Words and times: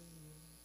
Senhor. 0.00 0.59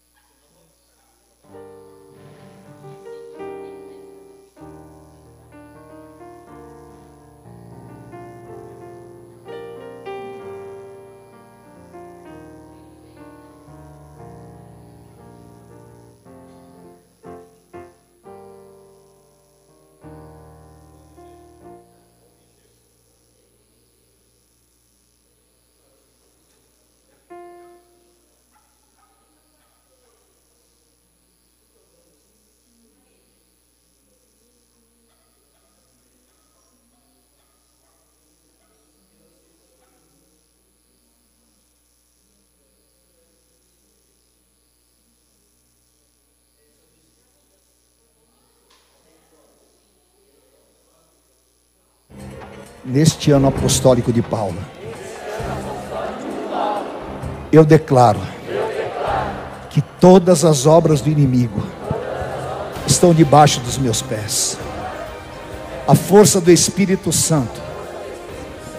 Neste 52.85 53.31
ano 53.31 53.47
apostólico 53.47 54.13
de 54.13 54.21
Paulo, 54.21 54.57
eu 57.51 57.65
declaro 57.65 58.19
que 59.69 59.81
todas 59.99 60.45
as 60.45 60.65
obras 60.65 61.01
do 61.01 61.09
inimigo 61.09 61.63
estão 62.85 63.13
debaixo 63.13 63.59
dos 63.61 63.77
meus 63.77 64.01
pés. 64.01 64.57
A 65.87 65.95
força 65.95 66.39
do 66.39 66.51
Espírito 66.51 67.11
Santo 67.11 67.61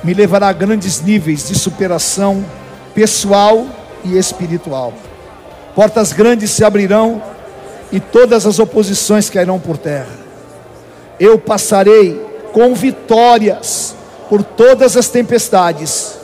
me 0.04 0.14
levará 0.14 0.48
a 0.48 0.52
grandes 0.52 1.00
níveis 1.00 1.48
de 1.48 1.58
superação 1.58 2.44
pessoal 2.94 3.66
e 4.04 4.16
espiritual. 4.16 4.92
Portas 5.74 6.12
grandes 6.12 6.50
se 6.50 6.64
abrirão 6.64 7.20
e 7.90 7.98
todas 7.98 8.46
as 8.46 8.58
oposições 8.58 9.28
cairão 9.28 9.58
por 9.58 9.76
terra. 9.76 10.14
Eu 11.18 11.38
passarei 11.38 12.20
com 12.52 12.74
vitórias 12.74 13.95
por 14.28 14.42
todas 14.42 14.96
as 14.96 15.08
tempestades, 15.08 16.16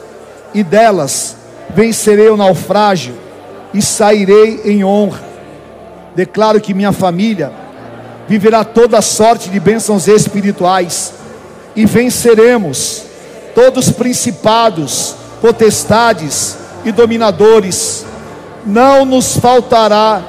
e 0.54 0.62
delas 0.62 1.36
vencerei 1.74 2.28
o 2.28 2.36
naufrágio 2.36 3.14
e 3.72 3.80
sairei 3.80 4.60
em 4.64 4.84
honra. 4.84 5.22
Declaro 6.14 6.60
que 6.60 6.74
minha 6.74 6.92
família 6.92 7.52
viverá 8.28 8.64
toda 8.64 9.00
sorte 9.00 9.48
de 9.48 9.58
bênçãos 9.58 10.06
espirituais 10.08 11.14
e 11.74 11.86
venceremos 11.86 13.04
todos 13.54 13.88
os 13.88 13.92
principados, 13.92 15.14
potestades 15.40 16.56
e 16.84 16.92
dominadores. 16.92 18.04
Não 18.64 19.04
nos 19.04 19.36
faltará 19.36 20.22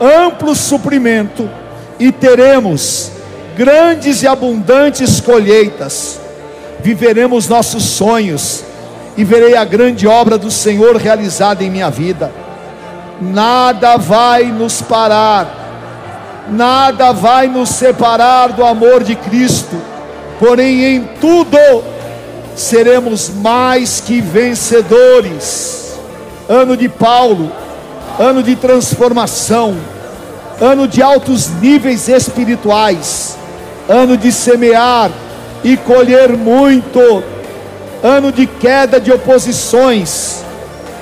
amplo 0.00 0.54
suprimento 0.54 1.48
e 1.98 2.12
teremos 2.12 3.10
grandes 3.56 4.22
e 4.22 4.26
abundantes 4.26 5.20
colheitas 5.20 6.20
viveremos 6.86 7.48
nossos 7.48 7.82
sonhos 7.82 8.62
e 9.16 9.24
verei 9.24 9.56
a 9.56 9.64
grande 9.64 10.06
obra 10.06 10.38
do 10.38 10.52
Senhor 10.52 10.94
realizada 10.94 11.64
em 11.64 11.68
minha 11.68 11.90
vida. 11.90 12.30
Nada 13.20 13.96
vai 13.96 14.44
nos 14.44 14.82
parar, 14.82 16.46
nada 16.48 17.10
vai 17.10 17.48
nos 17.48 17.70
separar 17.70 18.52
do 18.52 18.64
amor 18.64 19.02
de 19.02 19.16
Cristo, 19.16 19.76
porém 20.38 20.84
em 20.84 21.08
tudo 21.20 21.58
seremos 22.54 23.30
mais 23.30 24.00
que 24.00 24.20
vencedores. 24.20 25.98
Ano 26.48 26.76
de 26.76 26.88
Paulo, 26.88 27.50
ano 28.16 28.44
de 28.44 28.54
transformação, 28.54 29.76
ano 30.60 30.86
de 30.86 31.02
altos 31.02 31.48
níveis 31.48 32.08
espirituais, 32.08 33.36
ano 33.88 34.16
de 34.16 34.30
semear 34.30 35.10
e 35.66 35.76
colher 35.76 36.36
muito. 36.36 37.24
Ano 38.00 38.30
de 38.30 38.46
queda 38.46 39.00
de 39.00 39.10
oposições, 39.10 40.44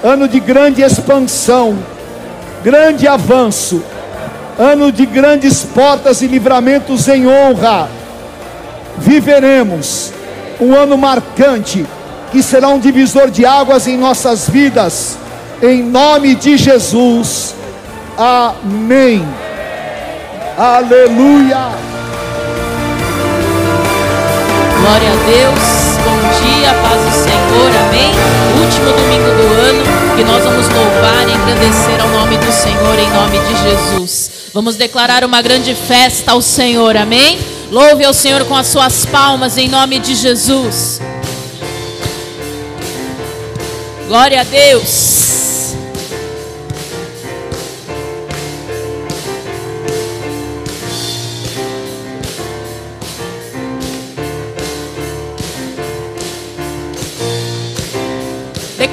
ano 0.03 0.27
de 0.27 0.41
grande 0.41 0.81
expansão, 0.81 1.77
grande 2.63 3.07
avanço, 3.07 3.83
ano 4.59 4.91
de 4.91 5.05
grandes 5.05 5.63
portas 5.65 6.23
e 6.23 6.27
livramentos 6.27 7.07
em 7.09 7.27
honra. 7.27 7.91
Viveremos 8.97 10.13
um 10.59 10.75
ano 10.75 10.97
marcante 10.97 11.85
que 12.33 12.43
será 12.43 12.69
um 12.69 12.79
divisor 12.79 13.31
de 13.31 13.45
águas 13.45 13.87
em 13.87 13.99
nossas 13.99 14.49
vidas, 14.49 15.19
em 15.63 15.83
nome 15.83 16.35
de 16.35 16.57
Jesus. 16.57 17.55
Amém. 18.17 19.23
Aleluia. 20.57 21.94
Glória 24.85 25.11
a 25.11 25.17
Deus. 25.25 25.97
Bom 26.05 26.19
dia, 26.45 26.75
paz 26.83 27.03
do 27.03 27.11
Senhor. 27.11 27.71
Amém. 27.87 28.13
Último 28.63 28.93
domingo 28.93 29.31
do 29.31 29.55
ano 29.63 30.15
que 30.15 30.23
nós 30.23 30.45
vamos 30.45 30.69
louvar 30.69 31.27
e 31.27 31.33
engrandecer 31.33 32.03
ao 32.03 32.09
nome 32.11 32.37
do 32.37 32.53
Senhor 32.53 32.99
em 32.99 33.11
nome 33.11 33.39
de 33.39 33.63
Jesus. 33.63 34.31
Vamos 34.53 34.77
declarar 34.77 35.25
uma 35.25 35.41
grande 35.41 35.75
festa 35.75 36.33
ao 36.33 36.43
Senhor. 36.43 36.99
Amém. 36.99 37.39
Louve 37.71 38.05
ao 38.05 38.13
Senhor 38.13 38.45
com 38.45 38.55
as 38.55 38.67
suas 38.67 39.07
palmas 39.07 39.57
em 39.57 39.71
nome 39.71 39.99
de 39.99 40.15
Jesus. 40.15 41.01
Glória 44.07 44.43
a 44.43 44.45
Deus. 44.45 45.24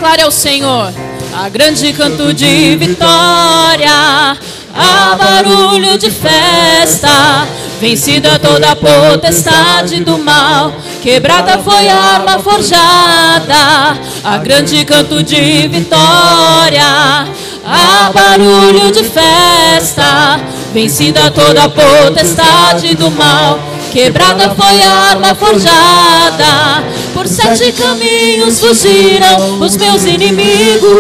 Declare 0.01 0.23
ao 0.23 0.31
Senhor 0.31 0.91
a 1.31 1.47
grande 1.47 1.94
canto 1.94 2.34
de 2.34 2.75
vitória, 2.75 4.35
a 4.73 5.16
barulho 5.16 5.95
de 5.95 6.09
festa, 6.09 7.47
vencida 7.79 8.39
toda 8.39 8.72
a 8.72 8.75
potestade 8.75 10.03
do 10.03 10.17
mal, 10.17 10.73
quebrada 11.03 11.59
foi 11.59 11.88
a 11.88 11.95
arma 11.95 12.39
forjada, 12.39 14.00
a 14.23 14.38
grande 14.39 14.84
canto 14.85 15.22
de 15.22 15.67
vitória, 15.67 17.28
a 17.63 18.12
barulho 18.12 18.91
de 18.91 19.03
festa, 19.03 20.39
vencida 20.73 21.29
toda 21.29 21.66
a 21.66 21.69
potestade 21.69 22.95
do 22.95 23.12
mal 23.12 23.59
Quebrada 23.91 24.56
foi 24.56 24.81
a 24.81 24.89
arma 24.89 25.35
forjada, 25.35 26.81
por 27.14 27.28
sete 27.28 27.72
caminhos 27.74 28.60
fugiram 28.60 29.60
os 29.60 29.78
meus 29.78 30.04
inimigos. 30.04 30.92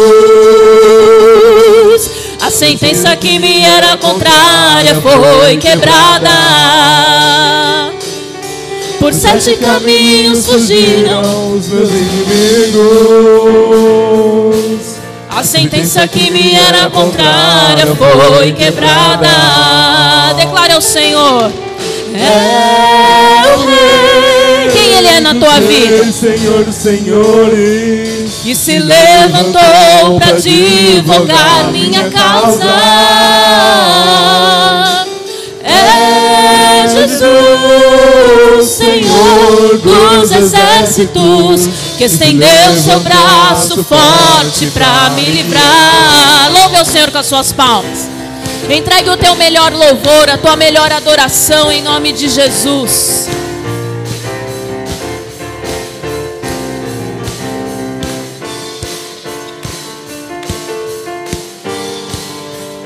A 2.41 2.49
sentença 2.49 3.15
que 3.15 3.39
me 3.39 3.63
era 3.63 3.97
contrária 3.97 4.95
foi 4.95 5.57
quebrada. 5.57 6.29
Por 8.99 9.13
sete 9.13 9.55
caminhos 9.57 10.45
fugiram 10.45 11.53
os 11.53 11.67
meus 11.67 11.89
inimigos. 11.89 12.91
A 15.29 15.43
sentença 15.43 16.07
que 16.07 16.29
me 16.29 16.55
era 16.55 16.89
contrária 16.89 17.87
foi 17.95 18.51
quebrada. 18.51 19.29
Declare 20.37 20.73
ao 20.73 20.81
Senhor 20.81 21.51
é 22.13 23.55
o 23.55 23.59
Rei. 23.65 24.10
Ele 25.01 25.09
é 25.09 25.19
na 25.19 25.33
tua 25.33 25.59
vida? 25.59 26.11
Senhor 26.11 26.63
dos 26.63 26.75
Senhores. 26.75 28.33
Que 28.43 28.53
se 28.53 28.77
levantou 28.77 30.19
para 30.19 30.39
divulgar 30.39 31.71
minha 31.71 32.07
causa. 32.11 32.63
É 35.63 36.87
Jesus, 36.87 38.69
Senhor 38.69 39.79
dos 39.79 40.31
exércitos, 40.31 41.67
que 41.97 42.03
estendeu 42.03 42.77
seu 42.83 42.99
braço 42.99 43.83
forte 43.83 44.67
para 44.67 45.09
me 45.15 45.25
livrar. 45.25 46.51
Louve 46.51 46.77
ao 46.77 46.85
Senhor 46.85 47.09
com 47.09 47.17
as 47.17 47.25
suas 47.25 47.51
palmas. 47.51 48.07
Entregue 48.69 49.09
o 49.09 49.17
teu 49.17 49.35
melhor 49.35 49.73
louvor, 49.73 50.29
a 50.29 50.37
tua 50.37 50.55
melhor 50.55 50.91
adoração 50.91 51.71
em 51.71 51.81
nome 51.81 52.11
de 52.11 52.29
Jesus. 52.29 53.27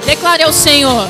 Declare 0.05 0.43
ao 0.43 0.53
Senhor 0.53 1.07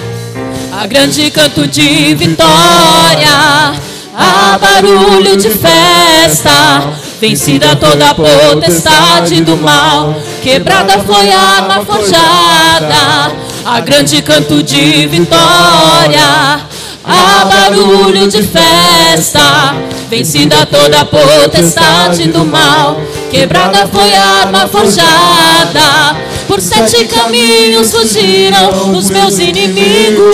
a 0.71 0.85
grande 0.87 1.29
canto 1.31 1.67
de 1.67 2.13
vitória, 2.15 3.73
a 4.17 4.57
barulho 4.57 5.37
de 5.37 5.49
festa, 5.49 6.93
vencida 7.19 7.75
toda 7.75 8.09
a 8.09 8.15
potestade 8.15 9.41
do 9.41 9.57
mal, 9.57 10.15
quebrada 10.43 10.99
foi 10.99 11.31
a 11.31 11.39
arma 11.39 11.85
forjada, 11.85 13.35
a 13.65 13.79
grande 13.79 14.21
canto 14.21 14.61
de 14.61 15.07
vitória, 15.07 16.61
a 17.07 17.45
barulho 17.45 18.27
de 18.27 18.41
festa, 18.41 19.75
vencida 20.09 20.65
toda 20.65 21.01
a 21.01 21.05
potestade 21.05 22.27
do 22.29 22.43
mal, 22.45 22.99
quebrada 23.29 23.87
foi 23.87 24.11
a 24.13 24.23
arma 24.41 24.67
forjada, 24.67 26.15
por 26.47 26.59
sete 26.59 27.05
caminhos 27.05 27.91
fugiram 27.91 28.97
os 28.97 29.09
meus 29.09 29.37
inimigos. 29.37 30.25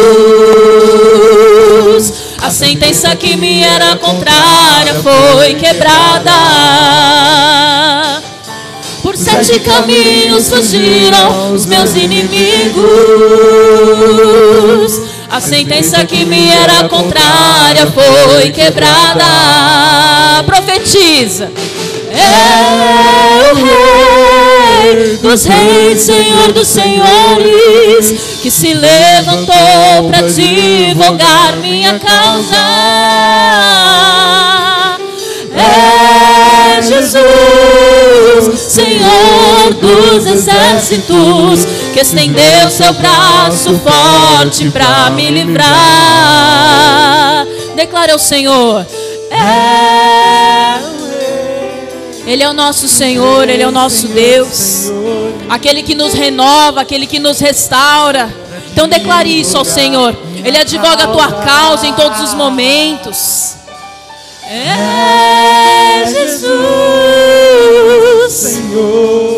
A 2.42 2.50
sentença 2.50 3.16
que 3.16 3.36
me 3.36 3.64
era 3.64 3.96
contrária 3.98 4.96
foi 4.96 5.54
quebrada. 5.56 6.32
Por 9.04 9.16
sete 9.18 9.60
caminhos 9.60 10.50
fugiram 10.50 11.54
os 11.54 11.66
meus 11.66 11.96
inimigos. 11.96 12.82
A 15.32 15.40
sentença 15.40 16.06
que 16.06 16.26
me 16.26 16.50
era 16.50 16.90
contrária 16.90 17.88
foi 17.88 18.52
quebrada. 18.52 19.24
Profetiza. 20.46 21.50
É 22.12 23.54
o 23.54 23.56
Rei 23.56 25.18
dos 25.22 25.46
Reis, 25.46 26.02
Senhor 26.02 26.52
dos 26.52 26.68
Senhores, 26.68 28.40
que 28.42 28.52
se 28.52 28.74
levantou 28.74 30.10
para 30.10 30.24
divulgar 30.30 31.56
minha 31.62 31.98
causa. 31.98 32.58
É 35.56 36.82
Jesus, 36.82 38.60
Senhor 38.60 39.51
dos 39.74 40.26
exércitos, 40.26 41.66
que 41.94 42.00
estendeu 42.00 42.70
seu 42.70 42.94
braço 42.94 43.80
forte 43.80 44.70
para 44.70 45.10
me 45.12 45.30
livrar. 45.30 45.72
Declara 47.76 48.14
ao 48.14 48.20
Senhor. 48.20 48.86
É 49.32 50.92
ele 52.26 52.44
é 52.44 52.50
o 52.50 52.54
nosso 52.54 52.88
Senhor, 52.88 53.50
Ele 53.50 53.64
é 53.64 53.68
o 53.68 53.72
nosso 53.72 54.08
Deus, 54.08 54.92
aquele 55.50 55.82
que 55.82 55.96
nos 55.96 56.14
renova, 56.14 56.82
aquele 56.82 57.08
que 57.08 57.20
nos 57.20 57.40
restaura. 57.40 58.34
Então 58.72 58.88
declare 58.88 59.28
isso 59.28 59.58
ao 59.58 59.66
Senhor. 59.66 60.16
Ele 60.44 60.58
advoga 60.58 61.04
a 61.04 61.08
tua 61.08 61.32
causa 61.32 61.88
em 61.88 61.94
todos 61.94 62.22
os 62.22 62.34
momentos. 62.34 63.56
É 64.48 66.06
Jesus, 66.08 66.52
Senhor 68.32 69.31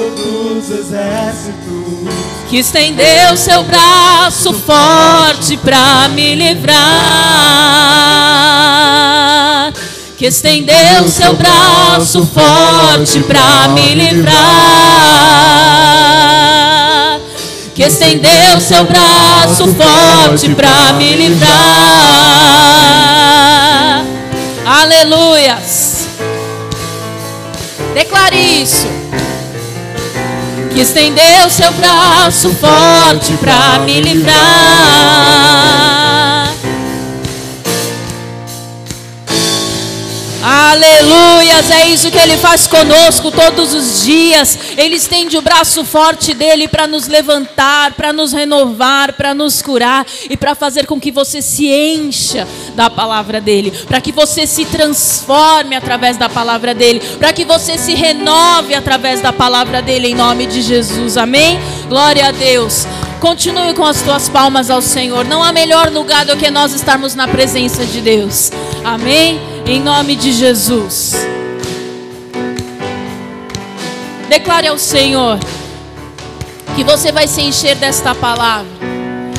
dos 0.63 0.80
exércitos, 0.80 2.07
que 2.50 2.57
estendeu 2.57 3.36
seu 3.36 3.63
braço 3.63 4.54
forte 4.54 5.57
para 5.57 6.07
me 6.10 6.36
livrar. 6.36 6.74
Que 10.18 10.27
estendeu 10.27 11.10
seu 11.10 11.33
braço 11.33 12.25
forte 12.25 13.19
para 13.21 13.68
me 13.69 13.94
livrar. 13.95 14.39
Que 17.75 17.83
estendeu 17.83 18.62
seu 18.62 18.86
braço 18.86 19.68
forte 19.75 20.50
para 20.56 20.94
me 20.94 21.15
livrar. 21.15 21.50
Aleluias. 24.65 26.07
Declare 27.94 28.38
isso. 28.38 28.88
Que 30.74 30.81
estendeu 30.81 31.50
seu 31.50 31.72
braço 31.74 32.50
forte 32.56 33.34
para 33.34 33.80
me 33.86 34.02
livrar. 34.02 34.34
Aleluias, 41.53 41.71
é 41.71 41.88
isso 41.89 42.09
que 42.09 42.17
Ele 42.17 42.35
faz 42.35 42.65
conosco 42.65 43.29
todos 43.29 43.75
os 43.75 44.03
dias. 44.03 44.57
Ele 44.75 44.95
estende 44.95 45.38
o 45.38 45.41
braço 45.41 45.85
forte 45.85 46.33
dele 46.33 46.67
para 46.67 46.88
nos 46.88 47.07
levantar, 47.07 47.94
para 47.94 48.11
nos 48.11 48.33
renovar, 48.33 49.13
para 49.13 49.35
nos 49.35 49.61
curar 49.61 50.03
e 50.27 50.35
para 50.35 50.55
fazer 50.55 50.88
com 50.88 51.00
que 51.00 51.11
você 51.11 51.44
se 51.44 51.67
encha 51.67 52.47
da 52.73 52.89
palavra 52.89 53.39
dele, 53.39 53.69
para 53.88 54.01
que 54.01 54.11
você 54.11 54.47
se 54.47 54.65
transforme 54.65 55.75
através 55.75 56.17
da 56.17 56.27
palavra 56.27 56.73
dele, 56.73 57.00
para 57.19 57.31
que 57.31 57.45
você 57.45 57.77
se 57.77 57.94
renove 57.94 58.73
através 58.73 59.21
da 59.21 59.31
palavra 59.31 59.79
dele, 59.79 60.07
em 60.07 60.15
nome 60.15 60.47
de 60.47 60.59
Jesus. 60.59 61.17
Amém? 61.17 61.59
Glória 61.88 62.29
a 62.29 62.31
Deus. 62.31 62.88
Continue 63.19 63.75
com 63.75 63.85
as 63.85 64.01
tuas 64.01 64.27
palmas 64.27 64.71
ao 64.71 64.81
Senhor. 64.81 65.23
Não 65.23 65.44
há 65.44 65.51
melhor 65.51 65.91
lugar 65.91 66.25
do 66.25 66.35
que 66.35 66.50
nós 66.50 66.73
estarmos 66.73 67.13
na 67.13 67.27
presença 67.27 67.85
de 67.85 68.01
Deus. 68.01 68.51
Amém? 68.83 69.39
Em 69.67 69.79
nome 69.79 70.15
de 70.15 70.33
Jesus. 70.33 71.13
Declare 74.33 74.68
ao 74.68 74.80
Senhor 74.80 75.38
que 76.75 76.83
você 76.83 77.12
vai 77.12 77.27
se 77.27 77.39
encher 77.39 77.75
desta 77.75 78.15
palavra. 78.15 78.71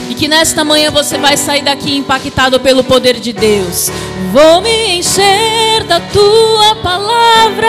E 0.09 0.15
que 0.15 0.29
nesta 0.29 0.63
manhã 0.63 0.89
você 0.89 1.19
vai 1.19 1.37
sair 1.37 1.63
daqui 1.63 1.97
impactado 1.97 2.61
pelo 2.61 2.85
poder 2.85 3.19
de 3.19 3.33
Deus. 3.33 3.91
Vou 4.31 4.61
me 4.61 4.99
encher 5.01 5.83
da 5.89 5.99
tua 5.99 6.77
palavra. 6.77 7.67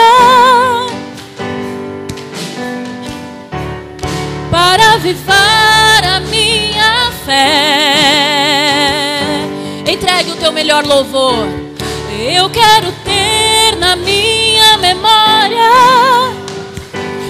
Para 4.48 4.92
avivar 4.92 6.04
a 6.04 6.20
minha 6.20 7.10
fé. 7.24 7.96
Entregue 9.84 10.30
o 10.30 10.36
teu 10.36 10.52
melhor 10.52 10.86
louvor. 10.86 11.48
Eu 12.08 12.48
quero 12.50 12.92
ter 13.04 13.74
na 13.80 13.96
minha 13.96 14.78
memória 14.78 16.25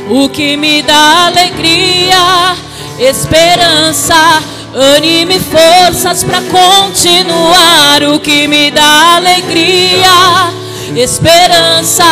o 0.09 0.29
que 0.29 0.57
me 0.57 0.83
dá 0.83 1.27
alegria, 1.27 2.57
esperança, 2.99 4.43
ânimo 4.75 5.33
e 5.33 5.41
forças 5.41 6.23
para 6.25 6.41
continuar. 6.43 8.03
O 8.15 8.21
que 8.21 8.47
me 8.47 8.71
dá 8.71 9.17
alegria, 9.17 10.53
esperança, 10.95 12.05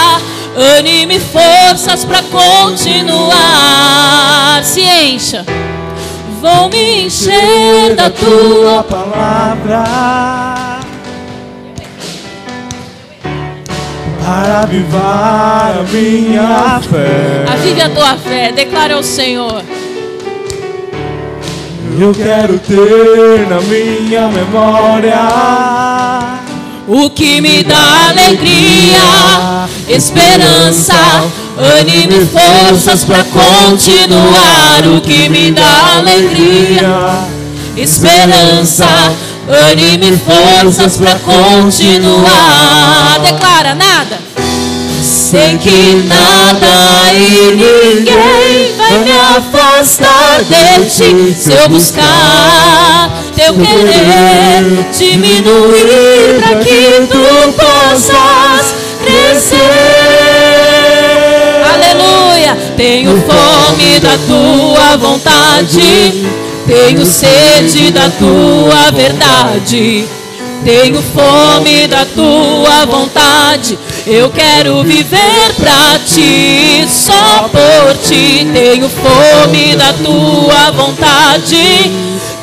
ânimo 0.77 1.13
e 1.13 1.21
forças 1.21 2.05
para 2.05 2.23
continuar. 2.23 3.35
Se 4.65 4.83
encha, 4.83 5.45
vou 6.41 6.69
me 6.69 7.07
encher 7.07 7.95
da 7.95 8.11
tua 8.11 8.55
tua 8.75 8.83
palavra 8.83 9.85
para 14.25 14.61
avivar 14.61 15.81
a 15.81 15.83
minha 15.93 16.81
fé. 16.81 17.45
Avive 17.53 17.83
a 17.83 17.91
tua 17.91 18.17
fé, 18.17 18.53
declara 18.53 18.95
ao 18.95 19.03
Senhor. 19.03 19.63
Eu 22.01 22.13
quero 22.13 22.59
ter 22.59 23.47
na 23.49 23.61
minha 23.61 24.27
memória 24.29 25.15
O 26.89 27.09
que 27.09 27.41
me 27.41 27.63
dá 27.63 28.09
alegria, 28.09 29.69
esperança, 29.89 30.95
ânimo 31.57 32.15
e 32.15 32.27
forças 32.27 33.05
para 33.05 33.23
continuar. 33.25 34.87
O 34.97 35.01
que 35.01 35.29
me 35.29 35.53
dá 35.53 35.99
alegria, 35.99 37.29
esperança, 37.77 38.89
ânimo 39.49 40.05
e 40.05 40.19
forças 40.19 40.97
para 40.97 41.19
continuar. 41.21 43.19
Declara 43.23 43.75
nada. 43.75 44.19
Sei 45.03 45.59
que 45.59 46.05
nada 46.07 47.13
e 47.13 47.51
ninguém 47.57 48.75
vai 48.77 48.99
me 49.01 49.13
afastar 49.37 50.43
de 50.45 50.85
ti 50.87 51.35
se 51.35 51.53
eu 51.53 51.69
buscar 51.69 53.11
teu 53.37 53.55
querer 53.55 54.87
diminuir 54.97 56.41
para 56.41 56.57
que 56.61 57.07
tu 57.11 57.53
possas 57.53 58.75
crescer. 59.05 59.59
Aleluia! 61.75 62.57
Tenho 62.77 63.23
fome 63.23 64.01
da 64.01 64.17
tua 64.27 64.97
vontade, 64.97 66.25
tenho 66.67 67.05
sede 67.05 67.91
da 67.91 68.11
tua 68.11 68.91
verdade. 68.93 70.07
Tenho 70.65 71.03
fome 71.03 71.87
da 71.87 72.07
tua 72.07 72.87
vontade. 72.87 73.79
Eu 74.07 74.31
quero 74.31 74.83
viver 74.83 75.55
pra 75.57 75.99
ti, 76.07 76.87
só 76.89 77.49
por 77.49 77.97
ti. 77.99 78.47
Tenho 78.53 78.89
fome 78.89 79.77
da 79.77 79.93
tua 79.93 80.71
vontade. 80.73 81.93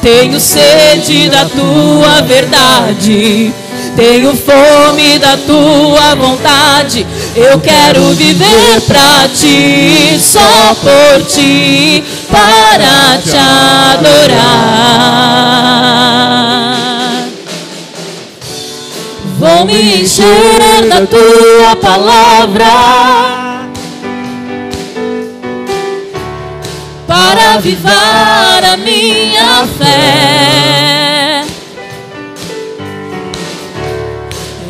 Tenho 0.01 0.39
sede 0.39 1.29
da 1.29 1.45
tua 1.45 2.21
verdade. 2.21 3.53
Tenho 3.95 4.35
fome 4.35 5.17
da 5.19 5.37
tua 5.37 6.15
vontade. 6.15 7.05
Eu 7.33 7.61
quero 7.61 8.11
viver 8.13 8.81
pra 8.81 9.29
ti, 9.33 10.19
só 10.19 10.75
por 10.75 11.25
ti, 11.25 12.03
para 12.29 13.17
te 13.23 13.37
adorar. 13.37 14.81
Vou 19.39 19.65
me 19.65 20.01
encher 20.01 20.89
da 20.89 21.05
tua 21.07 21.75
palavra. 21.77 22.65
Para 27.07 27.53
avivar 27.53 28.63
a 28.73 28.77
minha 28.77 29.65
fé. 29.77 31.30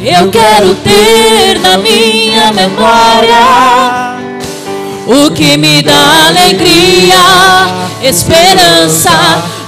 Eu 0.04 0.32
quero 0.32 0.74
ter 0.78 1.60
na 1.60 1.78
minha 1.78 2.52
memória 2.54 4.18
o 5.06 5.30
que 5.30 5.56
me 5.58 5.84
dá 5.84 6.26
alegria, 6.26 7.20
esperança, 8.02 9.12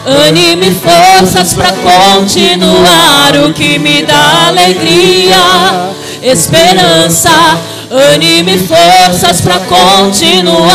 ânimo 0.04 0.64
e 0.64 0.72
forças 0.74 1.54
para 1.54 1.72
continuar. 1.74 3.36
O 3.48 3.54
que 3.54 3.78
me 3.78 4.02
dá 4.02 4.48
alegria, 4.48 5.92
esperança, 6.24 7.60
ânimo 7.92 8.50
e 8.50 8.58
forças 8.58 9.40
para 9.40 9.60
continuar. 9.60 10.74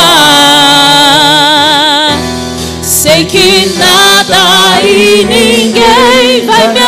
Sei 2.80 3.24
que 3.24 3.74
nada 3.76 4.80
e 4.84 5.24
ninguém 5.24 6.46
vai 6.46 6.68
me 6.68 6.80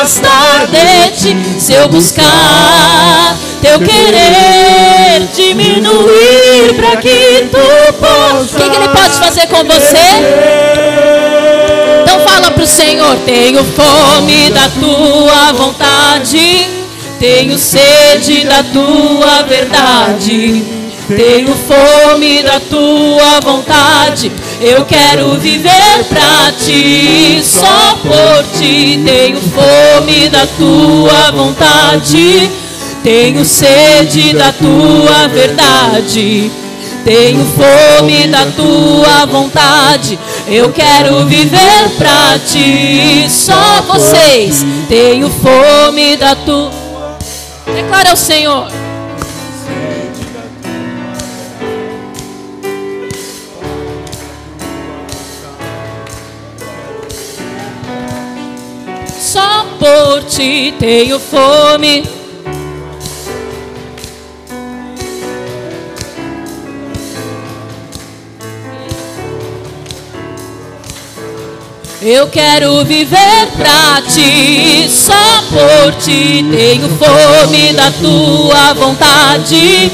afastar 0.00 0.66
de 0.66 1.10
ti 1.12 1.60
se 1.60 1.74
eu 1.74 1.86
buscar 1.88 3.36
teu 3.60 3.78
querer 3.80 5.28
diminuir 5.34 6.74
para 6.76 6.96
que 6.96 7.48
tu 7.50 7.92
possa. 7.94 8.56
O 8.56 8.60
que, 8.60 8.70
que 8.70 8.76
ele 8.76 8.88
pode 8.88 9.18
fazer 9.18 9.46
com 9.48 9.62
você? 9.64 9.98
Então 12.02 12.20
fala 12.20 12.50
pro 12.52 12.66
Senhor: 12.66 13.14
Tenho 13.26 13.62
fome 13.62 14.50
da 14.50 14.70
tua 14.70 15.52
vontade, 15.52 16.66
tenho 17.18 17.58
sede 17.58 18.46
da 18.46 18.62
tua 18.62 19.42
verdade. 19.42 20.64
Tenho 21.14 21.54
fome 21.56 22.42
da 22.42 22.60
tua 22.60 23.40
vontade. 23.42 24.30
Eu 24.62 24.84
quero 24.84 25.38
viver 25.38 26.04
pra 26.10 26.52
ti, 26.52 27.40
só 27.42 27.96
por 28.02 28.44
ti. 28.58 29.00
Tenho 29.02 29.40
fome 29.40 30.28
da 30.28 30.46
tua 30.46 31.30
vontade. 31.32 32.50
Tenho 33.02 33.42
sede 33.42 34.34
da 34.34 34.52
tua 34.52 35.28
verdade. 35.28 36.52
Tenho 37.06 37.42
fome 37.46 38.26
da 38.26 38.44
tua 38.54 39.24
vontade. 39.24 40.18
Eu 40.46 40.70
quero 40.70 41.24
viver 41.24 41.88
pra 41.96 42.38
ti. 42.46 43.24
Só 43.30 43.80
vocês. 43.88 44.66
Tenho 44.90 45.30
fome 45.30 46.18
da 46.18 46.34
tua. 46.34 46.70
Declara 47.74 48.10
ao 48.10 48.16
Senhor. 48.16 48.89
Por 59.80 60.22
ti 60.24 60.74
tenho 60.78 61.18
fome. 61.18 62.04
Eu 72.02 72.28
quero 72.28 72.84
viver 72.84 73.46
pra 73.56 74.02
ti, 74.02 74.88
só 74.88 75.12
por 75.50 75.94
ti. 75.94 76.44
Tenho 76.50 76.88
fome 76.98 77.72
da 77.72 77.90
tua 77.90 78.74
vontade, 78.74 79.90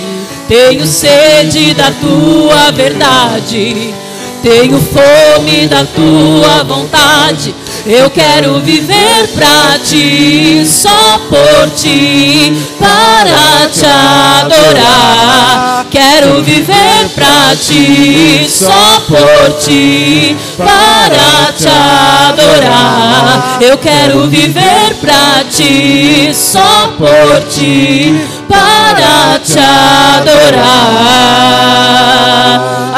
tenho 0.49 0.87
sede 0.87 1.75
da 1.75 1.93
tua 1.93 2.73
verdade. 2.73 3.95
Tenho 4.43 4.81
fome 4.81 5.67
da 5.67 5.85
tua 5.85 6.63
vontade. 6.65 7.55
Eu 7.89 8.11
quero 8.11 8.61
viver 8.63 9.29
pra 9.33 9.79
ti, 9.79 10.67
só 10.67 11.21
por 11.29 11.71
ti, 11.71 12.53
para 12.81 13.69
te 13.69 13.87
adorar. 13.87 15.87
Quero 15.89 16.43
viver 16.43 17.09
pra 17.15 17.55
ti, 17.55 18.45
só 18.51 18.99
por 19.07 19.53
ti, 19.61 20.37
para 20.59 21.53
te 21.57 21.69
adorar. 21.69 23.59
Eu 23.61 23.79
quero 23.79 24.27
viver 24.27 24.97
pra 25.01 25.45
ti, 25.49 26.33
só 26.35 26.93
por 26.99 27.41
ti, 27.49 28.21
para 28.49 29.39
te 29.39 29.61
adorar. 29.61 30.67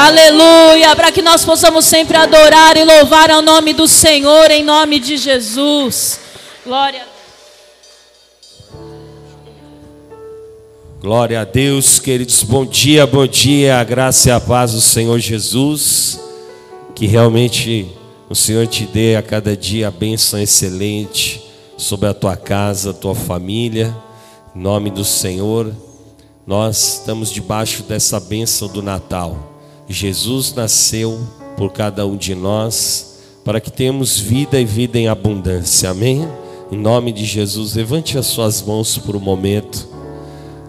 Aleluia, 0.00 0.94
para 0.94 1.10
que 1.10 1.20
nós 1.20 1.44
possamos 1.44 1.84
sempre 1.84 2.16
adorar 2.16 2.76
e 2.76 2.84
louvar 2.84 3.32
ao 3.32 3.42
nome 3.42 3.72
do 3.72 3.88
Senhor 3.88 4.48
em 4.48 4.62
nome 4.62 5.00
de 5.00 5.16
Jesus. 5.16 6.20
Glória 6.64 7.00
a 7.00 7.04
Deus. 7.04 7.18
Glória 11.00 11.40
a 11.40 11.44
Deus, 11.44 11.98
queridos. 11.98 12.44
Bom 12.44 12.64
dia, 12.64 13.08
bom 13.08 13.26
dia. 13.26 13.80
A 13.80 13.82
graça 13.82 14.28
e 14.28 14.30
a 14.30 14.38
paz 14.38 14.70
do 14.72 14.80
Senhor 14.80 15.18
Jesus. 15.18 16.20
Que 16.94 17.08
realmente 17.08 17.90
o 18.30 18.36
Senhor 18.36 18.68
te 18.68 18.84
dê 18.84 19.16
a 19.16 19.22
cada 19.22 19.56
dia 19.56 19.88
a 19.88 19.90
bênção 19.90 20.38
excelente 20.38 21.42
sobre 21.76 22.08
a 22.08 22.14
tua 22.14 22.36
casa, 22.36 22.90
a 22.90 22.94
tua 22.94 23.16
família. 23.16 23.92
Em 24.54 24.60
nome 24.60 24.90
do 24.90 25.04
Senhor, 25.04 25.74
nós 26.46 27.00
estamos 27.00 27.32
debaixo 27.32 27.82
dessa 27.82 28.20
bênção 28.20 28.68
do 28.68 28.80
Natal. 28.80 29.57
Jesus 29.88 30.52
nasceu 30.54 31.18
por 31.56 31.72
cada 31.72 32.06
um 32.06 32.16
de 32.16 32.34
nós 32.34 33.18
para 33.44 33.60
que 33.60 33.70
tenhamos 33.70 34.18
vida 34.18 34.60
e 34.60 34.64
vida 34.64 34.98
em 34.98 35.08
abundância. 35.08 35.90
Amém? 35.90 36.28
Em 36.70 36.76
nome 36.76 37.12
de 37.12 37.24
Jesus, 37.24 37.74
levante 37.74 38.18
as 38.18 38.26
suas 38.26 38.60
mãos 38.60 38.98
por 38.98 39.16
um 39.16 39.20
momento. 39.20 39.88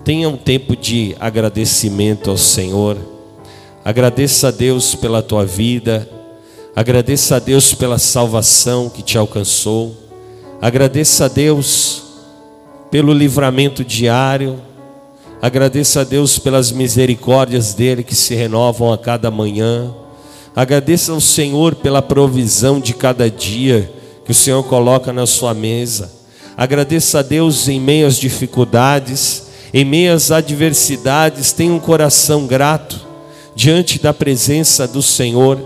Tenha 0.06 0.30
um 0.30 0.38
tempo 0.38 0.76
de 0.76 1.14
agradecimento 1.20 2.30
ao 2.30 2.38
Senhor. 2.38 2.98
Agradeça 3.84 4.48
a 4.48 4.52
Deus 4.52 4.96
pela 4.96 5.22
tua 5.22 5.46
vida. 5.46 6.10
Agradeça 6.74 7.36
a 7.36 7.40
Deus 7.40 7.74
pela 7.74 7.98
salvação 7.98 8.90
que 8.90 9.04
te 9.04 9.18
alcançou. 9.18 9.94
Agradeça 10.62 11.26
a 11.26 11.28
Deus 11.28 12.04
pelo 12.90 13.12
livramento 13.12 13.84
diário. 13.84 14.62
Agradeça 15.41 16.01
a 16.01 16.03
Deus 16.03 16.38
pelas 16.38 16.69
misericórdias 16.69 17.74
dele 17.74 18.03
que 18.03 18.13
se 18.13 18.36
renovam 18.36 18.91
a 18.91 18.98
cada 18.98 19.31
manhã. 19.31 19.93
Agradeça 20.53 21.13
ao 21.13 21.22
Senhor 21.22 21.75
pela 21.75 22.01
provisão 22.01 22.77
de 22.77 22.93
cada 22.93 23.31
dia 23.31 23.89
que 24.25 24.31
o 24.31 24.36
Senhor 24.36 24.62
coloca 24.63 25.13
na 25.13 25.25
sua 25.25 25.53
mesa. 25.53 26.12
Agradeça 26.58 27.19
a 27.19 27.22
Deus 27.22 27.69
em 27.69 27.79
meio 27.79 28.05
às 28.05 28.17
dificuldades, 28.17 29.48
em 29.74 29.86
meio 29.86 30.13
às 30.13 30.29
adversidades. 30.29 31.53
Tenha 31.53 31.74
um 31.74 31.79
coração 31.79 32.46
grato 32.46 33.08
diante 33.55 33.98
da 33.98 34.13
presença 34.13 34.86
do 34.86 35.01
Senhor. 35.01 35.58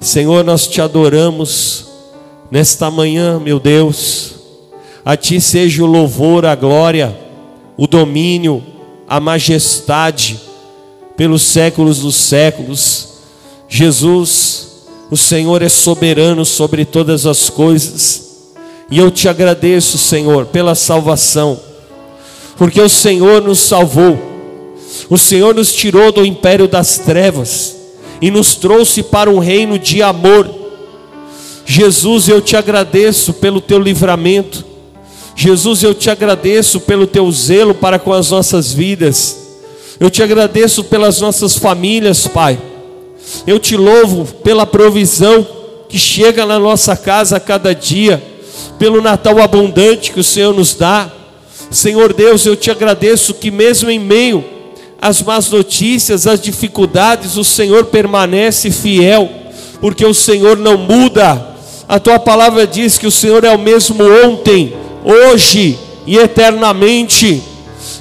Senhor, 0.00 0.44
nós 0.44 0.68
te 0.68 0.80
adoramos 0.80 1.86
nesta 2.52 2.88
manhã, 2.88 3.40
meu 3.40 3.58
Deus. 3.58 4.36
A 5.04 5.16
ti 5.16 5.40
seja 5.40 5.82
o 5.82 5.86
louvor, 5.86 6.46
a 6.46 6.54
glória, 6.54 7.18
o 7.76 7.88
domínio, 7.88 8.62
a 9.08 9.18
majestade 9.18 10.40
pelos 11.16 11.42
séculos 11.42 12.00
dos 12.00 12.14
séculos. 12.14 13.08
Jesus, 13.68 14.68
o 15.10 15.16
Senhor 15.16 15.62
é 15.62 15.68
soberano 15.68 16.44
sobre 16.44 16.84
todas 16.84 17.26
as 17.26 17.50
coisas. 17.50 18.28
E 18.90 18.98
eu 18.98 19.10
te 19.10 19.28
agradeço, 19.28 19.98
Senhor, 19.98 20.46
pela 20.46 20.74
salvação, 20.74 21.60
porque 22.56 22.80
o 22.80 22.88
Senhor 22.88 23.42
nos 23.42 23.58
salvou, 23.58 24.18
o 25.10 25.18
Senhor 25.18 25.54
nos 25.54 25.74
tirou 25.74 26.10
do 26.10 26.24
império 26.24 26.66
das 26.66 26.98
trevas 26.98 27.76
e 28.20 28.30
nos 28.30 28.54
trouxe 28.54 29.02
para 29.02 29.28
um 29.28 29.38
reino 29.38 29.78
de 29.78 30.02
amor. 30.02 30.48
Jesus, 31.66 32.28
eu 32.28 32.40
te 32.40 32.56
agradeço 32.56 33.34
pelo 33.34 33.60
teu 33.60 33.78
livramento, 33.78 34.64
Jesus, 35.40 35.84
eu 35.84 35.94
te 35.94 36.10
agradeço 36.10 36.80
pelo 36.80 37.06
teu 37.06 37.30
zelo 37.30 37.72
para 37.72 37.96
com 37.96 38.12
as 38.12 38.28
nossas 38.32 38.72
vidas, 38.72 39.36
eu 40.00 40.10
te 40.10 40.20
agradeço 40.20 40.82
pelas 40.82 41.20
nossas 41.20 41.56
famílias, 41.56 42.26
Pai, 42.26 42.58
eu 43.46 43.56
te 43.60 43.76
louvo 43.76 44.24
pela 44.42 44.66
provisão 44.66 45.46
que 45.88 45.96
chega 45.96 46.44
na 46.44 46.58
nossa 46.58 46.96
casa 46.96 47.36
a 47.36 47.40
cada 47.40 47.72
dia, 47.72 48.20
pelo 48.80 49.00
Natal 49.00 49.40
abundante 49.40 50.10
que 50.10 50.18
o 50.18 50.24
Senhor 50.24 50.52
nos 50.52 50.74
dá. 50.74 51.08
Senhor 51.70 52.12
Deus, 52.12 52.44
eu 52.44 52.56
te 52.56 52.72
agradeço 52.72 53.32
que 53.32 53.52
mesmo 53.52 53.88
em 53.88 54.00
meio 54.00 54.44
às 55.00 55.22
más 55.22 55.48
notícias, 55.52 56.26
às 56.26 56.40
dificuldades, 56.40 57.36
o 57.36 57.44
Senhor 57.44 57.84
permanece 57.84 58.72
fiel, 58.72 59.30
porque 59.80 60.04
o 60.04 60.12
Senhor 60.12 60.56
não 60.56 60.76
muda. 60.76 61.54
A 61.88 62.00
tua 62.00 62.18
palavra 62.18 62.66
diz 62.66 62.98
que 62.98 63.06
o 63.06 63.12
Senhor 63.12 63.44
é 63.44 63.54
o 63.54 63.58
mesmo 63.58 64.02
ontem, 64.26 64.87
hoje 65.04 65.78
e 66.06 66.16
eternamente. 66.16 67.42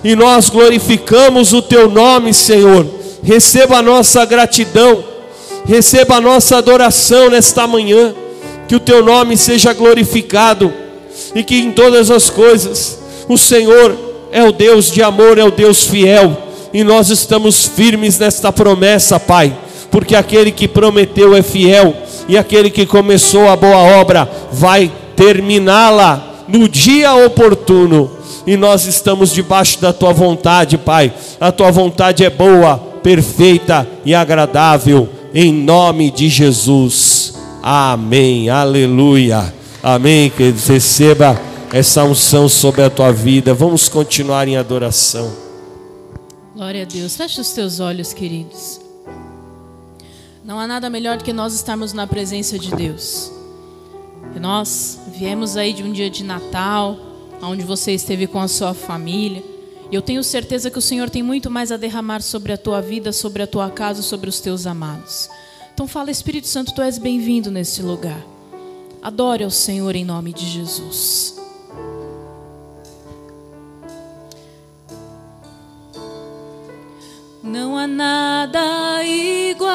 E 0.04 0.16
nós 0.16 0.50
glorificamos 0.50 1.54
o 1.54 1.62
teu 1.62 1.90
nome, 1.90 2.34
Senhor. 2.34 2.86
Receba 3.24 3.78
a 3.78 3.82
nossa 3.82 4.24
gratidão, 4.26 5.04
receba 5.66 6.16
a 6.16 6.22
nossa 6.22 6.58
adoração 6.58 7.30
nesta 7.30 7.68
manhã. 7.68 8.14
Que 8.68 8.76
o 8.76 8.80
teu 8.80 9.04
nome 9.04 9.38
seja 9.38 9.72
glorificado 9.74 10.74
e 11.34 11.44
que 11.44 11.60
em 11.60 11.72
todas 11.72 12.12
as 12.12 12.30
coisas 12.30 13.00
o 13.28 13.38
Senhor 13.38 13.96
é 14.32 14.44
o 14.44 14.52
Deus 14.52 14.92
de 14.92 15.02
amor, 15.02 15.38
é 15.38 15.44
o 15.44 15.52
Deus 15.52 15.84
fiel, 15.84 16.36
e 16.74 16.84
nós 16.84 17.10
estamos 17.10 17.66
firmes 17.66 18.20
nesta 18.20 18.52
promessa, 18.52 19.20
Pai, 19.20 19.56
porque 19.90 20.16
aquele 20.16 20.52
que 20.52 20.68
prometeu 20.68 21.36
é 21.36 21.42
fiel, 21.42 21.96
e 22.28 22.38
aquele 22.38 22.70
que 22.70 22.86
começou 22.86 23.48
a 23.48 23.56
boa 23.56 23.78
obra 23.78 24.30
vai 24.52 24.92
terminá-la 25.16 26.37
no 26.48 26.68
dia 26.68 27.14
oportuno. 27.16 28.12
E 28.46 28.56
nós 28.56 28.86
estamos 28.86 29.34
debaixo 29.34 29.82
da 29.82 29.92
tua 29.92 30.14
vontade, 30.14 30.78
Pai. 30.78 31.14
A 31.40 31.52
tua 31.52 31.70
vontade 31.72 32.24
é 32.24 32.30
boa, 32.30 32.78
perfeita 33.04 33.88
e 34.06 34.16
agradável, 34.16 35.10
em 35.34 35.52
nome 35.52 36.10
de 36.10 36.30
Jesus. 36.30 37.34
Amém. 37.62 38.50
Aleluia. 38.50 39.54
Amém. 39.84 40.30
Que 40.30 40.54
receba 40.66 41.40
essa 41.74 42.04
unção 42.04 42.48
sobre 42.48 42.84
a 42.84 42.90
tua 42.90 43.12
vida. 43.12 43.54
Vamos 43.54 43.90
continuar 43.90 44.48
em 44.48 44.56
adoração. 44.56 45.32
Glória 46.56 46.84
a 46.84 46.86
Deus. 46.86 47.16
Feche 47.16 47.42
os 47.42 47.52
teus 47.52 47.80
olhos, 47.80 48.14
queridos. 48.14 48.80
Não 50.44 50.58
há 50.58 50.66
nada 50.66 50.90
melhor 50.90 51.18
do 51.18 51.24
que 51.26 51.34
nós 51.34 51.54
estarmos 51.54 51.92
na 51.92 52.08
presença 52.08 52.58
de 52.58 52.74
Deus. 52.74 53.37
Nós 54.40 55.00
viemos 55.08 55.58
aí 55.58 55.74
de 55.74 55.84
um 55.84 55.92
dia 55.92 56.10
de 56.10 56.24
Natal, 56.24 56.98
onde 57.42 57.64
você 57.64 57.92
esteve 57.92 58.28
com 58.28 58.40
a 58.40 58.48
sua 58.48 58.74
família. 58.74 59.44
E 59.92 59.96
eu 59.96 60.02
tenho 60.02 60.24
certeza 60.24 60.70
que 60.70 60.78
o 60.78 60.82
Senhor 60.82 61.10
tem 61.10 61.24
muito 61.24 61.50
mais 61.50 61.72
a 61.72 61.78
derramar 61.78 62.22
sobre 62.22 62.52
a 62.52 62.58
tua 62.58 62.82
vida, 62.82 63.14
sobre 63.14 63.44
a 63.44 63.48
tua 63.48 63.70
casa, 63.70 64.02
sobre 64.02 64.30
os 64.30 64.40
teus 64.40 64.66
amados. 64.66 65.30
Então 65.74 65.88
fala, 65.88 66.12
Espírito 66.12 66.48
Santo, 66.48 66.74
tu 66.74 66.82
és 66.82 66.98
bem-vindo 66.98 67.50
nesse 67.50 67.82
lugar. 67.82 68.22
Adore 69.02 69.44
ao 69.44 69.52
Senhor 69.52 69.96
em 69.96 70.04
nome 70.04 70.34
de 70.34 70.46
Jesus. 70.46 71.36
Não 77.44 77.78
há 77.78 77.88
nada 77.88 79.04
igual, 79.06 79.72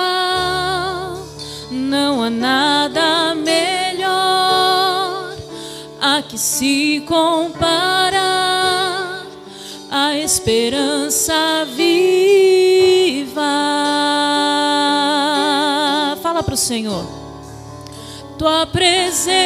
não 1.71 2.23
há 2.23 2.28
nada 2.28 3.35
melhor 3.35 3.51
que 6.32 6.38
se 6.38 7.04
comparar 7.06 8.16
a 9.90 10.16
esperança 10.16 11.66
viva. 11.76 13.42
Fala 16.22 16.42
para 16.42 16.54
o 16.54 16.56
Senhor, 16.56 17.04
tua 18.38 18.64
presença. 18.66 19.42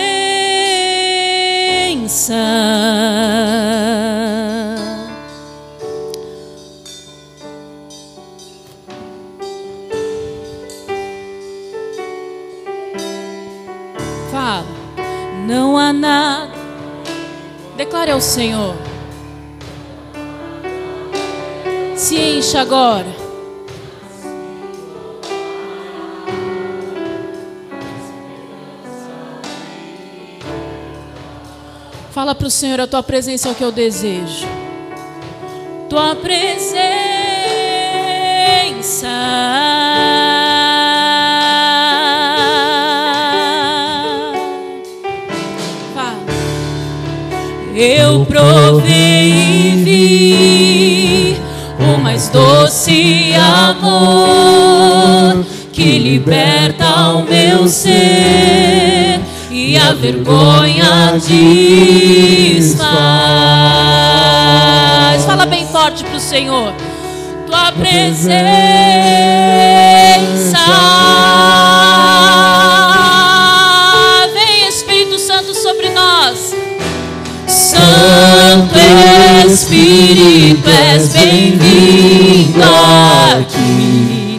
Não 15.49 15.79
há 15.79 15.93
nada. 15.93 16.56
Declare 17.77 18.11
ao 18.11 18.21
Senhor. 18.23 18.75
Se 21.95 22.17
encha 22.17 22.61
agora. 22.63 23.07
Fala 32.13 32.35
para 32.35 32.47
o 32.47 32.51
Senhor, 32.51 32.81
a 32.81 32.87
tua 32.87 33.03
presença 33.03 33.51
é 33.51 33.53
o 33.53 33.55
que 33.55 33.63
eu 33.63 33.71
desejo. 33.71 34.47
Tua 35.91 36.17
presença. 36.17 36.87
Eu 47.79 48.25
provei 48.25 49.29
e 49.29 49.83
vi 49.85 51.37
o 51.79 51.99
mais 51.99 52.31
doce 52.31 53.35
amor 53.35 55.45
que 55.75 55.99
liberta 55.99 57.13
o 57.13 57.25
meu 57.25 57.69
ser 57.69 59.21
e 59.51 59.77
a 59.77 59.93
vergonha 59.93 61.19
desfaz. 61.19 62.81
Fala 65.27 65.45
bem 65.45 65.67
forte 65.67 66.03
pro 66.03 66.19
Senhor. 66.19 66.73
Tua 67.47 67.73
presença. 67.73 68.47
Espírito, 79.57 80.69
és 80.69 81.09
bem-vindo 81.09 82.63
aqui. 83.33 84.39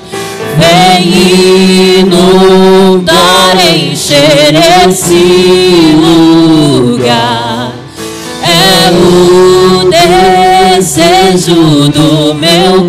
Vem 0.60 2.02
inundar, 2.02 3.58
encher 3.68 4.54
esse 4.88 5.96
lugar. 6.84 7.74
É 8.44 8.92
o 8.92 9.90
desejo 10.76 11.90
do 11.90 12.36
meu 12.36 12.88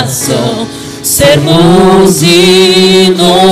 coração. 0.00 0.66
Sermos 1.02 2.22
inundados 2.22 3.44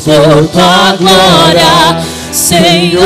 por 0.00 0.46
tua 0.46 0.96
glória, 0.98 2.00
Senhor. 2.32 3.02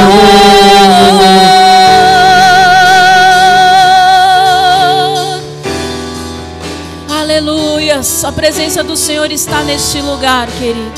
Presença 8.37 8.85
do 8.85 8.96
Senhor 8.96 9.33
está 9.33 9.62
neste 9.62 10.01
lugar, 10.03 10.46
querido. 10.59 10.92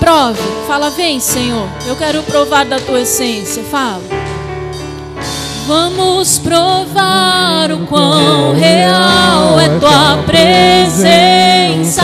Prove, 0.00 0.42
fala, 0.66 0.90
vem, 0.90 1.20
Senhor. 1.20 1.68
Eu 1.86 1.94
quero 1.96 2.24
provar 2.24 2.66
da 2.66 2.80
tua 2.80 3.00
essência. 3.02 3.62
Fala. 3.62 4.02
Vamos 5.66 6.38
provar 6.40 7.70
o 7.72 7.86
quão 7.86 8.52
real 8.52 9.58
é 9.60 9.68
tua 9.78 10.18
presença. 10.26 12.02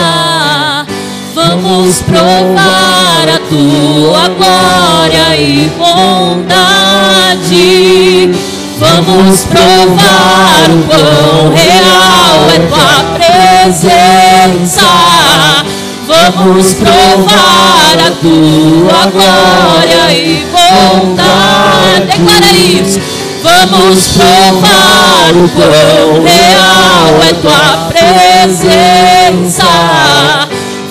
Vamos 1.35 2.01
provar 2.01 3.27
a 3.29 3.39
tua 3.49 4.29
glória 4.29 5.35
e 5.39 5.69
bondade. 5.77 7.51
Vamos 8.81 9.43
provar 9.43 10.71
o 10.71 10.81
quão 10.87 11.53
real 11.53 12.49
é 12.49 12.57
tua 12.67 12.97
presença. 13.13 14.89
Vamos 16.07 16.73
provar 16.73 17.95
a 17.99 18.09
tua 18.19 19.05
glória 19.11 20.11
e 20.11 20.47
bondade. 20.51 22.07
Declara 22.07 22.51
isso. 22.53 22.99
Vamos 23.43 24.07
provar 24.07 25.31
o 25.35 25.47
quão 25.49 26.23
real 26.23 27.21
é 27.29 27.33
tua 27.35 27.91
presença. 28.39 29.69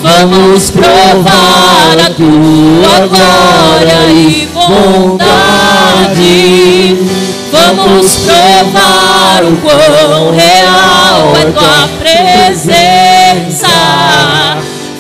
Vamos 0.01 0.71
provar 0.71 1.97
a 2.07 2.11
tua 2.11 3.09
glória 3.09 4.01
e 4.13 4.49
bondade. 4.55 5.81
Vamos 7.77 8.17
provar 8.17 9.45
o 9.45 9.57
quão 9.59 10.33
real 10.33 11.33
é 11.37 11.45
tua 11.53 11.89
presença. 12.01 13.69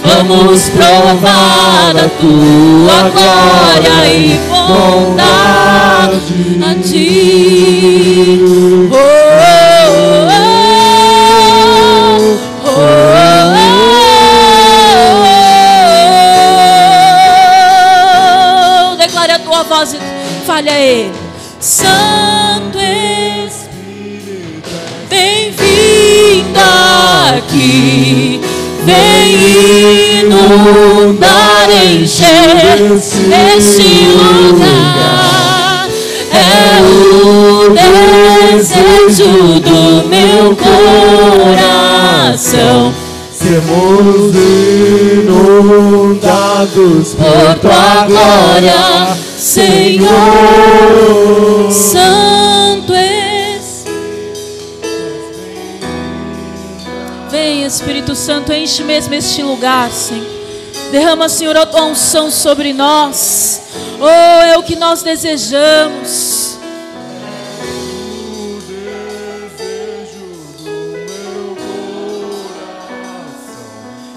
Vamos 0.04 0.68
provar 0.68 1.96
a 1.96 2.08
tua 2.20 3.10
glória 3.10 4.06
e 4.06 4.40
bondade 4.68 6.20
a 6.62 6.74
ti. 6.80 8.40
Oh, 8.92 8.94
oh, 8.94 10.28
oh, 12.62 12.68
oh, 12.68 12.78
oh. 18.92 18.96
Declare 18.96 19.32
a 19.32 19.38
tua 19.40 19.64
voz 19.64 19.92
e 19.94 19.98
fale 20.46 20.70
a 20.70 20.78
ele. 20.78 21.12
Santo 21.58 22.09
Vem 28.84 30.20
inundar, 30.20 31.68
encher 31.70 32.80
este 33.56 34.06
lugar. 34.16 35.88
É 36.32 36.80
o 36.82 37.74
desejo 38.54 39.60
do 39.60 40.08
meu 40.08 40.56
coração. 42.26 42.78
Sermos 43.32 44.34
inundados 45.24 46.50
Por 47.14 47.54
tua 47.60 48.06
glória, 48.06 49.16
Senhor, 49.38 50.10
Santo 51.70 52.49
Vem, 57.30 57.64
Espírito 57.64 58.16
Santo, 58.16 58.52
enche 58.52 58.82
mesmo 58.82 59.14
este 59.14 59.40
lugar, 59.40 59.88
Senhor. 59.92 60.26
Derrama, 60.90 61.28
Senhor, 61.28 61.56
a 61.56 61.64
tua 61.64 61.84
unção 61.84 62.28
sobre 62.28 62.72
nós. 62.72 63.62
Oh, 64.00 64.08
é 64.08 64.58
o 64.58 64.64
que 64.64 64.74
nós 64.74 65.04
desejamos. 65.04 66.58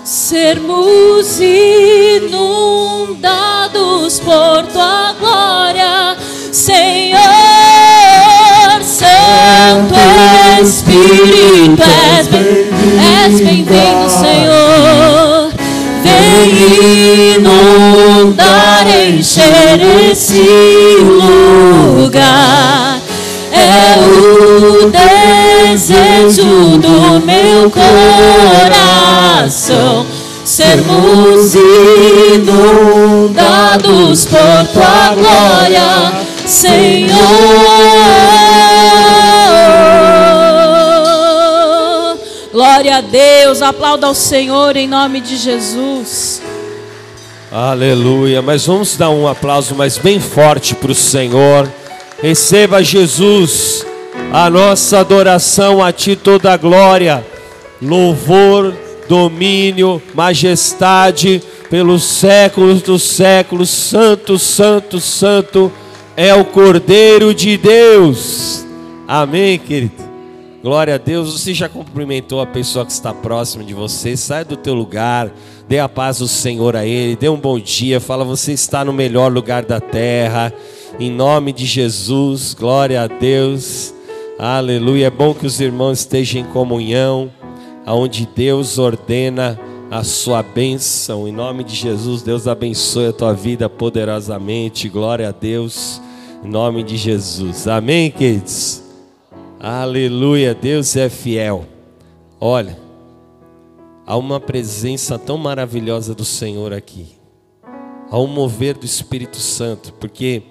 Sermos 0.04 1.40
inundados 1.40 2.34
por 4.22 4.66
tua 4.74 5.14
glória, 5.20 6.18
Senhor, 6.52 7.33
Santo 9.74 9.96
Espírito, 10.62 11.82
és 12.16 12.28
bem- 12.28 12.68
és 13.26 13.34
bem-vindo, 13.42 14.08
Senhor. 14.08 15.50
Vem 16.04 16.48
inundar, 17.38 18.86
encher 18.88 19.82
esse 20.12 20.46
lugar. 21.98 23.00
É 23.52 23.98
o 23.98 24.92
desejo 24.92 26.78
do 26.78 27.20
meu 27.26 27.72
coração 29.32 29.94
sermos 30.46 31.56
inundados 32.36 34.26
por 34.28 34.68
tua 34.72 35.16
glória, 35.16 36.12
Senhor. 36.46 37.18
Glória 42.84 42.98
a 42.98 43.02
Deus, 43.02 43.62
aplauda 43.62 44.08
ao 44.08 44.14
Senhor 44.14 44.76
em 44.76 44.90
nome 44.90 45.22
de 45.22 45.38
Jesus. 45.38 46.42
Aleluia. 47.50 48.42
Mas 48.42 48.66
vamos 48.66 48.98
dar 48.98 49.10
um 49.10 49.26
aplauso 49.26 49.74
mais 49.74 49.98
bem 49.98 50.20
forte 50.20 50.76
para 50.76 50.92
o 50.92 50.96
Senhor. 50.96 51.72
Receba 52.22 52.84
Jesus, 52.84 53.86
a 54.34 54.50
nossa 54.50 55.00
adoração 55.00 55.82
a 55.82 55.94
Ti 55.94 56.18
toda 56.18 56.52
a 56.52 56.58
glória, 56.58 57.26
louvor, 57.82 58.74
domínio, 59.08 60.02
majestade 60.14 61.42
pelos 61.70 62.04
séculos 62.04 62.82
dos 62.82 63.02
séculos. 63.02 63.70
Santo, 63.70 64.38
santo, 64.38 65.00
santo 65.00 65.72
é 66.18 66.34
o 66.34 66.44
Cordeiro 66.44 67.34
de 67.34 67.56
Deus. 67.56 68.66
Amém, 69.08 69.58
querido. 69.58 70.03
Glória 70.64 70.96
a 70.96 70.98
Deus. 70.98 71.34
Você 71.34 71.54
já 71.54 71.68
cumprimentou 71.68 72.40
a 72.40 72.46
pessoa 72.46 72.86
que 72.86 72.92
está 72.94 73.14
próxima 73.14 73.66
de 73.66 73.74
você? 73.74 74.16
Sai 74.16 74.46
do 74.46 74.56
teu 74.56 74.74
lugar, 74.74 75.30
dê 75.68 75.78
a 75.78 75.90
paz 75.90 76.20
do 76.20 76.28
Senhor 76.28 76.74
a 76.78 76.86
ele, 76.86 77.18
dê 77.18 77.28
um 77.28 77.36
bom 77.36 77.60
dia, 77.60 78.00
fala 78.00 78.24
você 78.24 78.54
está 78.54 78.86
no 78.86 78.94
melhor 78.94 79.30
lugar 79.30 79.66
da 79.66 79.82
terra. 79.82 80.54
Em 80.98 81.12
nome 81.12 81.52
de 81.52 81.66
Jesus, 81.66 82.54
glória 82.54 83.02
a 83.02 83.08
Deus. 83.08 83.94
Aleluia. 84.40 85.08
É 85.08 85.10
bom 85.10 85.34
que 85.34 85.46
os 85.46 85.60
irmãos 85.60 86.00
estejam 86.00 86.42
em 86.42 86.46
comunhão, 86.46 87.30
aonde 87.86 88.26
Deus 88.34 88.78
ordena 88.78 89.60
a 89.92 90.02
sua 90.02 90.42
bênção. 90.42 91.28
Em 91.28 91.34
nome 91.34 91.66
de 91.66 91.76
Jesus, 91.76 92.22
Deus 92.22 92.48
abençoe 92.48 93.08
a 93.08 93.14
tua 93.14 93.34
vida 93.34 93.68
poderosamente. 93.68 94.88
Glória 94.88 95.28
a 95.28 95.32
Deus. 95.34 96.02
Em 96.42 96.48
nome 96.48 96.84
de 96.84 96.96
Jesus. 96.96 97.68
Amém, 97.68 98.10
queridos. 98.10 98.83
Aleluia, 99.66 100.54
Deus 100.54 100.94
é 100.98 101.08
fiel. 101.08 101.66
Olha, 102.38 102.78
há 104.06 104.18
uma 104.18 104.38
presença 104.38 105.18
tão 105.18 105.38
maravilhosa 105.38 106.14
do 106.14 106.26
Senhor 106.26 106.74
aqui. 106.74 107.16
Há 108.12 108.20
um 108.20 108.28
mover 108.28 108.78
do 108.78 108.86
Espírito 108.86 109.38
Santo, 109.38 109.94
porque 109.94 110.44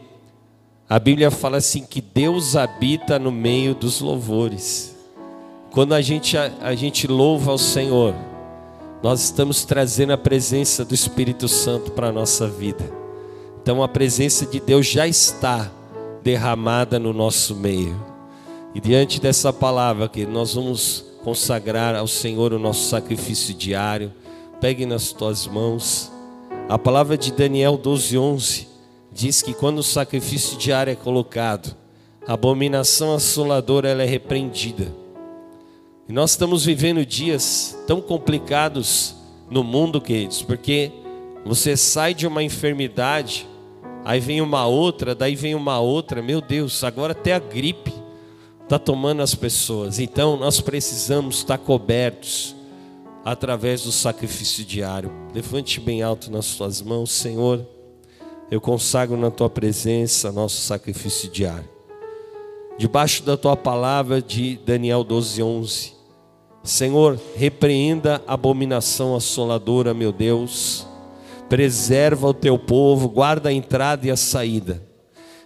a 0.89 0.99
Bíblia 0.99 1.31
fala 1.31 1.59
assim 1.59 1.85
que 1.85 2.01
Deus 2.01 2.57
habita 2.57 3.19
no 3.19 3.31
meio 3.31 3.75
dos 3.75 4.01
louvores. 4.01 4.97
Quando 5.73 5.93
a 5.93 6.01
gente, 6.01 6.39
a, 6.39 6.51
a 6.63 6.75
gente 6.75 7.07
louva 7.07 7.51
ao 7.51 7.59
Senhor, 7.59 8.15
nós 9.03 9.23
estamos 9.23 9.63
trazendo 9.67 10.15
a 10.15 10.19
presença 10.19 10.87
do 10.87 10.95
Espírito 10.95 11.49
Santo 11.49 11.91
para 11.91 12.09
a 12.09 12.13
nossa 12.13 12.49
vida. 12.49 12.91
Então 13.61 13.83
a 13.83 13.89
presença 13.89 14.47
de 14.47 14.59
Deus 14.59 14.87
já 14.87 15.07
está 15.07 15.71
derramada 16.23 16.99
no 16.99 17.13
nosso 17.13 17.55
meio. 17.55 18.12
E 18.75 18.81
diante 18.81 19.21
dessa 19.21 19.53
palavra 19.53 20.09
que 20.09 20.25
nós 20.25 20.55
vamos 20.55 21.05
consagrar 21.23 21.95
ao 21.95 22.07
Senhor 22.07 22.55
o 22.55 22.59
nosso 22.59 22.89
sacrifício 22.89 23.55
diário. 23.55 24.13
Pegue 24.61 24.87
nas 24.87 25.13
tuas 25.13 25.47
mãos. 25.47 26.11
A 26.69 26.79
palavra 26.79 27.19
de 27.19 27.33
Daniel 27.33 27.77
12:11 27.77 28.67
diz 29.13 29.43
que 29.43 29.53
quando 29.53 29.81
o 29.81 29.83
sacrifício 29.83 30.57
diário 30.57 30.91
é 30.91 30.97
colocado, 30.97 31.77
a 32.27 32.33
abominação 32.33 33.15
assoladora 33.15 33.91
ela 33.91 34.03
é 34.03 34.07
repreendida. 34.07 34.95
E 36.09 36.13
nós 36.13 36.31
estamos 36.31 36.65
vivendo 36.65 37.05
dias 37.05 37.77
tão 37.87 38.01
complicados 38.01 39.15
no 39.51 39.63
mundo, 39.63 40.01
queridos, 40.01 40.41
porque 40.41 40.91
você 41.45 41.77
sai 41.77 42.15
de 42.15 42.27
uma 42.27 42.43
enfermidade, 42.43 43.47
aí 44.03 44.19
vem 44.19 44.41
uma 44.41 44.67
outra, 44.67 45.15
daí 45.15 45.37
vem 45.37 45.55
uma 45.55 45.79
outra, 45.79 46.23
meu 46.23 46.41
Deus, 46.41 46.83
agora 46.83 47.13
até 47.13 47.35
a 47.35 47.39
gripe 47.39 48.02
está 48.73 48.79
tomando 48.79 49.21
as 49.21 49.35
pessoas. 49.35 49.99
Então 49.99 50.35
nós 50.39 50.59
precisamos 50.59 51.37
estar 51.37 51.59
cobertos 51.59 52.57
através 53.23 53.83
do 53.83 53.93
sacrifício 53.93 54.65
diário. 54.65 55.13
Levante 55.35 55.79
bem 55.79 56.01
alto 56.01 56.31
nas 56.31 56.47
suas 56.47 56.81
mãos, 56.81 57.13
Senhor. 57.13 57.67
Eu 58.51 58.63
consagro 58.63 59.15
na 59.19 59.31
tua 59.31 59.51
presença 59.51 60.33
nosso 60.33 60.63
sacrifício 60.63 61.29
diário. 61.29 61.69
Debaixo 62.79 63.23
da 63.25 63.37
tua 63.37 63.59
palavra 63.59 64.23
de 64.23 64.59
Daniel 64.65 65.05
12, 65.05 65.43
11. 65.43 65.93
Senhor, 66.65 67.21
repreenda 67.37 68.23
a 68.27 68.33
abominação 68.33 69.15
assoladora, 69.15 69.93
meu 69.93 70.13
Deus. 70.13 70.87
Preserva 71.47 72.29
o 72.29 72.35
teu 72.35 72.59
povo, 72.59 73.07
guarda 73.11 73.51
a 73.51 73.53
entrada 73.53 74.07
e 74.07 74.11
a 74.11 74.17
saída. 74.17 74.92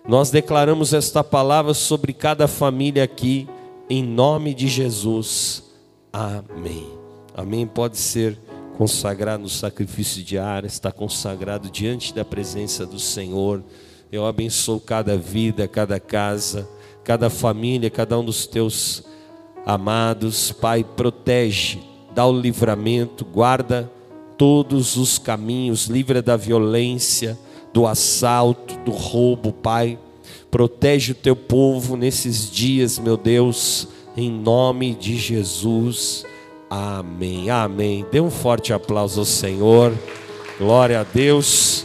Nós 0.08 0.30
declaramos 0.30 0.92
esta 0.92 1.24
palavra 1.24 1.74
sobre 1.74 2.12
cada 2.12 2.46
família 2.46 3.02
aqui, 3.02 3.48
em 3.90 4.04
nome 4.04 4.54
de 4.54 4.68
Jesus. 4.68 5.64
Amém. 6.12 6.86
Amém. 7.34 7.66
Pode 7.66 7.96
ser 7.96 8.38
consagrado 8.78 9.42
no 9.42 9.48
sacrifício 9.48 10.22
diário, 10.22 10.68
está 10.68 10.92
consagrado 10.92 11.68
diante 11.68 12.14
da 12.14 12.24
presença 12.24 12.86
do 12.86 13.00
Senhor. 13.00 13.64
Eu 14.12 14.24
abençoo 14.24 14.78
cada 14.78 15.16
vida, 15.16 15.66
cada 15.66 15.98
casa, 15.98 16.68
cada 17.02 17.28
família, 17.28 17.90
cada 17.90 18.16
um 18.16 18.24
dos 18.24 18.46
teus 18.46 19.02
amados. 19.66 20.52
Pai, 20.52 20.84
protege, 20.84 21.80
dá 22.14 22.24
o 22.24 22.38
livramento, 22.38 23.24
guarda 23.24 23.90
todos 24.38 24.96
os 24.96 25.18
caminhos, 25.18 25.86
livra 25.86 26.22
da 26.22 26.36
violência, 26.36 27.36
do 27.72 27.86
assalto, 27.86 28.76
do 28.84 28.90
roubo, 28.90 29.52
Pai. 29.52 29.98
Protege 30.50 31.12
o 31.12 31.14
teu 31.14 31.36
povo 31.36 31.96
nesses 31.96 32.50
dias, 32.50 32.98
meu 32.98 33.16
Deus, 33.16 33.88
em 34.16 34.30
nome 34.30 34.94
de 34.94 35.16
Jesus. 35.16 36.24
Amém, 36.70 37.50
amém. 37.50 38.04
Dê 38.10 38.20
um 38.20 38.30
forte 38.30 38.72
aplauso 38.72 39.20
ao 39.20 39.26
Senhor. 39.26 39.92
Glória 40.58 41.00
a 41.00 41.04
Deus. 41.04 41.84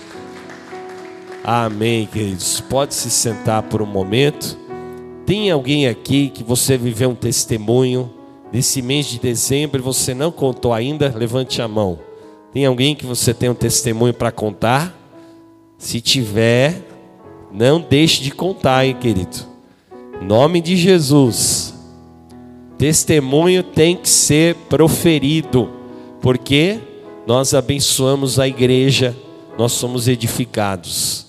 Amém, 1.43 2.05
queridos. 2.05 2.61
Pode 2.61 2.93
se 2.93 3.09
sentar 3.09 3.63
por 3.63 3.81
um 3.81 3.85
momento. 3.85 4.57
Tem 5.25 5.51
alguém 5.51 5.87
aqui 5.87 6.29
que 6.29 6.43
você 6.43 6.77
viveu 6.77 7.09
um 7.09 7.15
testemunho 7.15 8.11
desse 8.51 8.81
mês 8.81 9.05
de 9.07 9.19
dezembro 9.19 9.79
e 9.79 9.83
você 9.83 10.13
não 10.13 10.31
contou 10.31 10.73
ainda? 10.73 11.13
Levante 11.15 11.61
a 11.61 11.67
mão. 11.67 11.99
Tem 12.53 12.65
alguém 12.65 12.95
que 12.95 13.05
você 13.05 13.33
tem 13.33 13.49
um 13.49 13.55
testemunho 13.55 14.13
para 14.13 14.31
contar? 14.31 15.00
Se 15.81 15.99
tiver, 15.99 16.79
não 17.51 17.81
deixe 17.81 18.21
de 18.21 18.29
contar, 18.29 18.85
hein, 18.85 18.95
querido. 19.01 19.47
Nome 20.21 20.61
de 20.61 20.77
Jesus. 20.77 21.73
Testemunho 22.77 23.63
tem 23.63 23.97
que 23.97 24.07
ser 24.07 24.53
proferido, 24.69 25.71
porque 26.21 26.77
nós 27.25 27.55
abençoamos 27.55 28.37
a 28.37 28.47
igreja, 28.47 29.17
nós 29.57 29.71
somos 29.71 30.07
edificados. 30.07 31.25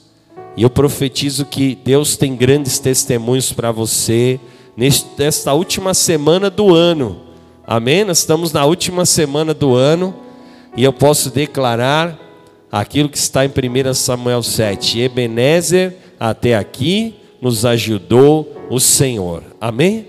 E 0.55 0.63
eu 0.63 0.69
profetizo 0.69 1.47
que 1.47 1.75
Deus 1.75 2.19
tem 2.19 2.37
grandes 2.37 2.79
testemunhos 2.79 3.55
para 3.55 3.73
você 3.73 4.39
nesta 5.17 5.55
última 5.55 5.95
semana 5.95 6.51
do 6.51 6.75
ano. 6.75 7.23
Amém? 7.67 8.05
Nós 8.05 8.19
estamos 8.19 8.53
na 8.53 8.67
última 8.67 9.07
semana 9.07 9.55
do 9.55 9.75
ano 9.75 10.15
e 10.77 10.85
eu 10.85 10.93
posso 10.93 11.31
declarar 11.31 12.22
aquilo 12.73 13.11
que 13.11 13.19
está 13.19 13.45
em 13.45 13.51
1 13.51 13.93
Samuel 13.93 14.43
7. 14.43 15.01
Ebenezer, 15.01 15.95
até 16.19 16.57
aqui 16.57 17.15
nos 17.39 17.67
ajudou 17.67 18.51
o 18.71 18.81
Senhor. 18.81 19.43
Amém? 19.61 20.07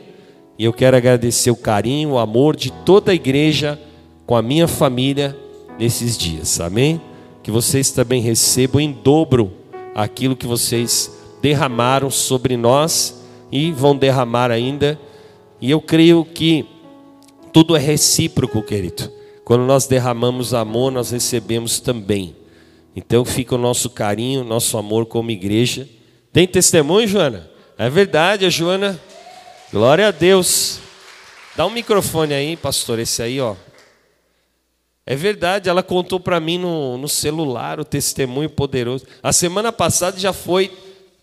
E 0.58 0.64
eu 0.64 0.72
quero 0.72 0.96
agradecer 0.96 1.52
o 1.52 1.58
carinho, 1.58 2.12
o 2.12 2.18
amor 2.18 2.56
de 2.56 2.72
toda 2.72 3.12
a 3.12 3.16
igreja 3.16 3.78
com 4.26 4.36
a 4.36 4.42
minha 4.42 4.68
família 4.68 5.38
nesses 5.78 6.18
dias. 6.18 6.62
Amém? 6.62 7.02
Que 7.42 7.52
vocês 7.52 7.92
também 7.92 8.22
recebam 8.22 8.80
em 8.80 8.94
dobro 8.94 9.52
aquilo 9.94 10.36
que 10.36 10.48
vocês 10.48 11.12
derramaram 11.42 12.10
sobre 12.10 12.56
nós 12.56 13.22
e 13.52 13.74
vão 13.74 13.98
derramar 13.98 14.52
ainda. 14.52 14.98
E 15.60 15.70
eu 15.70 15.82
creio 15.82 16.24
que 16.24 16.66
tudo 17.52 17.76
é 17.76 17.80
recíproco, 17.80 18.62
querido. 18.62 19.12
Quando 19.44 19.66
nós 19.66 19.86
derramamos 19.86 20.54
amor, 20.54 20.92
nós 20.92 21.12
recebemos 21.12 21.82
também. 21.82 22.43
Então 22.96 23.26
fica 23.26 23.56
o 23.56 23.58
nosso 23.58 23.90
carinho, 23.90 24.44
nosso 24.44 24.78
amor 24.78 25.06
como 25.06 25.32
igreja. 25.32 25.88
Tem 26.32 26.48
testemunho, 26.48 27.08
Joana? 27.08 27.50
É 27.78 27.90
verdade, 27.90 28.46
a 28.46 28.50
Joana 28.50 29.00
Glória 29.74 30.10
a 30.10 30.12
Deus. 30.12 30.78
Dá 31.56 31.66
um 31.66 31.72
microfone 31.72 32.32
aí, 32.32 32.56
pastor, 32.56 33.00
esse 33.00 33.24
aí, 33.24 33.42
ó. 33.42 33.56
É 35.04 35.16
verdade, 35.16 35.68
ela 35.68 35.82
contou 35.82 36.20
para 36.20 36.40
mim 36.40 36.60
no, 36.60 36.96
no 36.96 37.10
celular 37.10 37.80
o 37.80 37.84
testemunho 37.84 38.52
poderoso. 38.52 39.08
A 39.24 39.34
semana 39.34 39.72
passada 39.72 40.20
já 40.20 40.32
foi 40.32 40.72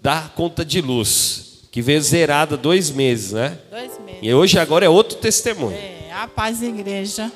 dar 0.00 0.34
conta 0.34 0.64
de 0.64 0.80
luz, 0.80 1.68
que 1.70 1.80
veio 1.80 2.02
zerada 2.02 2.56
dois 2.56 2.90
meses, 2.90 3.30
né? 3.30 3.56
Dois 3.70 3.96
meses. 4.00 4.20
E 4.20 4.34
hoje 4.34 4.58
agora 4.58 4.84
é 4.84 4.88
outro 4.88 5.16
testemunho. 5.18 5.76
É, 5.76 6.10
a 6.12 6.26
paz 6.26 6.60
igreja. 6.60 7.30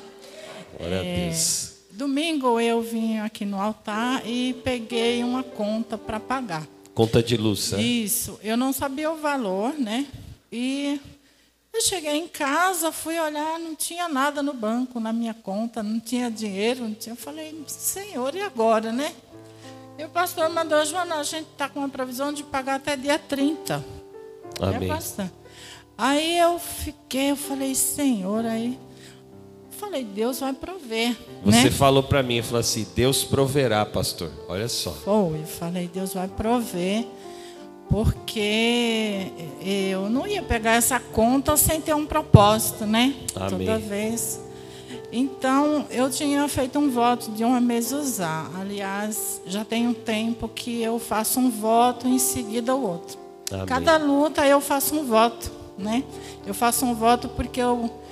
Glória 0.77 0.95
é, 0.95 0.99
a 0.99 1.27
Deus. 1.27 1.74
Domingo 1.95 2.59
eu 2.59 2.81
vim 2.81 3.19
aqui 3.19 3.45
no 3.45 3.59
altar 3.59 4.21
e 4.27 4.53
peguei 4.65 5.23
uma 5.23 5.41
conta 5.41 5.97
para 5.97 6.19
pagar. 6.19 6.67
Conta 6.93 7.23
de 7.23 7.37
luz, 7.37 7.71
né? 7.71 7.81
Isso. 7.81 8.37
Eu 8.43 8.57
não 8.57 8.73
sabia 8.73 9.09
o 9.09 9.15
valor, 9.15 9.73
né? 9.79 10.05
E 10.51 10.99
eu 11.73 11.81
cheguei 11.81 12.17
em 12.17 12.27
casa, 12.27 12.91
fui 12.91 13.17
olhar, 13.17 13.57
não 13.59 13.75
tinha 13.75 14.09
nada 14.09 14.43
no 14.43 14.53
banco, 14.53 14.99
na 14.99 15.13
minha 15.13 15.33
conta, 15.33 15.81
não 15.81 15.97
tinha 15.97 16.29
dinheiro, 16.29 16.83
não 16.83 16.93
tinha. 16.93 17.13
Eu 17.13 17.17
falei, 17.17 17.63
Senhor, 17.67 18.35
e 18.35 18.41
agora, 18.41 18.91
né? 18.91 19.15
E 19.97 20.03
o 20.03 20.09
pastor 20.09 20.49
mandou, 20.49 20.83
Joana, 20.83 21.15
a 21.15 21.23
gente 21.23 21.47
está 21.49 21.69
com 21.69 21.79
uma 21.79 21.87
previsão 21.87 22.33
de 22.33 22.43
pagar 22.43 22.75
até 22.75 22.97
dia 22.97 23.17
30. 23.17 23.83
Amém. 24.59 24.89
É 24.91 25.29
aí 25.97 26.37
eu 26.39 26.59
fiquei, 26.59 27.31
eu 27.31 27.37
falei, 27.37 27.73
Senhor, 27.73 28.45
aí. 28.45 28.77
Falei, 29.85 30.03
Deus 30.03 30.39
vai 30.39 30.51
prover. 30.51 31.15
Você 31.43 31.65
né? 31.65 31.69
falou 31.69 32.01
para 32.01 32.23
mim, 32.23 32.41
falou 32.41 32.59
assim, 32.59 32.87
Deus 32.95 33.23
proverá, 33.23 33.85
pastor. 33.85 34.31
Olha 34.47 34.67
só. 34.67 34.89
Foi, 34.89 35.39
eu 35.41 35.45
falei, 35.45 35.87
Deus 35.87 36.15
vai 36.15 36.27
prover 36.27 37.05
porque 37.87 39.27
eu 39.61 40.09
não 40.09 40.25
ia 40.25 40.41
pegar 40.41 40.71
essa 40.71 40.99
conta 40.99 41.55
sem 41.55 41.79
ter 41.79 41.93
um 41.93 42.03
propósito, 42.03 42.83
né? 42.83 43.13
Amém. 43.35 43.49
Toda 43.67 43.77
vez. 43.77 44.41
Então, 45.11 45.85
eu 45.91 46.09
tinha 46.09 46.47
feito 46.47 46.79
um 46.79 46.89
voto 46.89 47.29
de 47.31 47.43
uma 47.43 47.61
usar. 47.93 48.49
Aliás, 48.59 49.39
já 49.45 49.63
tem 49.63 49.87
um 49.87 49.93
tempo 49.93 50.49
que 50.49 50.81
eu 50.81 50.97
faço 50.97 51.39
um 51.39 51.51
voto 51.51 52.07
em 52.07 52.17
seguida 52.17 52.73
o 52.75 52.81
outro. 52.81 53.19
Amém. 53.51 53.65
Cada 53.67 53.97
luta 53.97 54.47
eu 54.47 54.59
faço 54.59 54.95
um 54.95 55.05
voto, 55.05 55.51
né? 55.77 56.03
Eu 56.43 56.55
faço 56.55 56.83
um 56.85 56.95
voto 56.95 57.29
porque 57.29 57.61
eu 57.61 58.03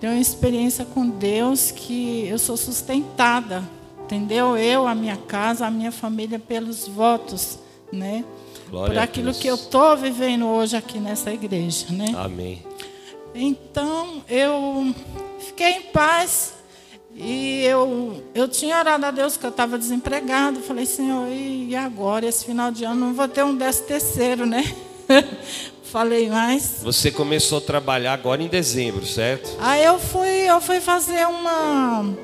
tenho 0.00 0.12
uma 0.12 0.20
experiência 0.20 0.84
com 0.84 1.08
Deus 1.08 1.70
que 1.70 2.26
eu 2.28 2.38
sou 2.38 2.56
sustentada, 2.56 3.64
entendeu? 4.04 4.56
Eu, 4.56 4.86
a 4.86 4.94
minha 4.94 5.16
casa, 5.16 5.66
a 5.66 5.70
minha 5.70 5.92
família 5.92 6.38
pelos 6.38 6.86
votos, 6.86 7.58
né? 7.92 8.24
Glória 8.68 8.94
por 8.94 8.98
aquilo 8.98 9.32
que 9.32 9.46
eu 9.46 9.54
estou 9.54 9.96
vivendo 9.96 10.46
hoje 10.46 10.76
aqui 10.76 10.98
nessa 10.98 11.32
igreja, 11.32 11.86
né? 11.90 12.12
Amém. 12.16 12.62
Então 13.34 14.22
eu 14.28 14.94
fiquei 15.40 15.72
em 15.72 15.82
paz 15.82 16.54
e 17.14 17.62
eu, 17.64 18.22
eu 18.34 18.46
tinha 18.46 18.78
orado 18.78 19.06
a 19.06 19.10
Deus 19.10 19.36
que 19.36 19.46
eu 19.46 19.50
estava 19.50 19.78
desempregado. 19.78 20.60
Falei, 20.60 20.84
Senhor, 20.84 21.28
e 21.30 21.74
agora? 21.74 22.26
Esse 22.26 22.44
final 22.44 22.70
de 22.70 22.84
ano 22.84 23.06
não 23.06 23.14
vou 23.14 23.26
ter 23.26 23.42
um 23.42 23.56
décimo 23.56 23.88
terceiro, 23.88 24.44
né? 24.44 24.62
Falei, 25.90 26.28
mas. 26.28 26.80
Você 26.82 27.10
começou 27.10 27.58
a 27.58 27.60
trabalhar 27.60 28.12
agora 28.12 28.42
em 28.42 28.48
dezembro, 28.48 29.06
certo? 29.06 29.56
Aí 29.60 29.84
eu 29.84 29.98
fui, 29.98 30.28
eu 30.28 30.60
fui 30.60 30.80
fazer 30.80 31.26
uma. 31.26 32.14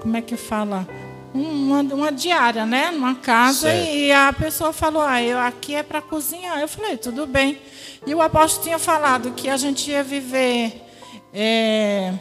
Como 0.00 0.16
é 0.16 0.22
que 0.22 0.36
fala? 0.36 0.86
uma, 1.32 1.80
uma 1.80 2.12
diária, 2.12 2.66
né? 2.66 2.90
Numa 2.90 3.14
casa. 3.14 3.70
Certo. 3.70 3.88
E 3.88 4.12
a 4.12 4.32
pessoa 4.32 4.72
falou: 4.72 5.02
ah, 5.02 5.22
eu, 5.22 5.38
aqui 5.38 5.74
é 5.74 5.82
para 5.82 6.02
cozinhar. 6.02 6.60
Eu 6.60 6.68
falei: 6.68 6.96
tudo 6.96 7.26
bem. 7.26 7.58
E 8.06 8.14
o 8.14 8.20
apóstolo 8.20 8.64
tinha 8.64 8.78
falado 8.78 9.32
que 9.32 9.48
a 9.48 9.56
gente 9.56 9.90
ia 9.90 10.02
viver 10.02 10.82
é, 11.32 12.14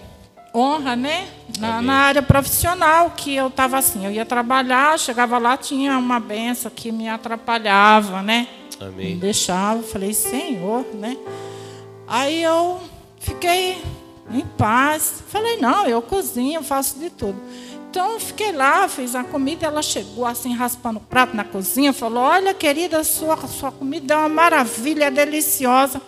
honra, 0.54 0.96
né? 0.96 1.28
Na, 1.58 1.82
na, 1.82 1.94
área 1.94 2.22
profissional, 2.22 3.12
que 3.12 3.36
eu 3.36 3.48
estava 3.48 3.78
assim: 3.78 4.06
eu 4.06 4.12
ia 4.12 4.26
trabalhar, 4.26 5.00
chegava 5.00 5.38
lá, 5.38 5.58
tinha 5.58 5.98
uma 5.98 6.20
benção 6.20 6.72
que 6.74 6.92
me 6.92 7.10
atrapalhava, 7.10 8.22
né? 8.22 8.48
Amém. 8.80 9.13
Me 9.13 9.15
deixava. 9.15 9.82
Falei: 9.84 10.13
Senhor, 10.13 10.86
né? 10.94 11.18
Aí 12.08 12.42
eu 12.44 12.80
fiquei 13.20 13.82
em 14.32 14.46
paz. 14.58 15.24
Falei: 15.28 15.58
não, 15.58 15.86
eu 15.86 16.02
cozinho, 16.02 16.63
faço 16.63 16.98
de 17.00 17.10
tudo. 17.10 17.39
Então 17.89 18.13
eu 18.13 18.20
fiquei 18.20 18.52
lá, 18.52 18.88
fiz 18.88 19.15
a 19.15 19.24
comida, 19.24 19.65
ela 19.65 19.82
chegou 19.82 20.24
assim, 20.24 20.54
raspando 20.54 21.00
o 21.00 21.02
prato 21.02 21.36
na 21.36 21.44
cozinha, 21.44 21.92
falou, 21.92 22.22
olha 22.22 22.54
querida, 22.54 23.04
sua, 23.04 23.36
sua 23.48 23.72
comida 23.72 24.13
é 24.13 24.18
uma 24.18 24.30
maravilha, 24.30 25.06
é 25.06 25.12
deliciosa. 25.12 26.00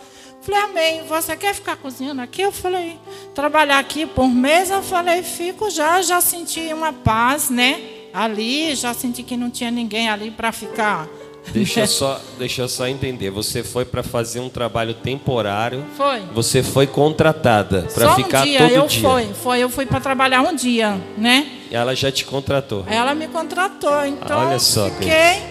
Falei, 0.42 0.62
amém, 0.62 1.04
você 1.08 1.36
quer 1.36 1.56
ficar 1.56 1.78
cozinhando 1.78 2.22
aqui? 2.22 2.44
Eu 2.44 2.52
falei, 2.52 3.00
trabalhar 3.34 3.80
aqui 3.80 4.06
por 4.06 4.28
mês? 4.28 4.70
Eu 4.70 4.84
falei, 4.84 5.24
fico 5.24 5.72
já, 5.72 6.04
já 6.04 6.22
senti 6.22 6.72
uma 6.72 6.94
paz, 6.94 7.50
né? 7.50 7.82
Ali, 8.14 8.76
já 8.76 8.94
senti 8.94 9.24
que 9.24 9.36
não 9.36 9.50
tinha 9.50 9.72
ninguém 9.72 10.08
ali 10.08 10.30
para 10.30 10.52
ficar 10.52 11.08
Deixa 11.49 11.86
só, 11.88 12.19
deixa 12.38 12.62
eu 12.62 12.69
só 12.69 12.88
entender. 12.88 13.30
Você 13.32 13.63
foi 13.63 13.86
para 13.86 14.04
fazer 14.04 14.39
um 14.39 14.49
trabalho 14.49 14.93
temporário. 14.93 15.84
Foi. 15.97 16.21
Você 16.34 16.63
foi 16.63 16.88
contratada 16.88 17.88
para 17.93 18.15
ficar 18.15 18.41
um 18.41 18.43
dia, 18.45 18.60
todo 18.60 18.71
eu 18.71 18.88
dia. 18.88 19.01
Foi, 19.01 19.34
foi. 19.34 19.60
Eu 19.60 19.69
fui 19.69 19.86
para 19.86 19.99
trabalhar 19.99 20.41
um 20.41 20.56
dia, 20.56 20.99
né? 21.17 21.47
E 21.69 21.75
ela 21.75 21.95
já 21.95 22.12
te 22.12 22.25
contratou. 22.25 22.86
Ela 22.88 23.13
me 23.13 23.27
contratou, 23.27 24.06
então. 24.06 24.47
Olha 24.47 24.60
só. 24.60 24.89
Fiquei. 24.89 25.41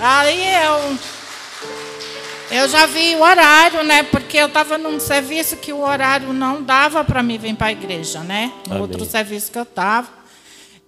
Aí 0.00 0.64
eu 0.64 0.98
eu 2.50 2.68
já 2.68 2.84
vi 2.84 3.14
o 3.14 3.22
horário, 3.22 3.84
né? 3.84 4.02
Porque 4.02 4.36
eu 4.36 4.48
estava 4.48 4.76
num 4.76 4.98
serviço 4.98 5.56
que 5.56 5.72
o 5.72 5.82
horário 5.82 6.32
não 6.32 6.60
dava 6.60 7.04
para 7.04 7.22
mim 7.22 7.38
vir 7.38 7.54
para 7.54 7.68
a 7.68 7.72
igreja, 7.72 8.20
né? 8.20 8.52
No 8.66 8.72
Amém. 8.72 8.82
outro 8.82 9.04
serviço 9.04 9.52
que 9.52 9.58
eu 9.58 9.62
estava. 9.62 10.19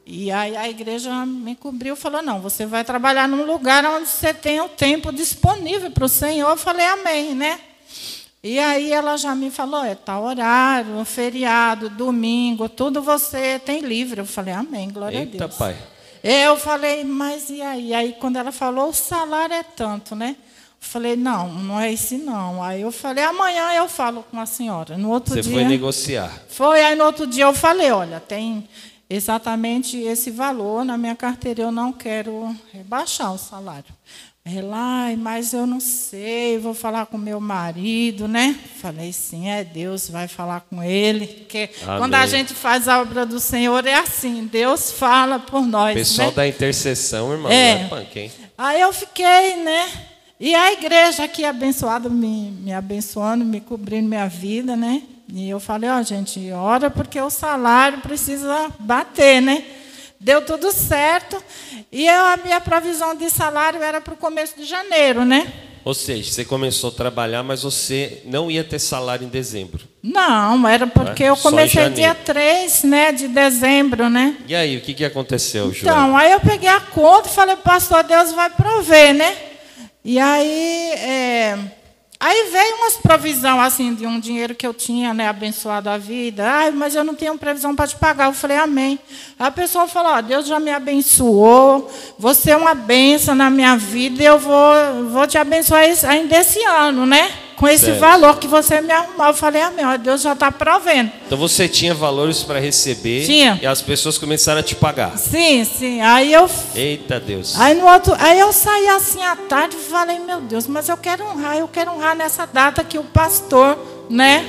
E 0.05 0.33
aí 0.33 0.57
a 0.57 0.69
igreja 0.69 1.25
me 1.25 1.55
cobriu 1.55 1.95
e 1.95 1.97
falou: 1.97 2.23
não, 2.23 2.41
você 2.41 2.67
vai 2.67 2.85
trabalhar 2.85 3.29
num 3.29 3.45
lugar 3.45 3.85
onde 3.85 4.09
você 4.09 4.35
tem 4.35 4.61
o 4.61 4.69
tempo 4.69 5.13
disponível 5.13 5.91
para 5.91 6.05
o 6.05 6.09
Senhor. 6.09 6.51
Eu 6.51 6.57
falei, 6.57 6.87
amém, 6.87 7.35
né? 7.35 7.61
E 8.43 8.59
aí 8.59 8.93
ela 8.93 9.17
já 9.17 9.35
me 9.35 9.51
falou: 9.51 9.85
é 9.85 9.95
tal 9.95 10.25
horário, 10.25 11.05
feriado, 11.05 11.89
domingo, 11.89 12.69
tudo 12.69 13.01
você 13.01 13.61
tem 13.61 13.81
livre. 13.81 14.21
Eu 14.21 14.27
falei, 14.27 14.53
amém, 14.53 14.91
glória 14.91 15.19
Eita, 15.19 15.45
a 15.45 15.47
Deus. 15.47 15.59
pai. 15.59 15.77
Eu 16.25 16.57
falei, 16.57 17.05
mas 17.05 17.51
e 17.51 17.63
aí? 17.63 17.95
Aí 17.95 18.17
quando 18.19 18.37
ela 18.37 18.53
falou, 18.53 18.89
o 18.89 18.93
salário 18.93 19.55
é 19.55 19.63
tanto, 19.63 20.15
né? 20.15 20.37
Falei, 20.79 21.15
não, 21.15 21.49
não 21.49 21.81
é 21.81 21.93
esse 21.93 22.17
não. 22.19 22.61
Aí 22.63 22.83
eu 22.83 22.91
falei, 22.91 23.23
amanhã 23.23 23.73
eu 23.73 23.89
falo 23.89 24.25
com 24.29 24.41
a 24.41 24.47
senhora. 24.47 24.99
No 24.99 25.11
outro 25.11 25.35
Você 25.35 25.41
dia. 25.43 25.53
foi 25.53 25.65
negociar. 25.65 26.43
Foi, 26.49 26.83
aí 26.83 26.97
no 26.97 27.05
outro 27.05 27.25
dia 27.25 27.45
eu 27.45 27.55
falei, 27.55 27.93
olha, 27.93 28.19
tem 28.19 28.69
exatamente 29.15 29.97
esse 29.99 30.31
valor 30.31 30.85
na 30.85 30.97
minha 30.97 31.15
carteira, 31.15 31.63
eu 31.63 31.73
não 31.73 31.93
quero 31.93 32.55
rebaixar 32.73 33.33
o 33.33 33.39
salário. 33.39 33.93
Ela, 34.45 34.77
"Ai, 35.05 35.15
mas 35.17 35.53
eu 35.53 35.69
não 35.69 35.79
sei, 35.79 36.59
vou 36.59 36.75
falar 36.75 37.07
com 37.07 37.17
meu 37.17 37.39
marido, 37.41 38.27
né? 38.27 38.59
Falei, 38.81 39.13
sim, 39.13 39.49
é 39.49 39.63
Deus, 39.63 40.09
vai 40.11 40.27
falar 40.27 40.63
com 40.63 40.83
ele. 40.83 41.29
Porque 41.29 41.71
Amém. 41.85 41.99
quando 41.99 42.15
a 42.15 42.27
gente 42.27 42.53
faz 42.53 42.89
a 42.89 43.01
obra 43.01 43.25
do 43.25 43.39
Senhor, 43.39 43.87
é 43.87 43.95
assim, 43.95 44.49
Deus 44.51 44.91
fala 44.91 45.39
por 45.39 45.63
nós. 45.65 45.95
Pessoal 45.95 46.29
né? 46.31 46.35
da 46.35 46.49
intercessão, 46.49 47.31
irmão, 47.33 47.53
É. 47.53 47.83
é 47.83 47.89
punk, 47.89 48.19
hein? 48.19 48.33
Aí 48.59 48.81
eu 48.81 48.93
fiquei, 48.93 49.57
né? 49.63 49.89
E 50.41 50.57
a 50.57 50.73
igreja 50.73 51.23
aqui 51.23 51.45
abençoada, 51.45 52.09
me, 52.09 52.51
me 52.51 52.73
abençoando, 52.73 53.45
me 53.45 53.61
cobrindo 53.61 54.09
minha 54.09 54.27
vida, 54.27 54.75
né? 54.75 55.03
E 55.35 55.49
eu 55.49 55.59
falei, 55.59 55.89
ó, 55.89 56.03
gente, 56.03 56.51
ora 56.53 56.91
porque 56.91 57.19
o 57.19 57.31
salário 57.31 58.01
precisa 58.01 58.69
bater, 58.79 59.41
né? 59.41 59.65
Deu 60.21 60.43
tudo 60.43 60.71
certo. 60.71 61.43
E 61.91 62.07
eu, 62.07 62.21
a 62.27 62.37
minha 62.37 62.61
provisão 62.61 63.15
de 63.15 63.31
salário 63.31 63.83
era 63.83 63.99
para 63.99 64.13
o 64.13 64.17
começo 64.17 64.55
de 64.59 64.65
janeiro, 64.67 65.25
né? 65.25 65.51
Ou 65.85 65.95
seja, 65.95 66.31
você 66.31 66.45
começou 66.45 66.91
a 66.91 66.93
trabalhar, 66.93 67.43
mas 67.43 67.63
você 67.63 68.23
não 68.27 68.51
ia 68.51 68.63
ter 68.63 68.79
salário 68.79 69.25
em 69.25 69.29
dezembro. 69.29 69.89
Não, 70.03 70.69
era 70.69 70.87
porque 70.87 71.25
É? 71.25 71.31
eu 71.31 71.37
comecei 71.37 71.89
dia 71.91 72.15
3 72.15 72.85
né, 72.85 73.11
de 73.11 73.27
dezembro, 73.27 74.11
né? 74.11 74.37
E 74.47 74.55
aí, 74.55 74.77
o 74.77 74.81
que, 74.83 74.93
que 74.95 75.05
aconteceu, 75.05 75.73
João? 75.73 75.95
Então, 75.95 76.17
aí 76.17 76.31
eu 76.31 76.41
peguei 76.41 76.69
a 76.69 76.79
conta 76.79 77.29
e 77.29 77.33
falei, 77.33 77.57
pastor, 77.57 78.05
Deus 78.05 78.33
vai 78.33 78.51
prover, 78.51 79.15
né? 79.15 79.35
E 80.05 80.21
aí, 80.21 80.91
é, 80.99 81.59
aí 82.25 82.51
veio 82.53 82.77
umas 82.77 82.97
provisão 82.97 83.61
assim 83.61 83.95
de 83.95 84.07
um 84.07 84.21
dinheiro 84.21 84.55
que 84.55 84.65
eu 84.65 84.73
tinha, 84.73 85.13
né, 85.13 85.27
abençoado 85.29 85.91
a 85.91 85.99
vida. 85.99 86.49
Ai, 86.49 86.71
mas 86.71 86.95
eu 86.95 87.03
não 87.03 87.17
tenho 87.17 87.37
previsão 87.37 87.75
para 87.75 87.89
te 87.89 87.97
pagar. 87.97 88.27
Eu 88.27 88.33
falei, 88.33 88.57
amém. 88.57 88.97
A 89.37 89.51
pessoa 89.51 89.89
falou, 89.89 90.13
ó, 90.13 90.21
Deus 90.21 90.47
já 90.47 90.61
me 90.61 90.71
abençoou, 90.71 91.91
você 92.17 92.53
é 92.53 92.57
uma 92.57 92.75
benção 92.75 93.35
na 93.35 93.51
minha 93.51 93.77
vida, 93.77 94.23
eu 94.23 94.39
vou, 94.39 94.73
vou 95.11 95.27
te 95.27 95.37
abençoar 95.37 95.83
ainda 96.09 96.37
esse 96.39 96.63
ano, 96.65 97.05
né? 97.05 97.29
Com 97.63 97.69
esse 97.69 97.85
Certo. 97.85 98.01
valor 98.01 98.39
que 98.41 98.49
você 98.49 98.81
me 98.81 98.93
arrumou. 98.93 99.29
Eu 99.29 99.35
falei, 99.35 99.63
amém, 99.63 99.87
ó, 99.87 99.97
Deus 99.97 100.21
já 100.21 100.33
está 100.33 100.51
provendo. 100.51 101.13
Então 101.25 101.39
você 101.39 101.69
tinha 101.69 101.95
valores 101.95 102.43
para 102.43 102.59
receber 102.59 103.25
Tinha. 103.25 103.57
e 103.63 103.65
as 103.65 103.81
pessoas 103.81 104.19
começaram 104.19 104.59
a 104.59 104.65
te 104.65 104.75
pagar. 104.75 105.17
Sim, 105.17 105.65
sim. 105.65 106.01
Aí 106.01 106.33
eu 106.33 106.51
Eita 106.75 107.21
Deus. 107.21 107.57
Aí 107.61 107.75
no 107.75 107.87
outro, 107.87 108.17
aí 108.19 108.41
eu 108.41 108.53
saí 108.53 108.89
assim 108.89 109.23
à 109.23 109.37
tarde 109.37 109.77
e 109.77 109.79
falei, 109.79 110.19
meu 110.19 110.41
Deus, 110.41 110.67
mas 110.67 110.89
eu 110.89 110.97
quero 110.97 111.25
honrar, 111.25 111.57
eu 111.57 111.69
quero 111.69 111.93
honrar 111.93 112.17
nessa 112.17 112.47
data 112.47 112.83
que 112.83 112.99
o 112.99 113.05
pastor, 113.05 113.79
né? 114.11 114.45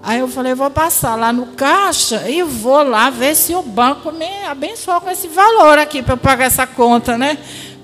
Aí 0.00 0.20
eu 0.20 0.28
falei, 0.28 0.54
vou 0.54 0.70
passar 0.70 1.16
lá 1.16 1.32
no 1.32 1.46
caixa 1.46 2.30
e 2.30 2.44
vou 2.44 2.80
lá 2.84 3.10
ver 3.10 3.34
se 3.34 3.56
o 3.56 3.60
banco 3.62 4.12
me 4.12 4.44
abençoa 4.48 5.00
com 5.00 5.10
esse 5.10 5.26
valor 5.26 5.80
aqui 5.80 6.00
para 6.00 6.14
eu 6.14 6.18
pagar 6.18 6.44
essa 6.44 6.64
conta, 6.64 7.18
né? 7.18 7.36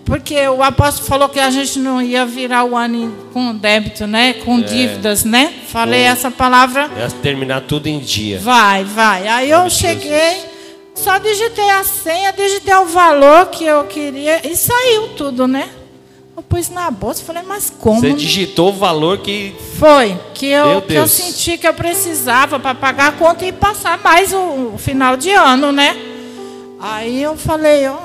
Porque 0.04 0.36
o 0.48 0.62
apóstolo 0.62 1.06
falou 1.06 1.28
que 1.28 1.38
a 1.38 1.50
gente 1.50 1.78
não 1.78 2.02
ia 2.02 2.26
virar 2.26 2.64
o 2.64 2.76
ano 2.76 3.12
com 3.32 3.54
débito, 3.54 4.06
né? 4.06 4.34
Com 4.34 4.60
dívidas, 4.60 5.24
né? 5.24 5.52
Falei 5.68 6.02
essa 6.02 6.30
palavra. 6.30 6.90
Ia 6.96 7.08
terminar 7.22 7.62
tudo 7.62 7.86
em 7.86 7.98
dia. 7.98 8.38
Vai, 8.40 8.84
vai. 8.84 9.28
Aí 9.28 9.50
eu 9.50 9.70
cheguei, 9.70 10.44
só 10.94 11.18
digitei 11.18 11.70
a 11.70 11.84
senha, 11.84 12.32
digitei 12.32 12.74
o 12.74 12.86
valor 12.86 13.46
que 13.46 13.64
eu 13.64 13.84
queria 13.84 14.46
e 14.46 14.56
saiu 14.56 15.08
tudo, 15.16 15.46
né? 15.46 15.68
Eu 16.36 16.42
pus 16.42 16.70
na 16.70 16.90
bolsa, 16.90 17.22
falei, 17.22 17.42
mas 17.46 17.70
como? 17.70 18.00
Você 18.00 18.12
digitou 18.14 18.70
o 18.70 18.72
valor 18.72 19.18
que. 19.18 19.54
Foi 19.78 20.18
que 20.32 20.46
eu, 20.46 20.80
que 20.82 20.94
eu 20.94 21.06
senti 21.06 21.58
que 21.58 21.68
eu 21.68 21.74
precisava 21.74 22.58
para 22.58 22.74
pagar 22.74 23.08
a 23.08 23.12
conta 23.12 23.44
e 23.44 23.52
passar 23.52 23.98
mais 23.98 24.32
o, 24.32 24.72
o 24.74 24.78
final 24.78 25.16
de 25.16 25.30
ano, 25.30 25.70
né? 25.70 25.94
Aí 26.80 27.22
eu 27.22 27.36
falei, 27.36 27.86
ó, 27.86 27.98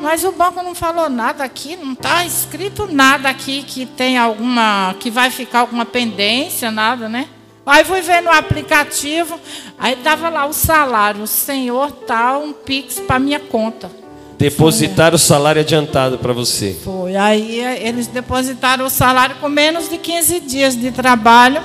mas 0.00 0.24
o 0.24 0.32
banco 0.32 0.62
não 0.62 0.74
falou 0.74 1.08
nada 1.08 1.44
aqui, 1.44 1.76
não 1.76 1.92
está 1.92 2.24
escrito 2.24 2.86
nada 2.90 3.28
aqui 3.28 3.62
que 3.62 3.86
tem 3.86 4.18
alguma, 4.18 4.94
que 4.98 5.10
vai 5.10 5.30
ficar 5.30 5.60
alguma 5.60 5.84
pendência, 5.84 6.70
nada, 6.70 7.08
né? 7.08 7.28
Aí 7.64 7.84
fui 7.84 8.00
ver 8.00 8.20
no 8.20 8.30
aplicativo, 8.30 9.38
aí 9.78 9.94
tava 9.96 10.28
lá 10.28 10.46
o 10.46 10.52
salário, 10.52 11.22
o 11.22 11.26
senhor 11.28 11.92
tal, 11.92 12.42
um 12.42 12.52
pix 12.52 12.98
para 12.98 13.20
minha 13.20 13.38
conta. 13.38 13.88
Depositaram 14.36 15.14
o 15.14 15.18
salário 15.18 15.60
adiantado 15.60 16.18
para 16.18 16.32
você. 16.32 16.76
Foi. 16.82 17.14
Aí 17.14 17.60
eh, 17.60 17.86
eles 17.86 18.08
depositaram 18.08 18.84
o 18.84 18.90
salário 18.90 19.36
com 19.36 19.48
menos 19.48 19.88
de 19.88 19.98
15 19.98 20.40
dias 20.40 20.76
de 20.76 20.90
trabalho. 20.90 21.62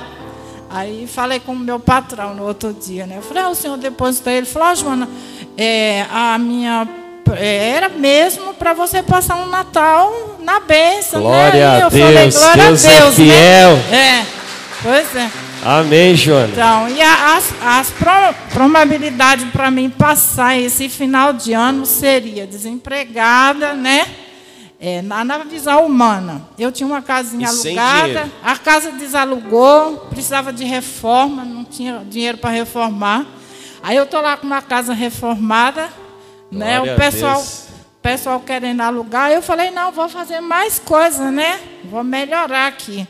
Aí 0.70 1.08
falei 1.08 1.40
com 1.40 1.52
o 1.52 1.58
meu 1.58 1.80
patrão 1.80 2.34
no 2.34 2.44
outro 2.46 2.72
dia, 2.72 3.04
né? 3.04 3.16
Eu 3.16 3.22
falei, 3.22 3.42
ah, 3.42 3.48
o 3.48 3.54
senhor 3.54 3.76
depositou. 3.78 4.32
Ele 4.32 4.46
falou, 4.46 4.68
ah, 4.68 4.74
Joana, 4.76 5.08
é, 5.56 6.06
a 6.08 6.38
minha. 6.38 6.86
É, 7.34 7.70
Era 7.70 7.88
mesmo 7.88 8.54
para 8.54 8.72
você 8.72 9.02
passar 9.02 9.36
um 9.36 9.46
Natal 9.46 10.36
na 10.40 10.60
bênção, 10.60 11.20
Glória 11.22 11.52
né? 11.52 11.76
A 11.76 11.80
eu 11.80 11.90
Deus, 11.90 12.04
falei, 12.04 12.30
glória 12.30 12.64
Deus 12.64 12.84
a 12.86 12.90
é 12.92 13.00
Deus, 13.00 13.14
fiel. 13.14 13.76
Né? 13.90 13.96
É, 13.96 14.26
pois 14.82 15.16
é. 15.16 15.30
Amém, 15.64 16.14
Joana. 16.14 16.48
Então, 16.52 16.88
e 16.88 17.02
as, 17.02 17.52
as 17.64 17.90
pro- 17.90 18.34
probabilidades 18.52 19.44
para 19.50 19.70
mim 19.70 19.90
passar 19.90 20.56
esse 20.56 20.88
final 20.88 21.32
de 21.32 21.52
ano 21.52 21.84
seria 21.84 22.46
desempregada, 22.46 23.72
né? 23.74 24.06
É, 24.80 25.02
na, 25.02 25.24
na 25.24 25.38
visão 25.38 25.84
humana. 25.84 26.42
Eu 26.56 26.70
tinha 26.70 26.86
uma 26.86 27.02
casinha 27.02 27.48
E 27.48 27.50
alugada, 27.50 28.30
a 28.44 28.56
casa 28.56 28.92
desalugou, 28.92 30.06
precisava 30.08 30.52
de 30.52 30.64
reforma, 30.64 31.44
não 31.44 31.64
tinha 31.64 32.02
dinheiro 32.08 32.38
para 32.38 32.50
reformar. 32.50 33.26
Aí 33.82 33.96
eu 33.96 34.04
estou 34.04 34.20
lá 34.22 34.36
com 34.36 34.46
uma 34.46 34.62
casa 34.62 34.92
reformada, 34.92 35.88
né? 36.50 36.80
O 36.80 36.96
pessoal, 36.96 37.44
pessoal 38.02 38.40
querendo 38.40 38.80
alugar. 38.80 39.30
Eu 39.30 39.42
falei, 39.42 39.70
não, 39.70 39.92
vou 39.92 40.08
fazer 40.08 40.40
mais 40.40 40.78
coisa, 40.78 41.30
né? 41.30 41.60
Vou 41.84 42.02
melhorar 42.04 42.66
aqui. 42.66 43.06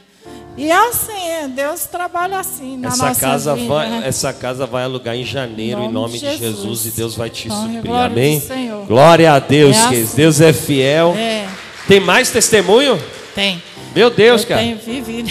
E 0.56 0.72
assim, 0.72 1.48
Deus 1.54 1.84
trabalha 1.86 2.40
assim 2.40 2.76
na 2.76 2.88
Essa 2.88 3.06
nossa 3.08 3.20
casa, 3.20 3.54
vida. 3.54 3.68
vai, 3.68 3.90
né? 3.90 4.02
essa 4.04 4.32
casa 4.32 4.66
vai 4.66 4.82
alugar 4.82 5.14
em 5.14 5.24
janeiro, 5.24 5.82
em 5.84 5.88
nome, 5.88 6.18
de 6.18 6.36
Jesus, 6.36 6.84
e 6.86 6.90
Deus 6.90 7.14
vai 7.14 7.30
te 7.30 7.46
Então, 7.46 7.62
suprir. 7.62 7.82
glória 7.82 8.06
Amém? 8.06 8.42
Glória 8.88 9.32
a 9.34 9.38
Deus, 9.38 9.76
É 9.76 9.80
assim. 9.80 10.16
Deus 10.16 10.40
é 10.40 10.52
fiel. 10.52 11.14
É, 11.16 11.46
Tem 11.86 12.00
mais 12.00 12.30
testemunho? 12.30 13.00
tem. 13.36 13.62
Meu 13.94 14.10
Deus, 14.10 14.42
eu 14.42 14.48
cara. 14.48 14.60
tenho 14.60 14.76
vivido. 14.78 15.30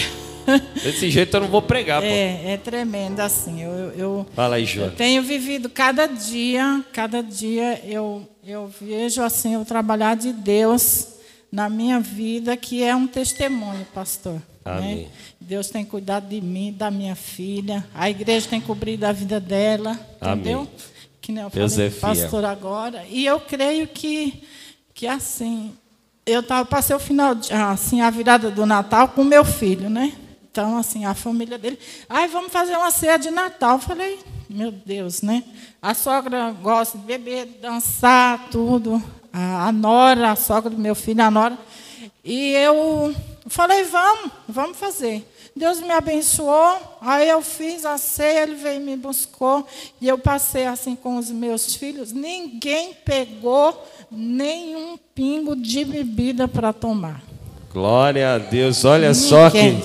Desse 0.82 1.10
jeito 1.10 1.36
eu 1.36 1.40
não 1.42 1.48
vou 1.48 1.62
pregar, 1.62 2.00
pô. 2.00 2.06
É, 2.06 2.52
é 2.52 2.56
tremendo 2.56 3.20
assim. 3.20 3.62
Eu, 3.62 3.70
eu, 3.72 3.90
eu, 3.92 4.26
Fala 4.34 4.56
aí, 4.56 4.62
eu 4.62 4.66
Joana. 4.66 4.92
tenho 4.92 5.22
vivido 5.22 5.68
cada 5.68 6.06
dia, 6.06 6.84
cada 6.92 7.22
dia 7.22 7.80
eu, 7.84 8.26
eu 8.44 8.70
vejo 8.80 9.22
assim 9.22 9.56
o 9.56 9.64
trabalhar 9.64 10.16
de 10.16 10.32
Deus 10.32 11.08
na 11.50 11.68
minha 11.68 11.98
vida, 12.00 12.56
que 12.56 12.82
é 12.82 12.94
um 12.94 13.06
testemunho, 13.06 13.86
pastor. 13.94 14.34
né? 14.34 14.40
Amém. 14.64 15.08
Deus 15.40 15.70
tem 15.70 15.84
cuidado 15.84 16.28
de 16.28 16.40
mim, 16.40 16.74
da 16.76 16.90
minha 16.90 17.14
filha. 17.14 17.86
A 17.94 18.10
igreja 18.10 18.46
tem 18.48 18.60
cobrido 18.60 19.06
a 19.06 19.12
vida 19.12 19.40
dela. 19.40 19.98
Amém. 20.20 20.40
Entendeu? 20.40 20.68
Que 21.20 21.32
nem 21.32 21.42
eu 21.44 21.50
Deus 21.50 21.72
falei 21.74 21.86
é 21.88 21.90
pastor 21.90 22.44
agora. 22.44 23.04
E 23.08 23.24
eu 23.24 23.40
creio 23.40 23.86
que, 23.86 24.42
que 24.94 25.06
assim, 25.06 25.72
eu 26.26 26.42
tava, 26.42 26.66
passei 26.66 26.94
o 26.94 26.98
final, 26.98 27.34
de- 27.34 27.52
assim, 27.52 28.00
a 28.02 28.10
virada 28.10 28.50
do 28.50 28.64
Natal 28.66 29.08
com 29.08 29.24
meu 29.24 29.44
filho, 29.44 29.88
né? 29.90 30.12
Então, 30.58 30.76
assim, 30.76 31.04
a 31.04 31.14
família 31.14 31.56
dele. 31.56 31.78
Ai, 32.08 32.26
vamos 32.26 32.50
fazer 32.50 32.76
uma 32.76 32.90
ceia 32.90 33.16
de 33.16 33.30
Natal. 33.30 33.76
Eu 33.76 33.78
falei, 33.78 34.18
meu 34.50 34.72
Deus, 34.72 35.22
né? 35.22 35.44
A 35.80 35.94
sogra 35.94 36.50
gosta 36.50 36.98
de 36.98 37.04
beber, 37.04 37.46
dançar, 37.62 38.48
tudo. 38.50 39.00
A, 39.32 39.68
a 39.68 39.72
nora, 39.72 40.32
a 40.32 40.34
sogra 40.34 40.68
do 40.68 40.76
meu 40.76 40.96
filho, 40.96 41.22
a 41.22 41.30
nora. 41.30 41.56
E 42.24 42.54
eu 42.54 43.14
falei, 43.46 43.84
vamos, 43.84 44.32
vamos 44.48 44.76
fazer. 44.76 45.24
Deus 45.54 45.80
me 45.80 45.92
abençoou, 45.92 46.76
aí 47.00 47.28
eu 47.28 47.40
fiz 47.40 47.84
a 47.84 47.96
ceia, 47.96 48.42
ele 48.42 48.56
veio 48.56 48.80
e 48.80 48.84
me 48.84 48.96
buscou, 48.96 49.64
e 50.00 50.08
eu 50.08 50.18
passei 50.18 50.66
assim 50.66 50.96
com 50.96 51.18
os 51.18 51.30
meus 51.30 51.76
filhos. 51.76 52.10
Ninguém 52.10 52.94
pegou 53.04 53.80
nenhum 54.10 54.98
pingo 55.14 55.54
de 55.54 55.84
bebida 55.84 56.48
para 56.48 56.72
tomar. 56.72 57.22
Glória 57.72 58.34
a 58.34 58.38
Deus. 58.38 58.84
Olha 58.84 59.14
só, 59.14 59.46
Ninguém. 59.46 59.80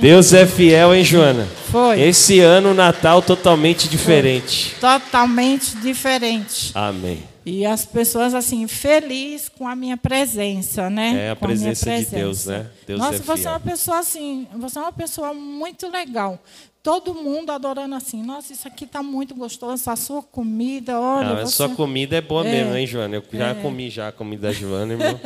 Deus 0.00 0.32
é 0.32 0.46
fiel, 0.46 0.94
hein, 0.94 1.04
Joana? 1.04 1.46
Foi. 1.70 2.00
Esse 2.00 2.40
ano, 2.40 2.70
o 2.70 2.74
Natal 2.74 3.20
totalmente 3.22 3.88
diferente. 3.88 4.74
Totalmente 4.80 5.76
diferente. 5.76 6.70
Amém. 6.74 7.22
E 7.44 7.64
as 7.64 7.84
pessoas 7.84 8.34
assim 8.34 8.66
felizes 8.66 9.48
com 9.48 9.68
a 9.68 9.76
minha 9.76 9.96
presença, 9.96 10.90
né? 10.90 11.28
É 11.28 11.30
a 11.30 11.36
Com 11.36 11.46
minha 11.46 11.58
presença 11.58 11.96
de 11.98 12.06
Deus, 12.06 12.46
né? 12.46 12.66
Deus 12.86 12.98
Nossa, 12.98 13.14
é 13.14 13.18
você 13.18 13.46
é 13.46 13.50
uma 13.50 13.60
pessoa 13.60 13.98
assim, 14.00 14.48
você 14.56 14.78
é 14.78 14.82
uma 14.82 14.92
pessoa 14.92 15.32
muito 15.32 15.88
legal. 15.88 16.40
Todo 16.82 17.14
mundo 17.14 17.50
adorando 17.50 17.94
assim. 17.94 18.22
Nossa, 18.22 18.52
isso 18.52 18.66
aqui 18.66 18.84
está 18.84 19.02
muito 19.02 19.34
gostoso, 19.34 19.88
a 19.88 19.96
sua 19.96 20.22
comida, 20.22 21.00
olha. 21.00 21.28
Ah, 21.28 21.34
mas 21.34 21.50
você... 21.50 21.56
sua 21.56 21.68
comida 21.68 22.16
é 22.16 22.20
boa 22.20 22.44
É. 22.46 22.50
mesmo, 22.50 22.76
hein, 22.76 22.86
Joana? 22.86 23.16
Eu 23.16 23.24
já 23.32 23.54
comi 23.54 23.90
já 23.90 24.08
a 24.08 24.12
comida 24.12 24.48
da 24.48 24.52
Joana, 24.52 24.94
irmão. 24.94 25.20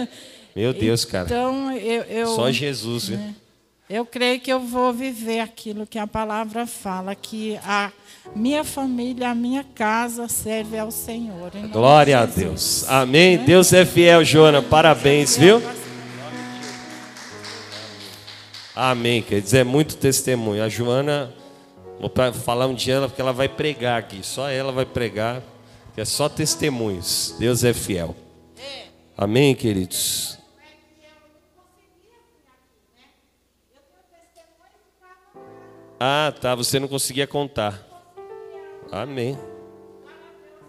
Meu 0.54 0.72
Deus, 0.74 1.06
cara. 1.06 1.24
Então, 1.24 1.72
eu, 1.72 2.02
eu, 2.02 2.26
Só 2.34 2.50
Jesus, 2.50 3.08
viu? 3.08 3.18
Eu 3.90 4.06
creio 4.06 4.38
que 4.38 4.52
eu 4.52 4.60
vou 4.60 4.92
viver 4.92 5.40
aquilo 5.40 5.84
que 5.84 5.98
a 5.98 6.06
palavra 6.06 6.64
fala, 6.64 7.12
que 7.16 7.58
a 7.64 7.90
minha 8.36 8.62
família, 8.62 9.30
a 9.30 9.34
minha 9.34 9.64
casa 9.74 10.28
serve 10.28 10.78
ao 10.78 10.92
Senhor. 10.92 11.50
Glória 11.72 12.20
a. 12.20 12.24
Deus. 12.24 12.88
Amém. 12.88 13.36
Deus 13.38 13.72
é 13.72 13.84
fiel, 13.84 14.24
Joana. 14.24 14.62
Parabéns, 14.62 15.36
viu? 15.36 15.60
Amém, 18.76 19.20
quer 19.20 19.40
dizer, 19.40 19.58
é 19.58 19.64
muito 19.64 19.96
testemunho. 19.96 20.62
A 20.62 20.68
Joana, 20.68 21.34
vou 21.98 22.10
falar 22.32 22.68
um 22.68 22.74
dia 22.74 22.94
ela, 22.94 23.08
porque 23.08 23.20
ela 23.20 23.32
vai 23.32 23.48
pregar 23.48 23.98
aqui. 23.98 24.20
Só 24.22 24.48
ela 24.48 24.70
vai 24.70 24.86
pregar, 24.86 25.42
que 25.96 26.00
é 26.00 26.04
só 26.04 26.28
testemunhos. 26.28 27.34
Deus 27.40 27.64
é 27.64 27.74
fiel. 27.74 28.14
Amém, 29.18 29.52
queridos. 29.54 30.39
Ah, 36.02 36.32
tá. 36.40 36.54
Você 36.54 36.80
não 36.80 36.88
conseguia 36.88 37.26
contar. 37.26 37.86
Amém. 38.90 39.38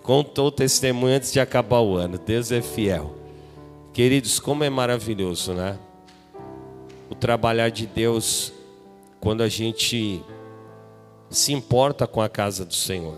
Contou 0.03 0.47
o 0.47 0.51
testemunho 0.51 1.15
antes 1.15 1.32
de 1.32 1.39
acabar 1.39 1.79
o 1.79 1.95
ano. 1.95 2.17
Deus 2.17 2.51
é 2.51 2.61
fiel. 2.61 3.15
Queridos, 3.93 4.41
como 4.41 4.65
é 4.65 4.69
maravilhoso, 4.69 5.53
né? 5.53 5.79
O 7.09 7.15
trabalhar 7.15 7.69
de 7.69 7.88
Deus 7.88 8.51
quando 9.21 9.41
a 9.41 9.47
gente 9.47 10.21
se 11.29 11.53
importa 11.53 12.05
com 12.05 12.21
a 12.21 12.27
casa 12.27 12.65
do 12.65 12.73
Senhor. 12.73 13.17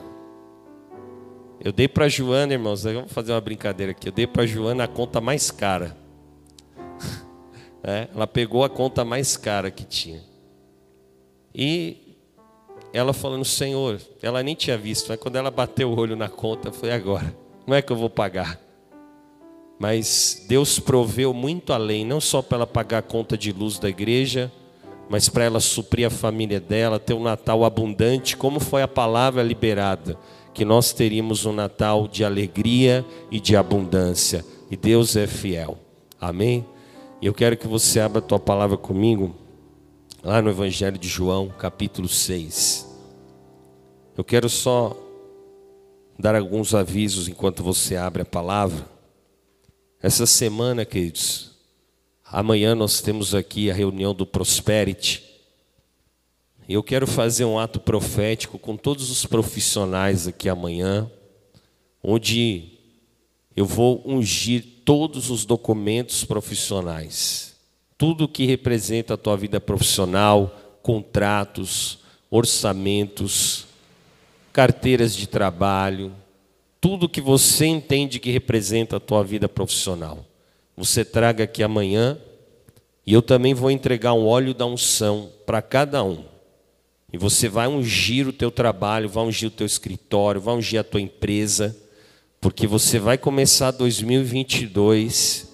Eu 1.60 1.72
dei 1.72 1.88
para 1.88 2.08
Joana, 2.08 2.54
irmãos, 2.54 2.84
vamos 2.84 3.12
fazer 3.12 3.32
uma 3.32 3.42
brincadeira 3.42 3.92
aqui. 3.92 4.10
Eu 4.10 4.12
dei 4.12 4.28
para 4.28 4.46
Joana 4.46 4.84
a 4.84 4.88
conta 4.88 5.20
mais 5.20 5.50
cara. 5.50 5.98
É, 7.86 8.08
ela 8.16 8.26
pegou 8.26 8.64
a 8.64 8.70
conta 8.70 9.04
mais 9.04 9.36
cara 9.36 9.70
que 9.70 9.84
tinha. 9.84 10.24
E 11.54 12.18
ela 12.94 13.14
falando, 13.14 13.46
Senhor, 13.46 14.00
ela 14.22 14.44
nem 14.44 14.56
tinha 14.56 14.78
visto, 14.78 15.08
mas 15.10 15.20
quando 15.20 15.36
ela 15.36 15.50
bateu 15.50 15.90
o 15.90 16.00
olho 16.00 16.16
na 16.16 16.30
conta, 16.30 16.72
foi 16.72 16.92
agora. 16.92 17.36
Como 17.64 17.74
é 17.74 17.82
que 17.82 17.92
eu 17.92 17.96
vou 17.96 18.10
pagar? 18.10 18.60
Mas 19.80 20.46
Deus 20.48 20.80
proveu 20.80 21.34
muito 21.34 21.74
além, 21.74 22.06
não 22.06 22.22
só 22.22 22.42
para 22.42 22.60
ela 22.60 22.68
pagar 22.68 23.00
a 23.00 23.02
conta 23.02 23.38
de 23.38 23.52
luz 23.52 23.80
da 23.80 23.90
igreja, 23.90 24.52
mas 25.10 25.28
para 25.28 25.44
ela 25.44 25.60
suprir 25.60 26.06
a 26.06 26.10
família 26.10 26.60
dela, 26.60 27.00
ter 27.00 27.14
um 27.14 27.24
Natal 27.24 27.66
abundante, 27.66 28.38
como 28.38 28.60
foi 28.60 28.82
a 28.82 28.88
palavra 28.88 29.44
liberada, 29.44 30.18
que 30.54 30.64
nós 30.64 30.94
teríamos 30.94 31.46
um 31.46 31.54
Natal 31.54 32.08
de 32.08 32.24
alegria 32.24 33.06
e 33.32 33.40
de 33.40 33.56
abundância. 33.56 34.46
E 34.70 34.78
Deus 34.78 35.16
é 35.16 35.28
fiel. 35.28 35.78
Amém? 36.20 36.66
Eu 37.22 37.34
quero 37.34 37.58
que 37.58 37.68
você 37.68 38.00
abra 38.00 38.20
a 38.20 38.22
tua 38.22 38.40
palavra 38.40 38.78
comigo, 38.78 39.36
lá 40.24 40.42
no 40.42 40.50
Evangelho 40.50 40.98
de 40.98 41.08
João, 41.10 41.50
capítulo 41.50 42.08
6. 42.08 42.88
Eu 44.18 44.24
quero 44.24 44.48
só 44.48 44.98
dar 46.18 46.34
alguns 46.34 46.74
avisos 46.74 47.28
enquanto 47.28 47.62
você 47.62 47.98
abre 47.98 48.22
a 48.22 48.26
palavra. 48.26 48.88
Essa 50.02 50.26
semana, 50.26 50.86
queridos, 50.86 51.52
amanhã 52.24 52.74
nós 52.74 53.02
temos 53.02 53.36
aqui 53.36 53.70
a 53.70 53.74
reunião 53.74 54.14
do 54.14 54.26
Prosperity. 54.26 55.22
Eu 56.70 56.82
quero 56.82 57.06
fazer 57.06 57.44
um 57.44 57.60
ato 57.60 57.82
profético 57.82 58.58
com 58.58 58.78
todos 58.78 59.12
os 59.12 59.26
profissionais 59.26 60.26
aqui 60.26 60.48
amanhã, 60.48 61.12
onde 62.02 62.80
eu 63.58 63.66
vou 63.66 64.02
ungir 64.06 64.64
todos 64.86 65.30
os 65.30 65.44
documentos 65.44 66.24
profissionais. 66.24 67.53
Tudo 68.04 68.28
que 68.28 68.46
representa 68.46 69.14
a 69.14 69.18
tua 69.18 69.38
vida 69.38 69.62
profissional, 69.62 70.54
contratos, 70.82 72.00
orçamentos, 72.30 73.66
carteiras 74.52 75.16
de 75.16 75.26
trabalho, 75.26 76.12
tudo 76.82 77.08
que 77.08 77.22
você 77.22 77.66
entende 77.66 78.20
que 78.20 78.30
representa 78.30 78.98
a 78.98 79.00
tua 79.00 79.24
vida 79.24 79.48
profissional. 79.48 80.26
Você 80.76 81.06
traga 81.06 81.46
aqui 81.46 81.64
amanhã 81.64 82.18
e 83.08 83.14
eu 83.14 83.22
também 83.22 83.54
vou 83.54 83.72
entregar 83.72 84.12
um 84.12 84.28
óleo 84.28 84.54
da 84.54 84.66
unção 84.66 85.32
para 85.46 85.62
cada 85.62 86.04
um. 86.04 86.26
E 87.14 87.18
você 87.18 87.48
vai 87.48 87.70
ungir 87.70 88.28
o 88.28 88.34
teu 88.34 88.52
trabalho, 88.52 89.08
vai 89.08 89.24
ungir 89.24 89.48
o 89.48 89.54
teu 89.54 89.66
escritório, 89.66 90.42
vai 90.42 90.56
ungir 90.56 90.78
a 90.78 90.84
tua 90.84 91.00
empresa, 91.00 91.74
porque 92.42 92.68
você 92.68 93.00
vai 93.00 93.18
começar 93.18 93.72
2022 93.72 95.53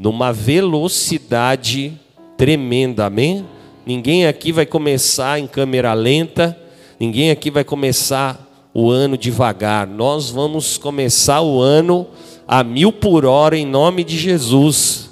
numa 0.00 0.32
velocidade 0.32 1.92
tremenda, 2.34 3.04
amém? 3.04 3.46
Ninguém 3.84 4.26
aqui 4.26 4.50
vai 4.50 4.64
começar 4.64 5.38
em 5.38 5.46
câmera 5.46 5.92
lenta, 5.92 6.58
ninguém 6.98 7.30
aqui 7.30 7.50
vai 7.50 7.64
começar 7.64 8.48
o 8.72 8.90
ano 8.90 9.18
devagar. 9.18 9.86
Nós 9.86 10.30
vamos 10.30 10.78
começar 10.78 11.42
o 11.42 11.60
ano 11.60 12.06
a 12.48 12.64
mil 12.64 12.90
por 12.90 13.26
hora 13.26 13.58
em 13.58 13.66
nome 13.66 14.02
de 14.02 14.16
Jesus. 14.16 15.10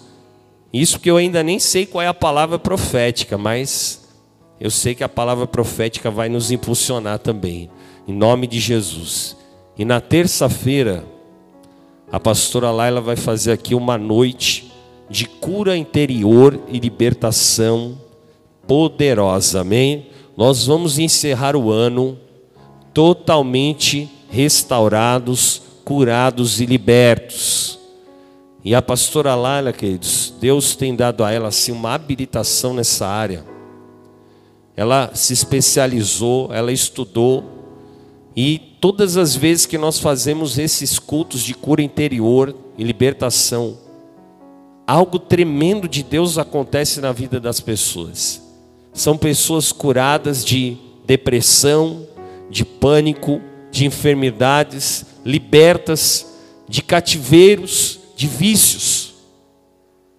Isso 0.73 0.99
que 0.99 1.11
eu 1.11 1.19
ainda 1.19 1.43
nem 1.43 1.59
sei 1.59 1.85
qual 1.85 2.01
é 2.01 2.07
a 2.09 2.15
palavra 2.15 2.59
profética, 2.59 3.37
mas 3.37 4.09
eu 4.59 4.71
sei 4.71 4.95
que 4.95 5.05
a 5.05 5.09
palavra 5.09 5.47
profética 5.47 6.11
vai 6.11 6.31
nos 6.31 6.51
impulsionar 6.51 7.19
também, 7.19 7.69
em 8.07 8.15
nome 8.15 8.47
de 8.47 8.59
Jesus. 8.59 9.37
E 9.77 9.85
na 9.85 10.01
terça-feira, 10.01 11.05
a 12.11 12.19
pastora 12.19 12.71
Laila 12.71 13.03
vai 13.03 13.17
fazer 13.17 13.53
aqui 13.53 13.75
uma 13.75 13.99
noite 13.99 14.68
de 15.09 15.27
cura 15.27 15.77
interior 15.77 16.61
e 16.69 16.79
libertação 16.79 17.99
poderosa, 18.67 19.61
amém? 19.61 20.07
Nós 20.37 20.67
vamos 20.67 20.99
encerrar 20.99 21.57
o 21.57 21.71
ano 21.71 22.19
totalmente 22.93 24.09
restaurados, 24.31 25.63
curados 25.85 26.61
e 26.61 26.67
libertos. 26.67 27.79
E 28.65 28.75
a 28.75 28.83
pastora 28.83 29.35
Laila, 29.35 29.73
queridos, 29.73 30.35
Deus 30.41 30.77
tem 30.77 30.95
dado 30.95 31.25
a 31.25 31.33
ela 31.33 31.49
assim 31.49 31.73
uma 31.73 31.95
habilitação 31.95 32.75
nessa 32.75 33.07
área. 33.07 33.45
Ela 34.77 35.11
se 35.15 35.33
especializou, 35.33 36.53
ela 36.53 36.71
estudou 36.71 37.59
e 38.37 38.59
todas 38.81 39.17
as 39.17 39.35
vezes 39.35 39.67
que 39.67 39.77
nós 39.77 39.99
fazemos 39.99 40.59
esses 40.59 40.99
cultos 40.99 41.43
de 41.43 41.55
cura 41.55 41.83
interior 41.83 42.55
e 42.77 42.85
libertação, 42.85 43.77
algo 44.89 45.19
tremendo 45.19 45.87
de 45.87 46.03
Deus 46.03 46.39
acontece 46.39 46.99
na 46.99 47.13
vida 47.13 47.39
das 47.39 47.61
pessoas. 47.61 48.41
São 48.95 49.19
pessoas 49.19 49.71
curadas 49.71 50.43
de 50.43 50.79
depressão, 51.05 52.07
de 52.49 52.65
pânico, 52.65 53.39
de 53.71 53.85
enfermidades, 53.85 55.05
libertas 55.27 56.27
de 56.67 56.81
cativeiros, 56.81 58.01
de 58.17 58.27
vícios. 58.27 59.13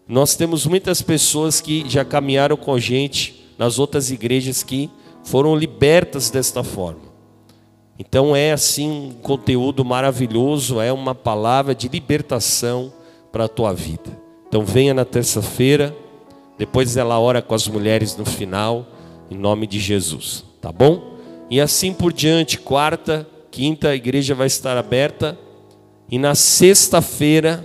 Nós 0.08 0.36
temos 0.36 0.68
muitas 0.68 1.02
pessoas 1.02 1.60
que 1.60 1.84
já 1.90 2.06
caminharam 2.06 2.56
com 2.56 2.76
a 2.76 2.80
gente 2.80 3.50
nas 3.58 3.80
outras 3.80 4.12
igrejas 4.12 4.62
que 4.62 4.88
foram 5.24 5.56
libertas 5.56 6.30
desta 6.30 6.64
forma. 6.64 7.10
Então 7.98 8.36
é 8.36 8.52
assim 8.52 8.88
um 8.90 9.12
conteúdo 9.14 9.84
maravilhoso, 9.84 10.80
é 10.80 10.94
uma 10.94 11.16
palavra 11.16 11.74
de 11.74 11.88
libertação 11.88 12.94
para 13.32 13.46
a 13.46 13.50
tua 13.50 13.74
vida. 13.74 14.29
Então 14.50 14.66
venha 14.66 14.96
na 14.96 15.06
terça-feira, 15.06 15.96
depois 16.58 16.98
ela 16.98 17.20
ora 17.20 17.40
com 17.40 17.54
as 17.54 17.68
mulheres 17.68 18.18
no 18.18 18.26
final, 18.26 18.86
em 19.30 19.38
nome 19.38 19.68
de 19.68 19.80
Jesus, 19.80 20.44
tá 20.60 20.72
bom? 20.72 21.14
E 21.52 21.62
assim 21.62 21.94
por 21.94 22.12
diante, 22.12 22.58
quarta, 22.58 23.28
quinta, 23.52 23.90
a 23.90 23.96
igreja 23.96 24.34
vai 24.34 24.48
estar 24.48 24.76
aberta. 24.76 25.38
E 26.10 26.18
na 26.18 26.34
sexta-feira, 26.34 27.64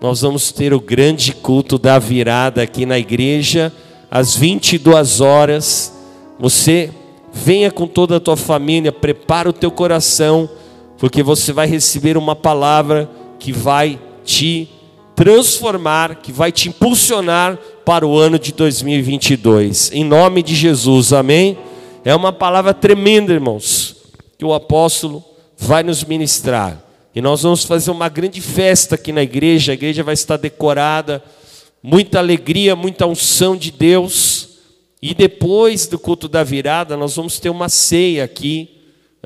nós 0.00 0.20
vamos 0.20 0.52
ter 0.52 0.74
o 0.74 0.80
grande 0.80 1.32
culto 1.32 1.78
da 1.78 1.98
virada 1.98 2.62
aqui 2.62 2.84
na 2.84 2.98
igreja, 2.98 3.72
às 4.10 4.36
22 4.36 5.22
horas. 5.22 5.92
Você 6.38 6.90
venha 7.32 7.70
com 7.70 7.86
toda 7.86 8.16
a 8.16 8.20
tua 8.20 8.36
família, 8.36 8.92
prepara 8.92 9.48
o 9.48 9.54
teu 9.54 9.70
coração, 9.70 10.48
porque 10.98 11.22
você 11.22 11.50
vai 11.50 11.66
receber 11.66 12.18
uma 12.18 12.36
palavra 12.36 13.10
que 13.38 13.52
vai 13.52 13.98
te 14.22 14.68
transformar, 15.16 16.16
que 16.16 16.30
vai 16.30 16.52
te 16.52 16.68
impulsionar 16.68 17.58
para 17.86 18.06
o 18.06 18.16
ano 18.18 18.38
de 18.38 18.52
2022. 18.52 19.90
Em 19.92 20.04
nome 20.04 20.42
de 20.42 20.54
Jesus, 20.54 21.14
amém? 21.14 21.58
É 22.04 22.14
uma 22.14 22.32
palavra 22.32 22.74
tremenda, 22.74 23.32
irmãos, 23.32 23.96
que 24.38 24.44
o 24.44 24.52
apóstolo 24.52 25.24
vai 25.56 25.82
nos 25.82 26.04
ministrar. 26.04 26.82
E 27.14 27.22
nós 27.22 27.42
vamos 27.42 27.64
fazer 27.64 27.90
uma 27.90 28.10
grande 28.10 28.42
festa 28.42 28.94
aqui 28.94 29.10
na 29.10 29.22
igreja, 29.22 29.72
a 29.72 29.74
igreja 29.74 30.02
vai 30.04 30.12
estar 30.12 30.36
decorada, 30.36 31.24
muita 31.82 32.18
alegria, 32.18 32.76
muita 32.76 33.06
unção 33.06 33.56
de 33.56 33.70
Deus. 33.70 34.58
E 35.00 35.14
depois 35.14 35.86
do 35.86 35.98
culto 35.98 36.28
da 36.28 36.44
virada, 36.44 36.94
nós 36.94 37.16
vamos 37.16 37.40
ter 37.40 37.48
uma 37.48 37.70
ceia 37.70 38.22
aqui, 38.22 38.68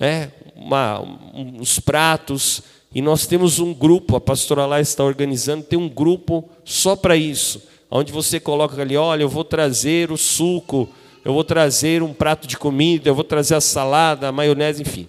né? 0.01 0.31
uma, 0.55 1.01
uns 1.35 1.81
pratos, 1.81 2.63
e 2.93 3.01
nós 3.01 3.27
temos 3.27 3.61
um 3.61 3.73
grupo, 3.73 4.17
a 4.17 4.21
pastora 4.21 4.67
lá 4.67 4.81
está 4.81 5.05
organizando, 5.05 5.63
tem 5.63 5.79
um 5.79 5.89
grupo 5.89 6.49
só 6.65 6.97
para 6.97 7.17
isso. 7.17 7.63
onde 7.91 8.13
você 8.13 8.39
coloca 8.39 8.81
ali, 8.81 8.97
olha, 8.97 9.23
eu 9.23 9.29
vou 9.29 9.45
trazer 9.45 10.11
o 10.11 10.17
suco, 10.17 10.89
eu 11.25 11.33
vou 11.33 11.45
trazer 11.45 12.03
um 12.03 12.13
prato 12.13 12.47
de 12.47 12.57
comida, 12.57 13.09
eu 13.09 13.15
vou 13.15 13.25
trazer 13.25 13.55
a 13.55 13.61
salada, 13.61 14.29
a 14.29 14.33
maionese, 14.33 14.83
enfim. 14.83 15.09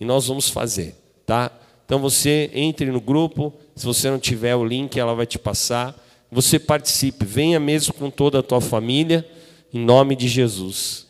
E 0.00 0.04
nós 0.04 0.26
vamos 0.26 0.48
fazer, 0.48 0.94
tá? 1.24 1.50
Então 1.84 1.98
você 1.98 2.50
entre 2.54 2.90
no 2.90 3.00
grupo, 3.00 3.52
se 3.76 3.84
você 3.84 4.10
não 4.10 4.18
tiver 4.18 4.54
o 4.56 4.64
link, 4.64 4.98
ela 4.98 5.14
vai 5.14 5.26
te 5.26 5.38
passar. 5.38 5.94
Você 6.30 6.58
participe, 6.58 7.24
venha 7.24 7.60
mesmo 7.60 7.92
com 7.92 8.10
toda 8.10 8.38
a 8.38 8.42
tua 8.42 8.60
família, 8.60 9.28
em 9.72 9.78
nome 9.78 10.16
de 10.16 10.28
Jesus. 10.28 11.06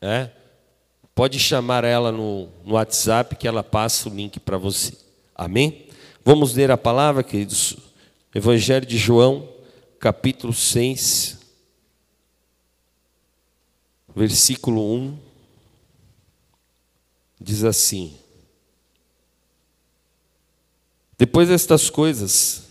É? 0.00 0.30
Pode 1.14 1.38
chamar 1.38 1.84
ela 1.84 2.10
no, 2.10 2.48
no 2.64 2.74
WhatsApp 2.74 3.36
que 3.36 3.46
ela 3.46 3.62
passa 3.62 4.08
o 4.08 4.14
link 4.14 4.40
para 4.40 4.56
você. 4.56 5.03
Amém? 5.34 5.86
Vamos 6.24 6.54
ler 6.54 6.70
a 6.70 6.76
palavra, 6.76 7.22
queridos. 7.22 7.76
Evangelho 8.34 8.86
de 8.86 8.96
João, 8.96 9.48
capítulo 9.98 10.52
6, 10.52 11.38
versículo 14.14 14.94
1. 14.94 15.18
Diz 17.40 17.64
assim: 17.64 18.14
Depois 21.18 21.48
destas 21.48 21.90
coisas, 21.90 22.64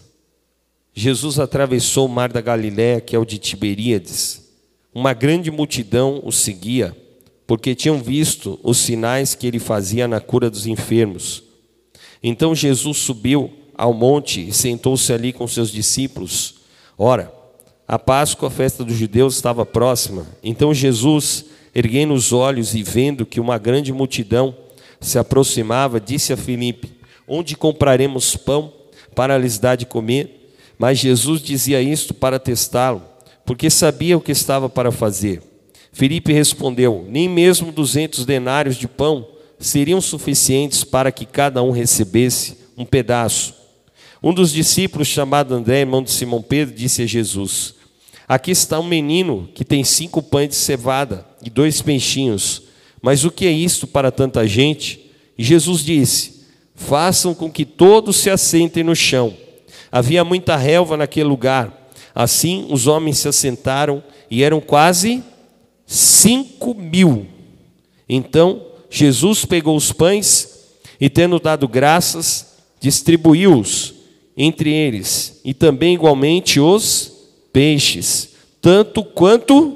Jesus 0.93 1.39
atravessou 1.39 2.05
o 2.05 2.09
mar 2.09 2.31
da 2.31 2.41
Galiléia, 2.41 3.01
que 3.01 3.15
é 3.15 3.19
o 3.19 3.25
de 3.25 3.37
Tiberíades. 3.37 4.41
Uma 4.93 5.13
grande 5.13 5.49
multidão 5.49 6.21
o 6.23 6.31
seguia 6.31 6.95
porque 7.45 7.75
tinham 7.75 8.01
visto 8.01 8.59
os 8.63 8.77
sinais 8.77 9.35
que 9.35 9.45
ele 9.45 9.59
fazia 9.59 10.07
na 10.07 10.19
cura 10.19 10.49
dos 10.49 10.65
enfermos. 10.65 11.43
Então 12.23 12.55
Jesus 12.55 12.97
subiu 12.99 13.51
ao 13.75 13.93
monte 13.93 14.47
e 14.47 14.53
sentou-se 14.53 15.11
ali 15.11 15.33
com 15.33 15.45
seus 15.45 15.69
discípulos. 15.69 16.55
Ora, 16.97 17.33
a 17.85 17.99
Páscoa, 17.99 18.47
a 18.47 18.51
festa 18.51 18.83
dos 18.83 18.95
judeus, 18.95 19.35
estava 19.35 19.65
próxima. 19.65 20.25
Então 20.41 20.73
Jesus, 20.73 21.45
erguendo 21.75 22.13
os 22.13 22.31
olhos 22.31 22.73
e 22.73 22.81
vendo 22.81 23.25
que 23.25 23.41
uma 23.41 23.57
grande 23.57 23.91
multidão 23.91 24.55
se 25.01 25.19
aproximava, 25.19 25.99
disse 25.99 26.31
a 26.31 26.37
Filipe: 26.37 26.93
Onde 27.27 27.57
compraremos 27.57 28.37
pão 28.37 28.71
para 29.13 29.37
lhes 29.37 29.59
dar 29.59 29.75
de 29.75 29.85
comer? 29.85 30.53
Mas 30.77 30.99
Jesus 30.99 31.41
dizia 31.41 31.81
isto 31.81 32.13
para 32.13 32.39
testá-lo, 32.39 33.03
porque 33.45 33.69
sabia 33.69 34.17
o 34.17 34.21
que 34.21 34.31
estava 34.31 34.69
para 34.69 34.91
fazer. 34.91 35.41
Filipe 35.91 36.31
respondeu: 36.31 37.05
Nem 37.09 37.27
mesmo 37.27 37.71
duzentos 37.71 38.25
denários 38.25 38.77
de 38.77 38.87
pão 38.87 39.27
seriam 39.63 40.01
suficientes 40.01 40.83
para 40.83 41.11
que 41.11 41.25
cada 41.25 41.63
um 41.63 41.71
recebesse 41.71 42.57
um 42.77 42.85
pedaço. 42.85 43.55
Um 44.21 44.33
dos 44.33 44.51
discípulos, 44.51 45.07
chamado 45.07 45.53
André, 45.53 45.79
irmão 45.79 46.03
de 46.03 46.11
Simão 46.11 46.41
Pedro, 46.41 46.75
disse 46.75 47.01
a 47.01 47.05
Jesus: 47.05 47.75
Aqui 48.27 48.51
está 48.51 48.79
um 48.79 48.87
menino 48.87 49.49
que 49.53 49.65
tem 49.65 49.83
cinco 49.83 50.21
pães 50.21 50.49
de 50.49 50.55
cevada 50.55 51.25
e 51.41 51.49
dois 51.49 51.81
peixinhos. 51.81 52.63
Mas 53.01 53.25
o 53.25 53.31
que 53.31 53.45
é 53.45 53.51
isto 53.51 53.85
para 53.85 54.11
tanta 54.11 54.47
gente? 54.47 55.11
E 55.37 55.43
Jesus 55.43 55.83
disse: 55.83 56.45
Façam 56.75 57.33
com 57.33 57.51
que 57.51 57.65
todos 57.65 58.15
se 58.17 58.29
assentem 58.29 58.83
no 58.83 58.95
chão. 58.95 59.33
Havia 59.91 60.23
muita 60.23 60.55
relva 60.55 60.97
naquele 60.97 61.27
lugar. 61.27 61.91
Assim, 62.15 62.67
os 62.69 62.87
homens 62.87 63.17
se 63.17 63.27
assentaram 63.27 64.03
e 64.29 64.43
eram 64.43 64.59
quase 64.59 65.23
cinco 65.85 66.73
mil. 66.73 67.27
Então 68.07 68.72
Jesus 68.95 69.43
pegou 69.43 69.75
os 69.75 69.91
pães 69.91 70.67
e, 71.01 71.09
tendo 71.09 71.39
dado 71.39 71.67
graças, 71.67 72.57
distribuiu-os 72.79 73.91
entre 74.37 74.71
eles, 74.71 75.41
e 75.43 75.51
também 75.51 75.95
igualmente 75.95 76.59
os 76.59 77.11
peixes, 77.51 78.29
tanto 78.61 79.03
quanto 79.03 79.75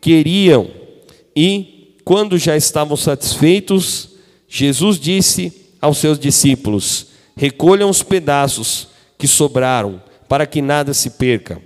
queriam. 0.00 0.70
E, 1.36 1.96
quando 2.02 2.38
já 2.38 2.56
estavam 2.56 2.96
satisfeitos, 2.96 4.08
Jesus 4.48 4.98
disse 4.98 5.52
aos 5.78 5.98
seus 5.98 6.18
discípulos: 6.18 7.08
Recolham 7.36 7.90
os 7.90 8.02
pedaços 8.02 8.88
que 9.18 9.28
sobraram, 9.28 10.02
para 10.26 10.46
que 10.46 10.62
nada 10.62 10.94
se 10.94 11.10
perca. 11.10 11.60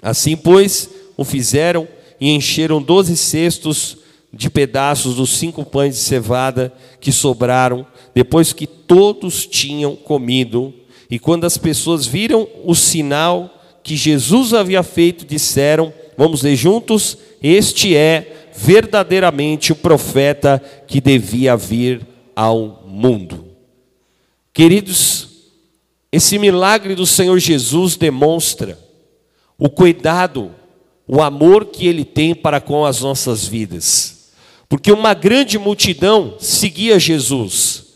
Assim, 0.00 0.38
pois, 0.38 0.88
o 1.18 1.24
fizeram 1.24 1.86
e 2.18 2.30
encheram 2.30 2.80
doze 2.80 3.14
cestos 3.14 3.98
de 4.32 4.50
pedaços 4.50 5.16
dos 5.16 5.30
cinco 5.30 5.64
pães 5.64 5.94
de 5.94 6.00
cevada 6.00 6.72
que 7.00 7.10
sobraram, 7.10 7.86
depois 8.14 8.52
que 8.52 8.66
todos 8.66 9.46
tinham 9.46 9.96
comido. 9.96 10.72
E 11.10 11.18
quando 11.18 11.44
as 11.44 11.56
pessoas 11.56 12.06
viram 12.06 12.46
o 12.64 12.74
sinal 12.74 13.50
que 13.82 13.96
Jesus 13.96 14.52
havia 14.52 14.82
feito, 14.82 15.24
disseram: 15.24 15.92
Vamos 16.16 16.42
ler 16.42 16.56
juntos? 16.56 17.16
Este 17.42 17.96
é 17.96 18.50
verdadeiramente 18.54 19.72
o 19.72 19.76
profeta 19.76 20.62
que 20.86 21.00
devia 21.00 21.56
vir 21.56 22.06
ao 22.34 22.84
mundo. 22.86 23.46
Queridos, 24.52 25.28
esse 26.10 26.38
milagre 26.38 26.94
do 26.94 27.06
Senhor 27.06 27.38
Jesus 27.38 27.96
demonstra 27.96 28.78
o 29.56 29.68
cuidado 29.68 30.54
o 31.06 31.22
amor 31.22 31.66
que 31.66 31.86
Ele 31.86 32.04
tem 32.04 32.34
para 32.34 32.60
com 32.60 32.84
as 32.84 33.00
nossas 33.00 33.46
vidas. 33.46 34.17
Porque 34.68 34.92
uma 34.92 35.14
grande 35.14 35.58
multidão 35.58 36.34
seguia 36.38 36.98
Jesus. 36.98 37.86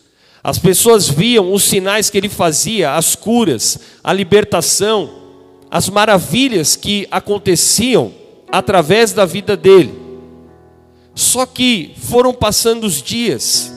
As 0.43 0.59
pessoas 0.59 1.09
viam 1.09 1.53
os 1.53 1.63
sinais 1.63 2.09
que 2.11 2.17
ele 2.19 2.29
fazia, 2.29 2.95
as 2.95 3.15
curas, 3.15 3.79
a 4.03 4.13
libertação, 4.13 5.11
as 5.71 5.89
maravilhas 5.89 6.75
que 6.75 7.07
aconteciam 7.11 8.13
através 8.51 9.13
da 9.13 9.25
vida 9.25 9.57
dele. 9.57 9.95
Só 11.15 11.47
que 11.47 11.95
foram 11.97 12.33
passando 12.33 12.85
os 12.85 13.03
dias 13.03 13.73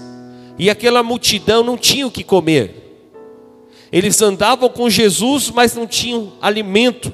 e 0.58 0.70
aquela 0.70 1.04
multidão 1.04 1.64
não 1.64 1.78
tinha 1.78 2.08
o 2.08 2.12
que 2.12 2.24
comer. 2.24 2.82
Eles 3.92 4.22
andavam 4.22 4.70
com 4.70 4.90
Jesus, 4.90 5.52
mas 5.52 5.76
não 5.76 5.86
tinham 5.86 6.34
alimento. 6.42 7.14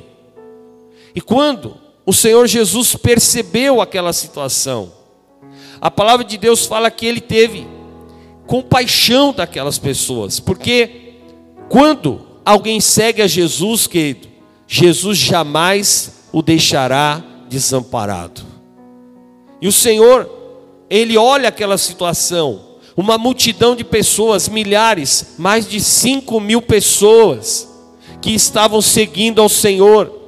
E 1.14 1.20
quando 1.20 1.76
o 2.06 2.14
Senhor 2.14 2.48
Jesus 2.48 2.96
percebeu 2.96 3.82
aquela 3.82 4.14
situação. 4.14 5.01
A 5.82 5.90
palavra 5.90 6.24
de 6.24 6.38
Deus 6.38 6.66
fala 6.66 6.92
que 6.92 7.06
ele 7.06 7.20
teve 7.20 7.68
compaixão 8.46 9.34
daquelas 9.34 9.80
pessoas, 9.80 10.40
porque 10.40 11.16
quando 11.70 12.22
alguém 12.46 12.80
segue 12.80 13.22
a 13.22 13.28
Jesus, 13.28 13.88
querido, 13.88 14.28
Jesus 14.68 15.18
jamais 15.18 16.22
o 16.32 16.42
deixará 16.42 17.24
desamparado. 17.50 18.42
E 19.60 19.68
o 19.68 19.72
Senhor, 19.72 20.30
ele 20.90 21.18
olha 21.18 21.50
aquela 21.50 21.78
situação, 21.78 22.62
uma 22.96 23.18
multidão 23.18 23.76
de 23.76 23.84
pessoas, 23.84 24.48
milhares, 24.48 25.36
mais 25.38 25.68
de 25.68 25.80
cinco 25.82 26.40
mil 26.40 26.62
pessoas, 26.62 27.68
que 28.22 28.32
estavam 28.32 28.82
seguindo 28.82 29.42
ao 29.42 29.50
Senhor, 29.50 30.22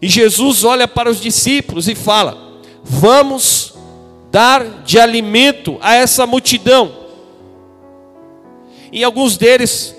e 0.00 0.08
Jesus 0.08 0.64
olha 0.64 0.86
para 0.86 1.10
os 1.10 1.20
discípulos 1.20 1.88
e 1.88 1.94
fala: 1.94 2.60
Vamos 2.84 3.74
dar 4.36 4.82
de 4.84 4.98
alimento 4.98 5.78
a 5.80 5.94
essa 5.94 6.26
multidão. 6.26 6.92
E 8.92 9.02
alguns 9.02 9.38
deles 9.38 9.96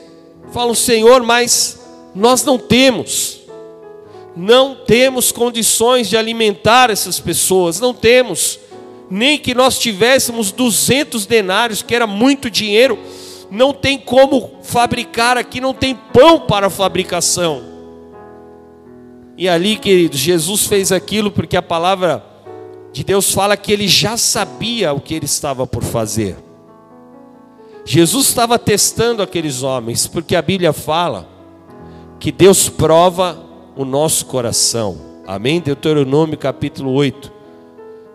falam: 0.53 0.75
Senhor, 0.75 1.23
mas 1.23 1.81
nós 2.13 2.43
não 2.43 2.59
temos, 2.59 3.39
não 4.35 4.75
temos 4.75 5.31
condições 5.31 6.07
de 6.07 6.15
alimentar 6.15 6.91
essas 6.91 7.19
pessoas, 7.19 7.79
não 7.79 7.95
temos, 7.95 8.59
nem 9.09 9.39
que 9.39 9.55
nós 9.55 9.79
tivéssemos 9.79 10.51
200 10.51 11.25
denários, 11.25 11.81
que 11.81 11.95
era 11.95 12.05
muito 12.05 12.47
dinheiro, 12.47 12.99
não 13.49 13.73
tem 13.73 13.97
como 13.97 14.59
fabricar 14.61 15.35
aqui, 15.35 15.59
não 15.59 15.73
tem 15.73 15.95
pão 16.13 16.41
para 16.41 16.69
fabricação. 16.69 17.63
E 19.35 19.49
ali, 19.49 19.77
queridos, 19.77 20.19
Jesus 20.19 20.67
fez 20.67 20.91
aquilo 20.91 21.31
porque 21.31 21.57
a 21.57 21.61
palavra 21.63 22.36
de 22.91 23.03
Deus 23.03 23.31
fala 23.31 23.55
que 23.55 23.71
ele 23.71 23.87
já 23.87 24.17
sabia 24.17 24.93
o 24.93 24.99
que 24.99 25.13
ele 25.13 25.25
estava 25.25 25.67
por 25.67 25.83
fazer. 25.83 26.35
Jesus 27.85 28.27
estava 28.27 28.59
testando 28.59 29.21
aqueles 29.21 29.63
homens, 29.63 30.07
porque 30.07 30.35
a 30.35 30.41
Bíblia 30.41 30.73
fala 30.73 31.27
que 32.19 32.31
Deus 32.31 32.67
prova 32.67 33.41
o 33.75 33.85
nosso 33.85 34.25
coração. 34.25 34.97
Amém? 35.25 35.61
Deuteronômio 35.61 36.37
capítulo 36.37 36.91
8. 36.91 37.31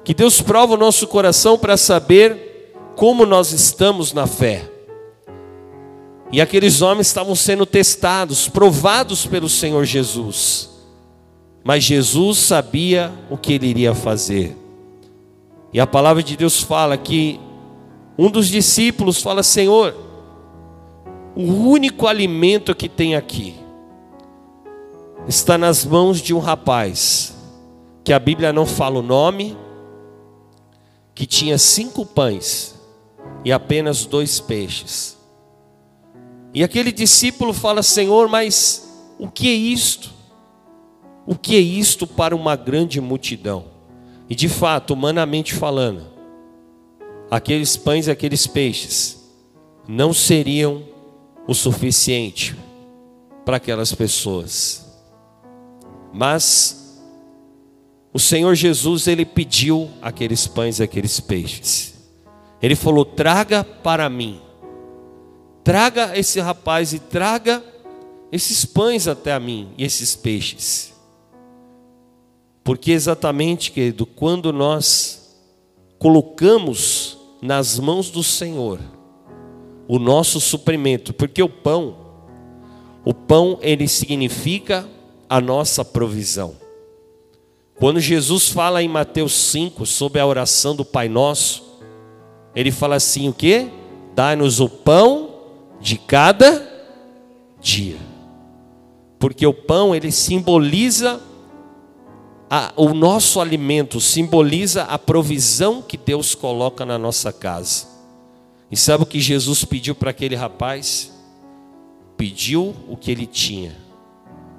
Que 0.04 0.12
Deus 0.12 0.42
prova 0.42 0.74
o 0.74 0.76
nosso 0.76 1.06
coração 1.06 1.56
para 1.58 1.76
saber 1.76 2.74
como 2.96 3.24
nós 3.24 3.52
estamos 3.52 4.12
na 4.12 4.26
fé. 4.26 4.68
E 6.32 6.40
aqueles 6.40 6.82
homens 6.82 7.06
estavam 7.06 7.34
sendo 7.34 7.66
testados, 7.66 8.48
provados 8.48 9.26
pelo 9.26 9.48
Senhor 9.48 9.84
Jesus. 9.84 10.70
Mas 11.62 11.84
Jesus 11.84 12.38
sabia 12.38 13.12
o 13.30 13.36
que 13.36 13.52
ele 13.52 13.66
iria 13.66 13.94
fazer. 13.94 14.56
E 15.72 15.80
a 15.80 15.86
palavra 15.86 16.22
de 16.22 16.36
Deus 16.36 16.62
fala 16.62 16.98
que 16.98 17.40
um 18.18 18.30
dos 18.30 18.48
discípulos 18.48 19.22
fala: 19.22 19.42
Senhor, 19.42 19.96
o 21.34 21.42
único 21.42 22.06
alimento 22.06 22.74
que 22.74 22.88
tem 22.88 23.16
aqui 23.16 23.56
está 25.26 25.56
nas 25.56 25.84
mãos 25.84 26.20
de 26.20 26.34
um 26.34 26.38
rapaz, 26.38 27.34
que 28.04 28.12
a 28.12 28.18
Bíblia 28.18 28.52
não 28.52 28.66
fala 28.66 28.98
o 28.98 29.02
nome, 29.02 29.56
que 31.14 31.24
tinha 31.24 31.56
cinco 31.56 32.04
pães 32.04 32.74
e 33.44 33.50
apenas 33.50 34.04
dois 34.04 34.40
peixes. 34.40 35.16
E 36.52 36.62
aquele 36.62 36.92
discípulo 36.92 37.54
fala: 37.54 37.82
Senhor, 37.82 38.28
mas 38.28 39.06
o 39.18 39.30
que 39.30 39.48
é 39.48 39.54
isto? 39.54 40.10
O 41.24 41.34
que 41.34 41.56
é 41.56 41.60
isto 41.60 42.06
para 42.06 42.36
uma 42.36 42.56
grande 42.56 43.00
multidão? 43.00 43.71
E 44.32 44.34
de 44.34 44.48
fato, 44.48 44.94
humanamente 44.94 45.52
falando, 45.52 46.06
aqueles 47.30 47.76
pães 47.76 48.06
e 48.06 48.10
aqueles 48.10 48.46
peixes 48.46 49.30
não 49.86 50.14
seriam 50.14 50.84
o 51.46 51.52
suficiente 51.52 52.56
para 53.44 53.58
aquelas 53.58 53.94
pessoas. 53.94 54.86
Mas 56.14 56.98
o 58.10 58.18
Senhor 58.18 58.54
Jesus, 58.54 59.06
ele 59.06 59.26
pediu 59.26 59.90
aqueles 60.00 60.46
pães 60.46 60.78
e 60.78 60.82
aqueles 60.82 61.20
peixes. 61.20 61.92
Ele 62.62 62.74
falou: 62.74 63.04
"Traga 63.04 63.62
para 63.62 64.08
mim. 64.08 64.40
Traga 65.62 66.18
esse 66.18 66.40
rapaz 66.40 66.94
e 66.94 66.98
traga 66.98 67.62
esses 68.32 68.64
pães 68.64 69.06
até 69.06 69.34
a 69.34 69.38
mim 69.38 69.74
e 69.76 69.84
esses 69.84 70.16
peixes". 70.16 70.91
Porque 72.64 72.92
exatamente, 72.92 73.72
querido, 73.72 74.06
quando 74.06 74.52
nós 74.52 75.36
colocamos 75.98 77.18
nas 77.40 77.78
mãos 77.78 78.10
do 78.10 78.22
Senhor 78.22 78.78
o 79.88 79.98
nosso 79.98 80.40
suprimento, 80.40 81.12
porque 81.12 81.42
o 81.42 81.48
pão, 81.48 81.96
o 83.04 83.12
pão 83.12 83.58
ele 83.60 83.88
significa 83.88 84.88
a 85.28 85.40
nossa 85.40 85.84
provisão. 85.84 86.54
Quando 87.76 87.98
Jesus 87.98 88.48
fala 88.48 88.82
em 88.82 88.88
Mateus 88.88 89.32
5 89.32 89.84
sobre 89.86 90.20
a 90.20 90.26
oração 90.26 90.76
do 90.76 90.84
Pai 90.84 91.08
Nosso, 91.08 91.64
ele 92.54 92.70
fala 92.70 92.96
assim: 92.96 93.28
o 93.28 93.32
que? 93.32 93.68
Dá-nos 94.14 94.60
o 94.60 94.68
pão 94.68 95.30
de 95.80 95.96
cada 95.96 96.64
dia. 97.60 97.96
Porque 99.18 99.46
o 99.46 99.54
pão 99.54 99.94
ele 99.94 100.12
simboliza 100.12 101.20
a, 102.54 102.70
o 102.76 102.92
nosso 102.92 103.40
alimento, 103.40 103.98
simboliza 103.98 104.82
a 104.82 104.98
provisão 104.98 105.80
que 105.80 105.96
Deus 105.96 106.34
coloca 106.34 106.84
na 106.84 106.98
nossa 106.98 107.32
casa. 107.32 107.86
E 108.70 108.76
sabe 108.76 109.04
o 109.04 109.06
que 109.06 109.20
Jesus 109.20 109.64
pediu 109.64 109.94
para 109.94 110.10
aquele 110.10 110.34
rapaz? 110.34 111.10
Pediu 112.14 112.76
o 112.90 112.94
que 112.94 113.10
ele 113.10 113.24
tinha. 113.24 113.74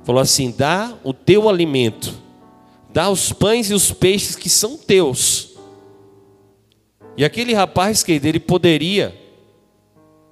Falou 0.03 0.19
assim: 0.19 0.49
dá 0.49 0.97
o 1.03 1.13
teu 1.13 1.47
alimento, 1.47 2.15
dá 2.91 3.11
os 3.11 3.31
pães 3.31 3.69
e 3.69 3.75
os 3.75 3.91
peixes 3.91 4.35
que 4.35 4.49
são 4.49 4.75
teus. 4.75 5.51
E 7.15 7.23
aquele 7.23 7.53
rapaz, 7.53 8.01
querido, 8.01 8.27
ele 8.27 8.39
poderia 8.39 9.15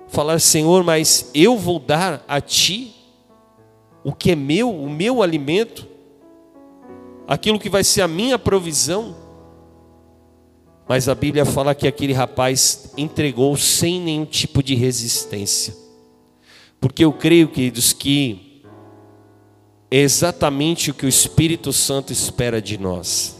falar: 0.08 0.40
Senhor, 0.40 0.84
mas 0.84 1.30
eu 1.36 1.56
vou 1.56 1.78
dar 1.78 2.26
a 2.28 2.42
ti 2.42 2.96
o 4.04 4.12
que 4.12 4.32
é 4.32 4.36
meu, 4.36 4.76
o 4.76 4.90
meu 4.90 5.22
alimento, 5.22 5.92
aquilo 7.32 7.58
que 7.58 7.70
vai 7.70 7.82
ser 7.82 8.02
a 8.02 8.10
minha 8.10 8.38
provisão. 8.38 9.16
Mas 10.86 11.08
a 11.08 11.16
Bíblia 11.16 11.46
fala 11.46 11.74
que 11.74 11.88
aquele 11.88 12.12
rapaz 12.12 12.92
entregou 12.98 13.56
sem 13.56 14.02
nenhum 14.02 14.26
tipo 14.26 14.62
de 14.62 14.76
resistência. 14.76 15.74
Porque 16.82 17.06
eu 17.06 17.14
creio, 17.14 17.48
queridos, 17.48 17.94
que 17.94 18.66
é 19.90 20.00
exatamente 20.00 20.92
o 20.92 20.94
que 20.94 21.06
o 21.06 21.10
Espírito 21.10 21.72
Santo 21.72 22.12
espera 22.12 22.62
de 22.62 22.78
nós. 22.78 23.38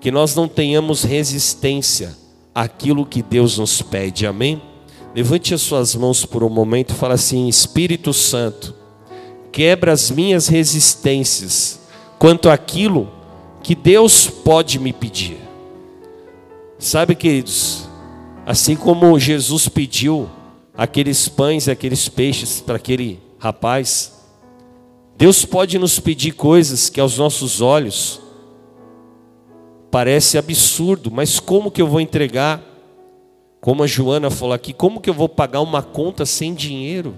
Que 0.00 0.10
nós 0.10 0.34
não 0.34 0.48
tenhamos 0.48 1.02
resistência 1.02 2.16
àquilo 2.54 3.04
que 3.04 3.22
Deus 3.22 3.58
nos 3.58 3.82
pede. 3.82 4.26
Amém? 4.26 4.62
Levante 5.14 5.52
as 5.52 5.60
suas 5.60 5.94
mãos 5.94 6.24
por 6.24 6.42
um 6.42 6.48
momento 6.48 6.94
e 6.94 6.96
fala 6.96 7.14
assim: 7.14 7.48
Espírito 7.48 8.14
Santo, 8.14 8.74
quebra 9.52 9.92
as 9.92 10.10
minhas 10.10 10.48
resistências 10.48 11.83
quanto 12.24 12.48
àquilo 12.48 13.06
que 13.62 13.74
Deus 13.74 14.28
pode 14.28 14.78
me 14.78 14.94
pedir. 14.94 15.36
Sabe, 16.78 17.14
queridos, 17.14 17.86
assim 18.46 18.74
como 18.76 19.18
Jesus 19.20 19.68
pediu 19.68 20.30
aqueles 20.74 21.28
pães 21.28 21.66
e 21.66 21.70
aqueles 21.70 22.08
peixes 22.08 22.62
para 22.62 22.76
aquele 22.76 23.20
rapaz, 23.38 24.24
Deus 25.18 25.44
pode 25.44 25.78
nos 25.78 26.00
pedir 26.00 26.32
coisas 26.32 26.88
que 26.88 26.98
aos 26.98 27.18
nossos 27.18 27.60
olhos 27.60 28.18
parece 29.90 30.38
absurdo, 30.38 31.10
mas 31.10 31.38
como 31.38 31.70
que 31.70 31.82
eu 31.82 31.86
vou 31.86 32.00
entregar? 32.00 32.62
Como 33.60 33.82
a 33.82 33.86
Joana 33.86 34.30
falou 34.30 34.54
aqui, 34.54 34.72
como 34.72 34.98
que 34.98 35.10
eu 35.10 35.14
vou 35.14 35.28
pagar 35.28 35.60
uma 35.60 35.82
conta 35.82 36.24
sem 36.24 36.54
dinheiro? 36.54 37.14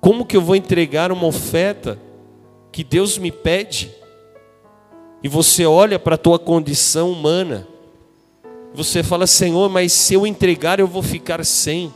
Como 0.00 0.26
que 0.26 0.36
eu 0.36 0.40
vou 0.40 0.56
entregar 0.56 1.12
uma 1.12 1.26
oferta 1.28 1.96
que 2.74 2.82
Deus 2.82 3.18
me 3.18 3.30
pede? 3.30 3.88
E 5.22 5.28
você 5.28 5.64
olha 5.64 5.96
para 5.96 6.16
a 6.16 6.18
tua 6.18 6.40
condição 6.40 7.12
humana, 7.12 7.68
você 8.74 9.00
fala, 9.00 9.28
Senhor, 9.28 9.70
mas 9.70 9.92
se 9.92 10.14
eu 10.14 10.26
entregar 10.26 10.80
eu 10.80 10.88
vou 10.88 11.00
ficar 11.00 11.44
sem. 11.44 11.94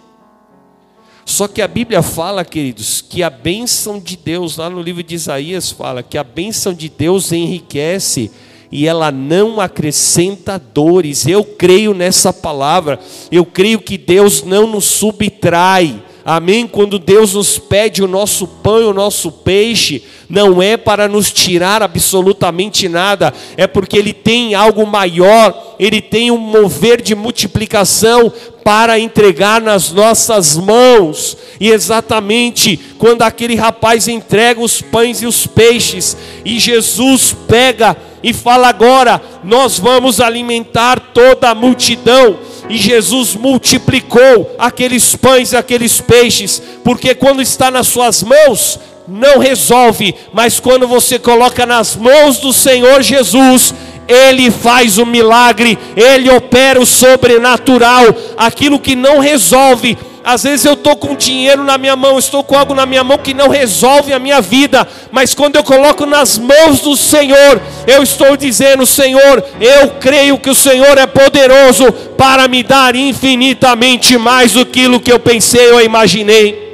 Só 1.24 1.48
que 1.48 1.60
a 1.60 1.66
Bíblia 1.66 2.00
fala, 2.00 2.44
queridos, 2.44 3.00
que 3.00 3.24
a 3.24 3.28
bênção 3.28 3.98
de 3.98 4.16
Deus, 4.16 4.56
lá 4.56 4.70
no 4.70 4.80
livro 4.80 5.02
de 5.02 5.16
Isaías, 5.16 5.68
fala 5.68 6.00
que 6.00 6.16
a 6.16 6.22
bênção 6.22 6.72
de 6.72 6.88
Deus 6.88 7.32
enriquece 7.32 8.30
e 8.70 8.86
ela 8.86 9.10
não 9.10 9.60
acrescenta 9.60 10.60
dores. 10.60 11.26
Eu 11.26 11.42
creio 11.42 11.92
nessa 11.92 12.32
palavra, 12.32 13.00
eu 13.32 13.44
creio 13.44 13.80
que 13.80 13.98
Deus 13.98 14.44
não 14.44 14.68
nos 14.68 14.84
subtrai. 14.84 16.04
Amém? 16.30 16.66
Quando 16.66 16.98
Deus 16.98 17.32
nos 17.32 17.58
pede 17.58 18.02
o 18.02 18.06
nosso 18.06 18.46
pão 18.46 18.82
e 18.82 18.84
o 18.84 18.92
nosso 18.92 19.32
peixe, 19.32 20.04
não 20.28 20.60
é 20.60 20.76
para 20.76 21.08
nos 21.08 21.32
tirar 21.32 21.82
absolutamente 21.82 22.86
nada, 22.86 23.32
é 23.56 23.66
porque 23.66 23.96
Ele 23.96 24.12
tem 24.12 24.54
algo 24.54 24.86
maior, 24.86 25.74
Ele 25.80 26.02
tem 26.02 26.30
um 26.30 26.36
mover 26.36 27.00
de 27.00 27.14
multiplicação 27.14 28.30
para 28.62 28.98
entregar 28.98 29.62
nas 29.62 29.90
nossas 29.90 30.54
mãos. 30.54 31.34
E 31.58 31.70
exatamente 31.70 32.78
quando 32.98 33.22
aquele 33.22 33.54
rapaz 33.54 34.06
entrega 34.06 34.60
os 34.60 34.82
pães 34.82 35.22
e 35.22 35.26
os 35.26 35.46
peixes, 35.46 36.14
e 36.44 36.58
Jesus 36.58 37.34
pega 37.48 37.96
e 38.22 38.34
fala 38.34 38.68
agora: 38.68 39.22
nós 39.42 39.78
vamos 39.78 40.20
alimentar 40.20 41.00
toda 41.14 41.48
a 41.48 41.54
multidão. 41.54 42.38
E 42.68 42.76
Jesus 42.76 43.34
multiplicou 43.34 44.54
aqueles 44.58 45.16
pães 45.16 45.52
e 45.52 45.56
aqueles 45.56 46.00
peixes, 46.00 46.62
porque 46.84 47.14
quando 47.14 47.40
está 47.40 47.70
nas 47.70 47.86
suas 47.86 48.22
mãos, 48.22 48.78
não 49.06 49.38
resolve, 49.38 50.14
mas 50.32 50.60
quando 50.60 50.86
você 50.86 51.18
coloca 51.18 51.64
nas 51.64 51.96
mãos 51.96 52.38
do 52.38 52.52
Senhor 52.52 53.02
Jesus, 53.02 53.74
ele 54.08 54.50
faz 54.50 54.96
o 54.96 55.04
milagre, 55.04 55.78
Ele 55.94 56.30
opera 56.30 56.80
o 56.80 56.86
sobrenatural, 56.86 58.06
aquilo 58.38 58.80
que 58.80 58.96
não 58.96 59.18
resolve. 59.18 59.98
Às 60.24 60.42
vezes 60.42 60.64
eu 60.64 60.74
estou 60.74 60.96
com 60.96 61.14
dinheiro 61.14 61.64
na 61.64 61.78
minha 61.78 61.96
mão, 61.96 62.18
estou 62.18 62.44
com 62.44 62.56
algo 62.56 62.74
na 62.74 62.84
minha 62.84 63.02
mão 63.02 63.18
que 63.18 63.32
não 63.32 63.48
resolve 63.48 64.12
a 64.12 64.18
minha 64.18 64.40
vida, 64.40 64.86
mas 65.10 65.34
quando 65.34 65.56
eu 65.56 65.64
coloco 65.64 66.04
nas 66.04 66.38
mãos 66.38 66.80
do 66.80 66.96
Senhor, 66.96 67.60
eu 67.86 68.02
estou 68.02 68.36
dizendo: 68.36 68.86
Senhor, 68.86 69.44
eu 69.60 69.90
creio 70.00 70.38
que 70.38 70.50
o 70.50 70.54
Senhor 70.54 70.98
é 70.98 71.06
poderoso 71.06 71.90
para 72.16 72.46
me 72.48 72.62
dar 72.62 72.94
infinitamente 72.94 74.18
mais 74.18 74.52
do 74.52 74.66
que 74.66 74.88
eu 75.10 75.18
pensei 75.18 75.70
ou 75.72 75.80
imaginei. 75.80 76.68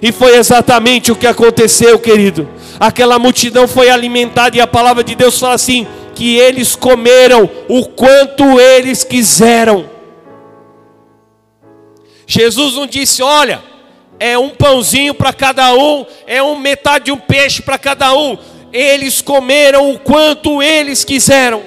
E 0.00 0.10
foi 0.10 0.36
exatamente 0.36 1.12
o 1.12 1.16
que 1.16 1.26
aconteceu, 1.26 1.98
querido. 1.98 2.48
Aquela 2.78 3.18
multidão 3.18 3.68
foi 3.68 3.88
alimentada 3.88 4.56
e 4.56 4.60
a 4.60 4.66
palavra 4.66 5.04
de 5.04 5.14
Deus 5.14 5.38
fala 5.38 5.54
assim: 5.54 5.86
que 6.14 6.36
eles 6.36 6.76
comeram 6.76 7.48
o 7.68 7.84
quanto 7.86 8.60
eles 8.60 9.04
quiseram. 9.04 9.91
Jesus 12.32 12.76
não 12.76 12.86
disse: 12.86 13.22
olha, 13.22 13.62
é 14.18 14.38
um 14.38 14.48
pãozinho 14.48 15.12
para 15.12 15.34
cada 15.34 15.74
um, 15.74 16.06
é 16.26 16.42
um 16.42 16.56
metade 16.56 17.06
de 17.06 17.12
um 17.12 17.18
peixe 17.18 17.60
para 17.60 17.76
cada 17.76 18.16
um. 18.16 18.38
Eles 18.72 19.20
comeram 19.20 19.92
o 19.92 19.98
quanto 19.98 20.62
eles 20.62 21.04
quiseram. 21.04 21.62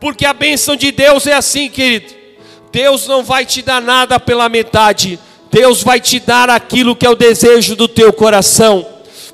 Porque 0.00 0.24
a 0.24 0.32
bênção 0.32 0.74
de 0.74 0.90
Deus 0.90 1.26
é 1.26 1.34
assim, 1.34 1.68
querido. 1.68 2.14
Deus 2.72 3.06
não 3.06 3.22
vai 3.22 3.44
te 3.44 3.60
dar 3.60 3.82
nada 3.82 4.18
pela 4.18 4.48
metade, 4.48 5.18
Deus 5.50 5.82
vai 5.82 6.00
te 6.00 6.18
dar 6.18 6.48
aquilo 6.48 6.96
que 6.96 7.04
é 7.04 7.10
o 7.10 7.14
desejo 7.14 7.76
do 7.76 7.88
teu 7.88 8.10
coração. 8.10 8.86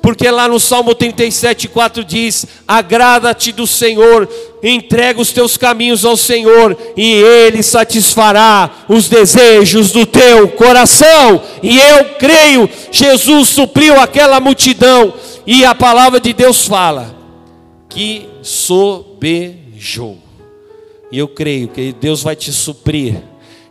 Porque 0.05 0.29
lá 0.29 0.47
no 0.47 0.59
Salmo 0.59 0.93
37, 0.93 1.67
4 1.67 2.03
diz: 2.03 2.45
Agrada-te 2.67 3.51
do 3.51 3.65
Senhor, 3.65 4.29
entrega 4.61 5.19
os 5.19 5.33
teus 5.33 5.57
caminhos 5.57 6.05
ao 6.05 6.15
Senhor, 6.15 6.77
e 6.95 7.13
Ele 7.13 7.63
satisfará 7.63 8.85
os 8.87 9.09
desejos 9.09 9.91
do 9.91 10.05
teu 10.05 10.49
coração. 10.49 11.41
E 11.63 11.79
eu 11.79 12.05
creio, 12.19 12.69
Jesus 12.91 13.49
supriu 13.49 13.99
aquela 13.99 14.39
multidão, 14.39 15.11
e 15.43 15.65
a 15.65 15.73
palavra 15.73 16.19
de 16.19 16.33
Deus 16.33 16.67
fala 16.67 17.15
que 17.89 18.29
sobejou. 18.43 20.19
E 21.11 21.17
eu 21.17 21.27
creio 21.27 21.67
que 21.69 21.91
Deus 21.99 22.21
vai 22.21 22.35
te 22.35 22.53
suprir 22.53 23.23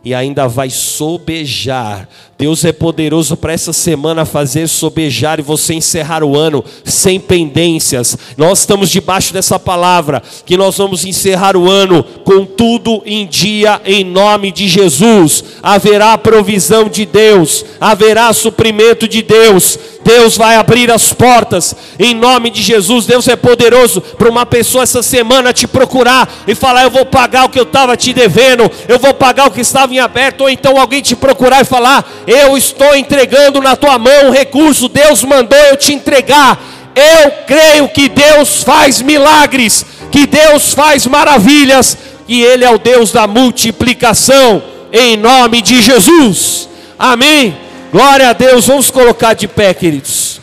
e 0.05 0.13
ainda 0.13 0.47
vai 0.47 0.69
sobejar. 0.69 2.07
Deus 2.37 2.65
é 2.65 2.73
poderoso 2.73 3.37
para 3.37 3.53
essa 3.53 3.71
semana 3.71 4.25
fazer 4.25 4.67
sobejar 4.67 5.39
e 5.39 5.41
você 5.41 5.73
encerrar 5.73 6.21
o 6.21 6.37
ano 6.37 6.65
sem 6.83 7.17
pendências. 7.17 8.17
Nós 8.35 8.59
estamos 8.59 8.89
debaixo 8.89 9.31
dessa 9.31 9.57
palavra 9.57 10.21
que 10.45 10.57
nós 10.57 10.77
vamos 10.77 11.05
encerrar 11.05 11.55
o 11.55 11.71
ano 11.71 12.03
com 12.25 12.45
tudo 12.45 13.01
em 13.05 13.25
dia 13.25 13.81
em 13.85 14.03
nome 14.03 14.51
de 14.51 14.67
Jesus. 14.67 15.45
Haverá 15.63 16.17
provisão 16.17 16.89
de 16.89 17.05
Deus, 17.05 17.63
haverá 17.79 18.33
suprimento 18.33 19.07
de 19.07 19.21
Deus. 19.21 19.79
Deus 20.05 20.37
vai 20.37 20.55
abrir 20.55 20.91
as 20.91 21.11
portas 21.11 21.75
em 21.97 22.13
nome 22.13 22.51
de 22.51 22.61
Jesus. 22.61 23.07
Deus 23.07 23.27
é 23.27 23.35
poderoso 23.35 23.99
para 23.99 24.29
uma 24.29 24.45
pessoa 24.45 24.83
essa 24.83 25.01
semana 25.01 25.51
te 25.51 25.65
procurar 25.67 26.31
e 26.47 26.53
falar: 26.53 26.83
Eu 26.83 26.91
vou 26.91 27.07
pagar 27.07 27.45
o 27.45 27.49
que 27.49 27.59
eu 27.59 27.63
estava 27.63 27.97
te 27.97 28.13
devendo, 28.13 28.69
eu 28.87 28.99
vou 28.99 29.15
pagar 29.15 29.47
o 29.47 29.51
que 29.51 29.61
estava 29.61 29.91
em 29.91 29.99
aberto. 29.99 30.41
Ou 30.41 30.49
então 30.49 30.79
alguém 30.79 31.01
te 31.01 31.15
procurar 31.15 31.61
e 31.61 31.65
falar: 31.65 32.05
Eu 32.27 32.57
estou 32.57 32.95
entregando 32.95 33.61
na 33.61 33.75
tua 33.75 33.99
mão 33.99 34.29
o 34.29 34.31
recurso, 34.31 34.89
Deus 34.89 35.23
mandou 35.23 35.57
eu 35.57 35.77
te 35.77 35.93
entregar. 35.93 36.59
Eu 36.95 37.31
creio 37.45 37.89
que 37.89 38.09
Deus 38.09 38.63
faz 38.63 39.01
milagres, 39.01 39.85
que 40.11 40.25
Deus 40.25 40.73
faz 40.73 41.05
maravilhas, 41.05 41.97
e 42.27 42.41
Ele 42.41 42.63
é 42.63 42.69
o 42.69 42.79
Deus 42.79 43.11
da 43.11 43.27
multiplicação, 43.27 44.63
em 44.91 45.15
nome 45.15 45.61
de 45.61 45.81
Jesus. 45.81 46.67
Amém. 46.97 47.55
Glória 47.91 48.29
a 48.29 48.33
Deus, 48.33 48.67
vamos 48.67 48.89
colocar 48.89 49.33
de 49.33 49.47
pé, 49.47 49.73
queridos. 49.73 50.41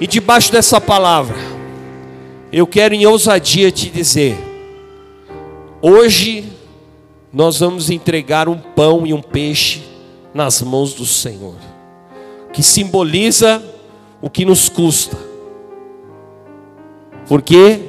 E 0.00 0.06
debaixo 0.06 0.50
dessa 0.50 0.80
palavra, 0.80 1.36
eu 2.52 2.66
quero 2.66 2.94
em 2.94 3.06
ousadia 3.06 3.70
te 3.70 3.88
dizer: 3.88 4.36
hoje 5.80 6.44
nós 7.32 7.60
vamos 7.60 7.90
entregar 7.90 8.48
um 8.48 8.58
pão 8.58 9.06
e 9.06 9.12
um 9.12 9.22
peixe 9.22 9.95
nas 10.36 10.60
mãos 10.60 10.92
do 10.92 11.06
Senhor, 11.06 11.56
que 12.52 12.62
simboliza 12.62 13.62
o 14.20 14.28
que 14.28 14.44
nos 14.44 14.68
custa, 14.68 15.16
porque 17.26 17.80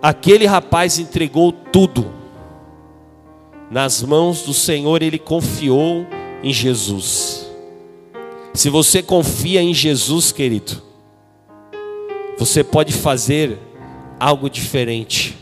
aquele 0.00 0.46
rapaz 0.46 0.98
entregou 0.98 1.52
tudo 1.52 2.06
nas 3.70 4.02
mãos 4.02 4.42
do 4.42 4.54
Senhor, 4.54 5.02
ele 5.02 5.18
confiou 5.18 6.06
em 6.42 6.50
Jesus. 6.50 7.46
Se 8.54 8.70
você 8.70 9.02
confia 9.02 9.60
em 9.60 9.74
Jesus, 9.74 10.32
querido, 10.32 10.82
você 12.38 12.64
pode 12.64 12.92
fazer 12.94 13.58
algo 14.18 14.48
diferente. 14.48 15.36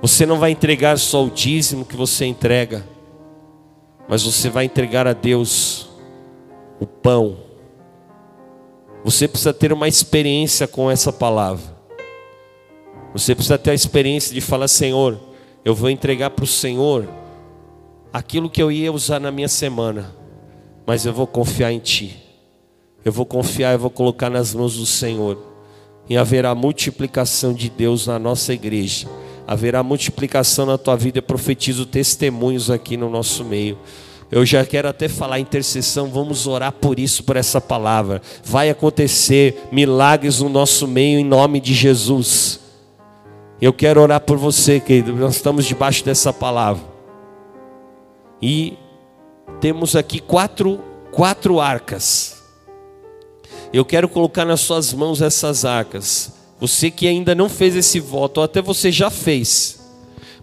Você 0.00 0.24
não 0.24 0.38
vai 0.38 0.52
entregar 0.52 0.96
só 0.96 1.24
o 1.24 1.30
dízimo 1.30 1.84
que 1.84 1.96
você 1.96 2.24
entrega, 2.24 2.86
mas 4.08 4.22
você 4.22 4.48
vai 4.48 4.64
entregar 4.64 5.06
a 5.06 5.12
Deus 5.12 5.88
o 6.80 6.86
pão. 6.86 7.38
Você 9.04 9.28
precisa 9.28 9.52
ter 9.52 9.72
uma 9.72 9.86
experiência 9.86 10.66
com 10.66 10.90
essa 10.90 11.12
palavra. 11.12 11.76
Você 13.12 13.34
precisa 13.34 13.58
ter 13.58 13.70
a 13.70 13.74
experiência 13.74 14.34
de 14.34 14.40
falar: 14.40 14.68
Senhor, 14.68 15.18
eu 15.64 15.74
vou 15.74 15.90
entregar 15.90 16.30
para 16.30 16.44
o 16.44 16.48
Senhor 16.48 17.08
aquilo 18.12 18.50
que 18.50 18.62
eu 18.62 18.72
ia 18.72 18.92
usar 18.92 19.20
na 19.20 19.30
minha 19.30 19.48
semana 19.48 20.18
mas 20.88 21.04
eu 21.04 21.12
vou 21.12 21.26
confiar 21.26 21.70
em 21.70 21.78
Ti. 21.78 22.16
Eu 23.04 23.12
vou 23.12 23.26
confiar, 23.26 23.74
eu 23.74 23.78
vou 23.78 23.90
colocar 23.90 24.30
nas 24.30 24.54
mãos 24.54 24.74
do 24.78 24.86
Senhor. 24.86 25.36
E 26.08 26.16
haverá 26.16 26.54
multiplicação 26.54 27.52
de 27.52 27.68
Deus 27.68 28.06
na 28.06 28.18
nossa 28.18 28.54
igreja. 28.54 29.06
Haverá 29.48 29.82
multiplicação 29.82 30.66
na 30.66 30.76
tua 30.76 30.94
vida. 30.94 31.18
Eu 31.18 31.22
profetizo 31.22 31.86
testemunhos 31.86 32.70
aqui 32.70 32.98
no 32.98 33.08
nosso 33.08 33.42
meio. 33.42 33.78
Eu 34.30 34.44
já 34.44 34.62
quero 34.62 34.86
até 34.86 35.08
falar 35.08 35.40
intercessão, 35.40 36.08
vamos 36.08 36.46
orar 36.46 36.70
por 36.70 36.98
isso, 36.98 37.24
por 37.24 37.34
essa 37.34 37.62
palavra. 37.62 38.20
Vai 38.44 38.68
acontecer 38.68 39.68
milagres 39.72 40.40
no 40.40 40.50
nosso 40.50 40.86
meio 40.86 41.18
em 41.18 41.24
nome 41.24 41.60
de 41.60 41.72
Jesus. 41.72 42.60
Eu 43.58 43.72
quero 43.72 44.02
orar 44.02 44.20
por 44.20 44.36
você, 44.36 44.78
querido. 44.78 45.14
Nós 45.16 45.36
estamos 45.36 45.64
debaixo 45.64 46.04
dessa 46.04 46.30
palavra. 46.30 46.82
E 48.40 48.76
temos 49.62 49.96
aqui 49.96 50.20
quatro, 50.20 50.78
quatro 51.10 51.58
arcas. 51.58 52.42
Eu 53.72 53.84
quero 53.84 54.10
colocar 54.10 54.44
nas 54.44 54.60
suas 54.60 54.92
mãos 54.92 55.22
essas 55.22 55.64
arcas. 55.64 56.37
Você 56.60 56.90
que 56.90 57.06
ainda 57.06 57.34
não 57.34 57.48
fez 57.48 57.76
esse 57.76 58.00
voto, 58.00 58.38
ou 58.38 58.44
até 58.44 58.60
você 58.60 58.90
já 58.90 59.10
fez, 59.10 59.78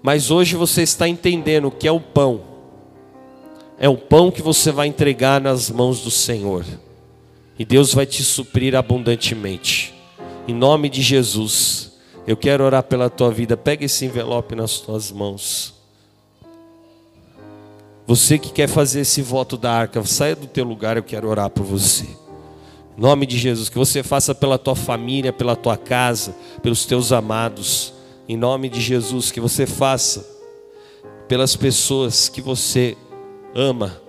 mas 0.02 0.32
hoje 0.32 0.56
você 0.56 0.82
está 0.82 1.08
entendendo 1.08 1.68
o 1.68 1.72
que 1.72 1.88
é 1.88 1.92
o 1.92 2.00
pão. 2.00 2.42
É 3.78 3.90
o 3.90 3.98
pão 3.98 4.32
que 4.32 4.42
você 4.42 4.72
vai 4.72 4.88
entregar 4.88 5.42
nas 5.42 5.70
mãos 5.70 6.02
do 6.02 6.12
Senhor. 6.12 6.66
E 7.60 7.66
Deus 7.66 7.94
vai 7.94 8.06
te 8.06 8.24
suprir 8.24 8.76
abundantemente. 8.76 9.94
Em 10.48 10.54
nome 10.54 10.90
de 10.90 11.02
Jesus, 11.02 11.92
eu 12.28 12.38
quero 12.38 12.64
orar 12.64 12.84
pela 12.84 13.10
tua 13.10 13.32
vida. 13.32 13.58
Pega 13.58 13.84
esse 13.84 14.06
envelope 14.06 14.56
nas 14.56 14.80
tuas 14.80 15.12
mãos. 15.12 15.74
Você 18.08 18.38
que 18.38 18.52
quer 18.52 18.70
fazer 18.70 19.02
esse 19.02 19.22
voto 19.22 19.58
da 19.58 19.72
arca, 19.72 20.04
saia 20.06 20.36
do 20.36 20.46
teu 20.46 20.64
lugar, 20.64 20.96
eu 20.96 21.04
quero 21.04 21.28
orar 21.28 21.50
por 21.50 21.64
você. 21.64 22.06
Em 22.98 23.02
nome 23.02 23.26
de 23.26 23.38
Jesus, 23.38 23.68
que 23.68 23.78
você 23.78 24.02
faça 24.02 24.34
pela 24.34 24.58
tua 24.58 24.76
família, 24.76 25.34
pela 25.34 25.56
tua 25.56 25.76
casa, 25.76 26.36
pelos 26.62 26.86
teus 26.86 27.12
amados. 27.12 27.94
Em 28.28 28.38
nome 28.38 28.70
de 28.70 28.80
Jesus, 28.80 29.32
que 29.32 29.40
você 29.40 29.66
faça 29.66 30.26
pelas 31.28 31.56
pessoas 31.56 32.30
que 32.30 32.42
você 32.42 32.96
ama. 33.54 34.02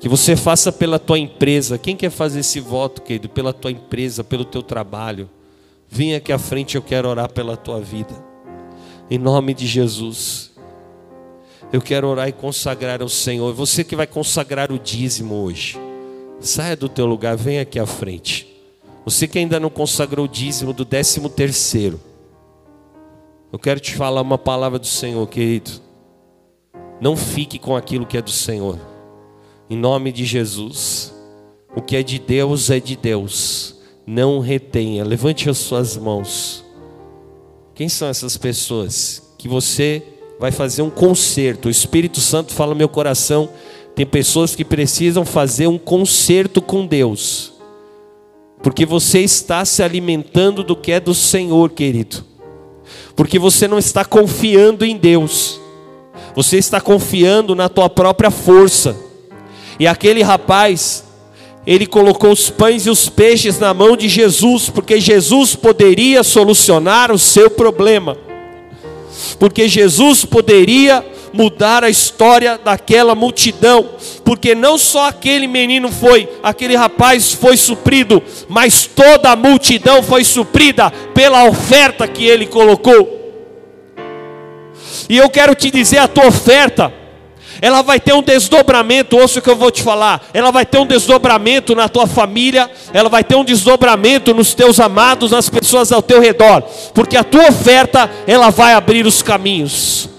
Que 0.00 0.08
você 0.08 0.34
faça 0.34 0.72
pela 0.72 0.98
tua 0.98 1.18
empresa. 1.18 1.76
Quem 1.76 1.94
quer 1.94 2.10
fazer 2.10 2.40
esse 2.40 2.60
voto, 2.60 3.02
querido? 3.02 3.28
Pela 3.28 3.52
tua 3.52 3.70
empresa, 3.70 4.24
pelo 4.24 4.44
teu 4.44 4.62
trabalho. 4.62 5.28
Vem 5.88 6.14
aqui 6.14 6.32
à 6.32 6.38
frente, 6.38 6.76
eu 6.76 6.82
quero 6.82 7.08
orar 7.08 7.30
pela 7.30 7.56
tua 7.56 7.78
vida. 7.78 8.14
Em 9.10 9.18
nome 9.18 9.52
de 9.52 9.66
Jesus. 9.66 10.50
Eu 11.70 11.82
quero 11.82 12.08
orar 12.08 12.28
e 12.28 12.32
consagrar 12.32 13.02
ao 13.02 13.08
Senhor. 13.08 13.52
Você 13.52 13.84
que 13.84 13.94
vai 13.94 14.06
consagrar 14.06 14.72
o 14.72 14.78
dízimo 14.78 15.34
hoje, 15.34 15.78
saia 16.42 16.76
do 16.76 16.88
teu 16.88 17.06
lugar, 17.06 17.36
vem 17.36 17.58
aqui 17.58 17.78
à 17.78 17.86
frente. 17.86 18.48
Você 19.04 19.26
que 19.26 19.38
ainda 19.38 19.58
não 19.58 19.70
consagrou 19.70 20.26
o 20.26 20.28
dízimo 20.28 20.72
do 20.72 20.84
décimo 20.84 21.28
terceiro, 21.28 22.00
eu 23.52 23.58
quero 23.58 23.80
te 23.80 23.94
falar 23.94 24.22
uma 24.22 24.38
palavra 24.38 24.78
do 24.78 24.86
Senhor, 24.86 25.26
querido. 25.28 25.70
Não 27.00 27.16
fique 27.16 27.58
com 27.58 27.76
aquilo 27.76 28.06
que 28.06 28.16
é 28.16 28.22
do 28.22 28.30
Senhor. 28.30 28.78
Em 29.68 29.76
nome 29.76 30.12
de 30.12 30.24
Jesus. 30.24 31.12
O 31.74 31.82
que 31.82 31.96
é 31.96 32.02
de 32.02 32.18
Deus 32.18 32.70
é 32.70 32.78
de 32.78 32.96
Deus. 32.96 33.76
Não 34.06 34.38
retenha. 34.38 35.04
Levante 35.04 35.50
as 35.50 35.58
suas 35.58 35.96
mãos. 35.96 36.64
Quem 37.74 37.88
são 37.88 38.08
essas 38.08 38.36
pessoas 38.36 39.34
que 39.36 39.48
você 39.48 40.02
vai 40.38 40.50
fazer 40.50 40.82
um 40.82 40.90
concerto. 40.90 41.68
O 41.68 41.70
Espírito 41.70 42.20
Santo 42.20 42.52
fala 42.52 42.74
meu 42.74 42.88
coração. 42.88 43.48
Tem 43.94 44.06
pessoas 44.06 44.54
que 44.54 44.64
precisam 44.64 45.24
fazer 45.24 45.66
um 45.66 45.78
concerto 45.78 46.62
com 46.62 46.86
Deus. 46.86 47.52
Porque 48.62 48.86
você 48.86 49.20
está 49.20 49.64
se 49.64 49.82
alimentando 49.82 50.62
do 50.62 50.74
que 50.76 50.92
é 50.92 51.00
do 51.00 51.14
Senhor, 51.14 51.70
querido. 51.70 52.24
Porque 53.14 53.38
você 53.38 53.68
não 53.68 53.78
está 53.78 54.04
confiando 54.04 54.84
em 54.84 54.96
Deus. 54.96 55.60
Você 56.34 56.56
está 56.56 56.80
confiando 56.80 57.54
na 57.54 57.68
tua 57.68 57.90
própria 57.90 58.30
força. 58.30 58.96
E 59.78 59.86
aquele 59.86 60.22
rapaz, 60.22 61.04
ele 61.66 61.86
colocou 61.86 62.30
os 62.30 62.48
pães 62.48 62.86
e 62.86 62.90
os 62.90 63.08
peixes 63.08 63.58
na 63.58 63.74
mão 63.74 63.96
de 63.96 64.08
Jesus, 64.08 64.70
porque 64.70 65.00
Jesus 65.00 65.54
poderia 65.54 66.22
solucionar 66.22 67.10
o 67.10 67.18
seu 67.18 67.50
problema 67.50 68.16
porque 69.38 69.68
Jesus 69.68 70.24
poderia 70.24 71.04
mudar 71.32 71.82
a 71.84 71.90
história 71.90 72.58
daquela 72.62 73.14
multidão, 73.14 73.88
porque 74.24 74.54
não 74.54 74.76
só 74.76 75.08
aquele 75.08 75.46
menino 75.46 75.90
foi, 75.90 76.28
aquele 76.42 76.76
rapaz 76.76 77.32
foi 77.32 77.56
suprido, 77.56 78.22
mas 78.48 78.86
toda 78.86 79.30
a 79.30 79.36
multidão 79.36 80.02
foi 80.02 80.24
suprida 80.24 80.90
pela 81.14 81.44
oferta 81.44 82.06
que 82.06 82.24
ele 82.24 82.46
colocou. 82.46 83.20
E 85.08 85.16
eu 85.16 85.28
quero 85.30 85.54
te 85.54 85.70
dizer: 85.70 85.98
a 85.98 86.08
tua 86.08 86.26
oferta, 86.26 86.92
ela 87.60 87.82
vai 87.82 88.00
ter 88.00 88.12
um 88.12 88.22
desdobramento, 88.22 89.16
ouça 89.16 89.38
o 89.38 89.42
que 89.42 89.50
eu 89.50 89.56
vou 89.56 89.70
te 89.70 89.82
falar. 89.82 90.28
Ela 90.34 90.50
vai 90.50 90.66
ter 90.66 90.78
um 90.78 90.86
desdobramento 90.86 91.74
na 91.74 91.88
tua 91.88 92.06
família, 92.06 92.70
ela 92.92 93.08
vai 93.08 93.22
ter 93.22 93.36
um 93.36 93.44
desdobramento 93.44 94.34
nos 94.34 94.54
teus 94.54 94.80
amados, 94.80 95.30
nas 95.30 95.48
pessoas 95.48 95.92
ao 95.92 96.02
teu 96.02 96.20
redor, 96.20 96.62
porque 96.94 97.16
a 97.16 97.24
tua 97.24 97.48
oferta, 97.48 98.10
ela 98.26 98.50
vai 98.50 98.74
abrir 98.74 99.06
os 99.06 99.22
caminhos. 99.22 100.11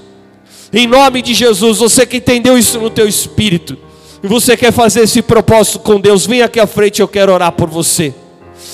Em 0.74 0.88
nome 0.88 1.22
de 1.22 1.36
Jesus, 1.36 1.78
você 1.78 2.04
que 2.04 2.18
entendeu 2.18 2.58
isso 2.58 2.80
no 2.80 2.90
teu 2.90 3.08
espírito, 3.08 3.78
e 4.24 4.28
você 4.28 4.58
quer 4.58 4.72
fazer 4.72 5.02
esse 5.02 5.22
propósito 5.22 5.80
com 5.80 6.00
Deus, 6.00 6.26
vem 6.26 6.42
aqui 6.42 6.60
à 6.60 6.66
frente, 6.66 7.00
eu 7.00 7.08
quero 7.08 7.32
orar 7.32 7.52
por 7.52 7.70
você. 7.70 8.14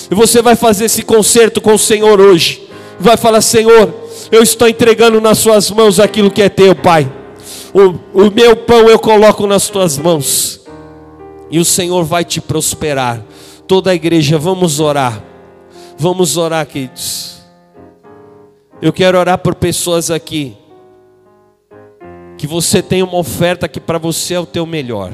E 0.10 0.16
você 0.16 0.42
vai 0.42 0.56
fazer 0.56 0.86
esse 0.86 1.04
concerto 1.04 1.60
com 1.60 1.74
o 1.74 1.80
Senhor 1.80 2.22
hoje. 2.22 2.68
Vai 3.00 3.18
falar: 3.18 3.42
Senhor, 3.42 3.94
eu 4.32 4.42
estou 4.42 4.70
entregando 4.70 5.20
nas 5.20 5.40
Suas 5.40 5.70
mãos 5.72 6.00
aquilo 6.00 6.32
que 6.32 6.42
é 6.42 6.48
teu, 6.48 6.74
Pai. 6.74 7.12
O, 7.74 8.26
o 8.26 8.32
meu 8.32 8.56
pão 8.56 8.90
eu 8.90 8.98
coloco 8.98 9.46
nas 9.46 9.68
tuas 9.68 9.98
mãos, 9.98 10.62
e 11.52 11.60
o 11.60 11.66
Senhor 11.66 12.04
vai 12.06 12.24
te 12.24 12.40
prosperar. 12.40 13.22
Toda 13.68 13.92
a 13.92 13.96
igreja, 13.96 14.38
vamos 14.38 14.80
orar. 14.80 15.22
Vamos 15.98 16.38
orar, 16.38 16.66
queridos. 16.66 17.40
Eu 18.82 18.94
quero 18.94 19.18
orar 19.18 19.38
por 19.38 19.54
pessoas 19.54 20.10
aqui. 20.10 20.56
Que 22.40 22.48
você 22.48 22.82
tenha 22.82 23.04
uma 23.04 23.18
oferta 23.18 23.68
que 23.68 23.82
para 23.82 23.98
você 23.98 24.36
é 24.36 24.40
o 24.40 24.46
teu 24.46 24.66
melhor. 24.66 25.12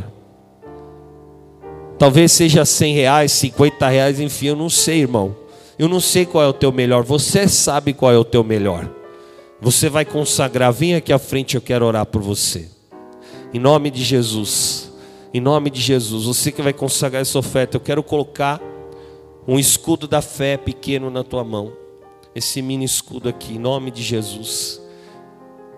Talvez 1.97 2.31
seja 2.31 2.63
100 2.63 2.93
reais, 2.93 3.31
50 3.31 3.89
reais, 3.89 4.19
enfim, 4.19 4.47
eu 4.47 4.55
não 4.55 4.69
sei, 4.69 4.99
irmão. 4.99 5.35
Eu 5.79 5.89
não 5.89 5.99
sei 5.99 6.23
qual 6.23 6.43
é 6.43 6.47
o 6.47 6.53
teu 6.53 6.71
melhor. 6.71 7.03
Você 7.03 7.47
sabe 7.47 7.93
qual 7.93 8.11
é 8.13 8.17
o 8.17 8.23
teu 8.23 8.43
melhor. 8.43 8.87
Você 9.59 9.89
vai 9.89 10.05
consagrar. 10.05 10.71
Vem 10.71 10.93
aqui 10.93 11.11
à 11.11 11.17
frente, 11.17 11.55
eu 11.55 11.61
quero 11.61 11.83
orar 11.83 12.05
por 12.05 12.21
você. 12.21 12.69
Em 13.51 13.57
nome 13.57 13.89
de 13.89 14.03
Jesus. 14.03 14.93
Em 15.33 15.41
nome 15.41 15.71
de 15.71 15.81
Jesus. 15.81 16.25
Você 16.25 16.51
que 16.51 16.61
vai 16.61 16.73
consagrar 16.73 17.23
essa 17.23 17.39
oferta, 17.39 17.75
eu 17.75 17.81
quero 17.81 18.03
colocar 18.03 18.61
um 19.47 19.57
escudo 19.57 20.07
da 20.07 20.21
fé 20.21 20.57
pequeno 20.57 21.09
na 21.09 21.23
tua 21.23 21.43
mão. 21.43 21.73
Esse 22.35 22.61
mini 22.61 22.85
escudo 22.85 23.27
aqui, 23.29 23.55
em 23.55 23.59
nome 23.59 23.89
de 23.89 24.03
Jesus. 24.03 24.79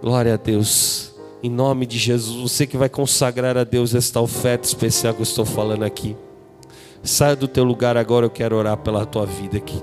Glória 0.02 0.34
a 0.34 0.38
Deus. 0.38 1.17
Em 1.44 1.52
nome 1.52 1.86
de 1.86 2.00
Jesus, 2.00 2.42
você 2.42 2.66
que 2.66 2.76
vai 2.76 2.90
consagrar 2.90 3.56
a 3.58 3.64
Deus 3.64 3.94
esta 3.94 4.20
oferta 4.20 4.68
especial 4.68 5.14
que 5.14 5.20
eu 5.20 5.24
estou 5.24 5.46
falando 5.46 5.84
aqui. 5.84 6.16
Saia 7.04 7.36
do 7.36 7.48
teu 7.48 7.64
lugar 7.64 7.96
agora, 7.96 8.26
eu 8.26 8.30
quero 8.30 8.56
orar 8.56 8.76
pela 8.78 9.06
tua 9.06 9.26
vida 9.26 9.58
aqui. 9.58 9.80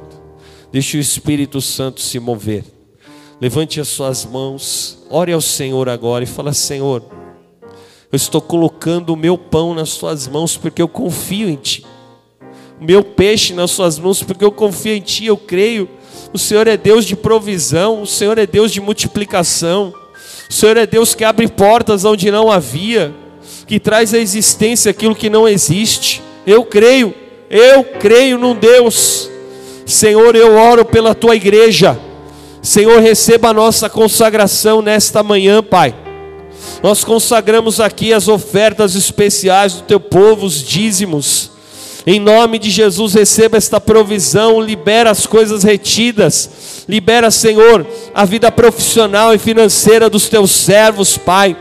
Deixe 0.73 0.97
o 0.97 1.01
Espírito 1.01 1.61
Santo 1.61 2.01
se 2.01 2.19
mover. 2.19 2.65
Levante 3.41 3.81
as 3.81 3.87
suas 3.87 4.25
mãos, 4.25 4.99
ore 5.09 5.33
ao 5.33 5.41
Senhor 5.41 5.89
agora 5.89 6.25
e 6.25 6.27
fala: 6.27 6.53
Senhor, 6.53 7.05
eu 8.11 8.17
estou 8.17 8.41
colocando 8.41 9.11
o 9.11 9.17
meu 9.17 9.39
pão 9.39 9.75
nas 9.75 9.97
tuas 9.97 10.27
mãos 10.27 10.57
porque 10.57 10.83
eu 10.83 10.89
confio 10.89 11.49
em 11.49 11.57
ti. 11.57 11.87
O 12.81 12.85
meu 12.85 13.05
peixe 13.05 13.55
nas 13.55 13.71
suas 13.71 13.97
mãos 13.97 14.25
porque 14.25 14.45
eu 14.45 14.51
confio 14.51 14.95
em 14.95 15.01
ti, 15.01 15.27
eu 15.27 15.37
creio. 15.37 15.89
O 16.33 16.39
Senhor 16.39 16.67
é 16.67 16.77
Deus 16.77 17.05
de 17.05 17.15
provisão, 17.15 18.03
o 18.03 18.07
Senhor 18.07 18.39
é 18.39 18.47
Deus 18.47 18.73
de 18.73 18.81
multiplicação. 18.81 19.95
O 20.49 20.53
Senhor 20.53 20.77
é 20.77 20.87
Deus 20.87 21.15
que 21.15 21.25
abre 21.25 21.49
portas 21.49 22.05
onde 22.05 22.31
não 22.31 22.51
havia, 22.51 23.15
que 23.67 23.81
traz 23.81 24.13
à 24.15 24.19
existência 24.19 24.91
aquilo 24.91 25.15
que 25.15 25.31
não 25.31 25.49
existe. 25.49 26.23
Eu 26.47 26.65
creio, 26.65 27.15
eu 27.51 27.85
creio 27.85 28.39
num 28.39 28.55
Deus. 28.55 29.31
Senhor, 29.87 30.35
eu 30.35 30.55
oro 30.55 30.85
pela 30.85 31.15
tua 31.15 31.37
igreja. 31.37 31.99
Senhor, 32.63 33.01
receba 33.01 33.51
a 33.51 33.55
nossa 33.55 33.91
consagração 33.91 34.81
nesta 34.81 35.23
manhã, 35.23 35.63
Pai. 35.63 35.95
Nós 36.83 37.05
consagramos 37.05 37.81
aqui 37.81 38.13
as 38.13 38.29
ofertas 38.29 38.95
especiais 38.95 39.75
do 39.75 39.83
teu 39.83 40.01
povo, 40.01 40.47
os 40.47 40.63
dízimos. 40.63 41.51
Em 42.07 42.21
nome 42.21 42.59
de 42.59 42.69
Jesus, 42.69 43.15
receba 43.15 43.57
esta 43.57 43.81
provisão, 43.81 44.61
libera 44.61 45.11
as 45.11 45.27
coisas 45.27 45.63
retidas, 45.63 46.85
libera, 46.87 47.31
Senhor, 47.31 47.87
a 48.15 48.27
vida 48.27 48.53
profissional 48.53 49.35
e 49.35 49.39
financeira 49.39 50.11
dos 50.11 50.29
teus 50.29 50.51
servos, 50.51 51.17
Pai. 51.17 51.57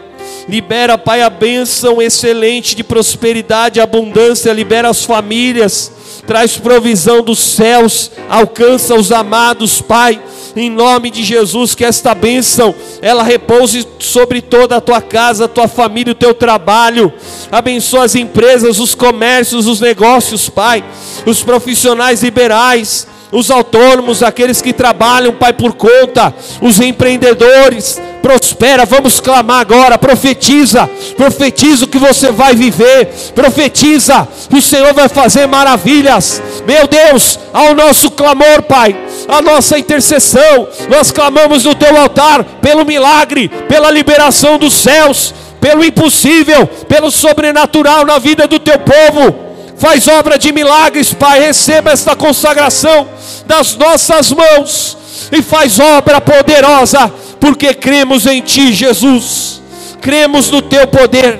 Libera, 0.49 0.97
Pai, 0.97 1.21
a 1.21 1.29
bênção 1.29 2.01
excelente 2.01 2.75
de 2.75 2.83
prosperidade 2.83 3.79
e 3.79 3.81
abundância, 3.81 4.51
libera 4.51 4.89
as 4.89 5.05
famílias, 5.05 5.89
traz 6.27 6.57
provisão 6.57 7.23
dos 7.23 7.39
céus, 7.39 8.11
alcança 8.27 8.95
os 8.95 9.13
amados, 9.13 9.79
Pai 9.79 10.19
em 10.55 10.69
nome 10.69 11.09
de 11.09 11.23
Jesus, 11.23 11.73
que 11.73 11.83
esta 11.83 12.13
bênção 12.13 12.73
ela 13.01 13.23
repouse 13.23 13.87
sobre 13.99 14.41
toda 14.41 14.77
a 14.77 14.81
tua 14.81 15.01
casa, 15.01 15.45
a 15.45 15.47
tua 15.47 15.67
família, 15.67 16.11
o 16.11 16.15
teu 16.15 16.33
trabalho. 16.33 17.11
Abençoa 17.51 18.05
as 18.05 18.15
empresas, 18.15 18.79
os 18.79 18.93
comércios, 18.93 19.67
os 19.67 19.79
negócios, 19.79 20.49
Pai, 20.49 20.83
os 21.25 21.41
profissionais 21.41 22.21
liberais, 22.23 23.07
os 23.31 23.49
autônomos, 23.49 24.21
aqueles 24.21 24.61
que 24.61 24.71
trabalham, 24.71 25.33
Pai, 25.33 25.53
por 25.53 25.73
conta, 25.73 26.33
os 26.61 26.79
empreendedores, 26.79 27.99
prospera. 28.21 28.85
Vamos 28.85 29.19
clamar 29.19 29.59
agora, 29.59 29.97
profetiza, 29.97 30.89
profetiza 31.17 31.85
o 31.85 31.87
que 31.87 31.97
você 31.97 32.31
vai 32.31 32.55
viver, 32.55 33.07
profetiza 33.33 34.27
o 34.51 34.61
Senhor 34.61 34.93
vai 34.93 35.09
fazer 35.09 35.47
maravilhas. 35.47 36.41
Meu 36.65 36.87
Deus, 36.87 37.39
ao 37.51 37.73
nosso 37.73 38.11
clamor, 38.11 38.61
Pai, 38.63 38.95
a 39.27 39.41
nossa 39.41 39.77
intercessão, 39.77 40.67
nós 40.89 41.11
clamamos 41.11 41.63
no 41.63 41.75
teu 41.75 41.97
altar 41.97 42.43
pelo 42.61 42.85
milagre, 42.85 43.49
pela 43.67 43.91
liberação 43.91 44.57
dos 44.57 44.73
céus, 44.73 45.33
pelo 45.59 45.83
impossível, 45.83 46.67
pelo 46.87 47.09
sobrenatural 47.09 48.05
na 48.05 48.19
vida 48.19 48.47
do 48.47 48.59
teu 48.59 48.79
povo. 48.79 49.35
Faz 49.77 50.07
obra 50.07 50.37
de 50.37 50.51
milagres, 50.51 51.13
Pai. 51.13 51.39
Receba 51.39 51.91
esta 51.91 52.15
consagração 52.15 53.07
das 53.45 53.75
nossas 53.75 54.31
mãos 54.31 54.97
e 55.31 55.41
faz 55.41 55.79
obra 55.79 56.21
poderosa, 56.21 57.11
porque 57.39 57.73
cremos 57.73 58.25
em 58.25 58.41
Ti, 58.41 58.73
Jesus. 58.73 59.61
Cremos 60.01 60.51
no 60.51 60.61
Teu 60.61 60.87
poder. 60.87 61.39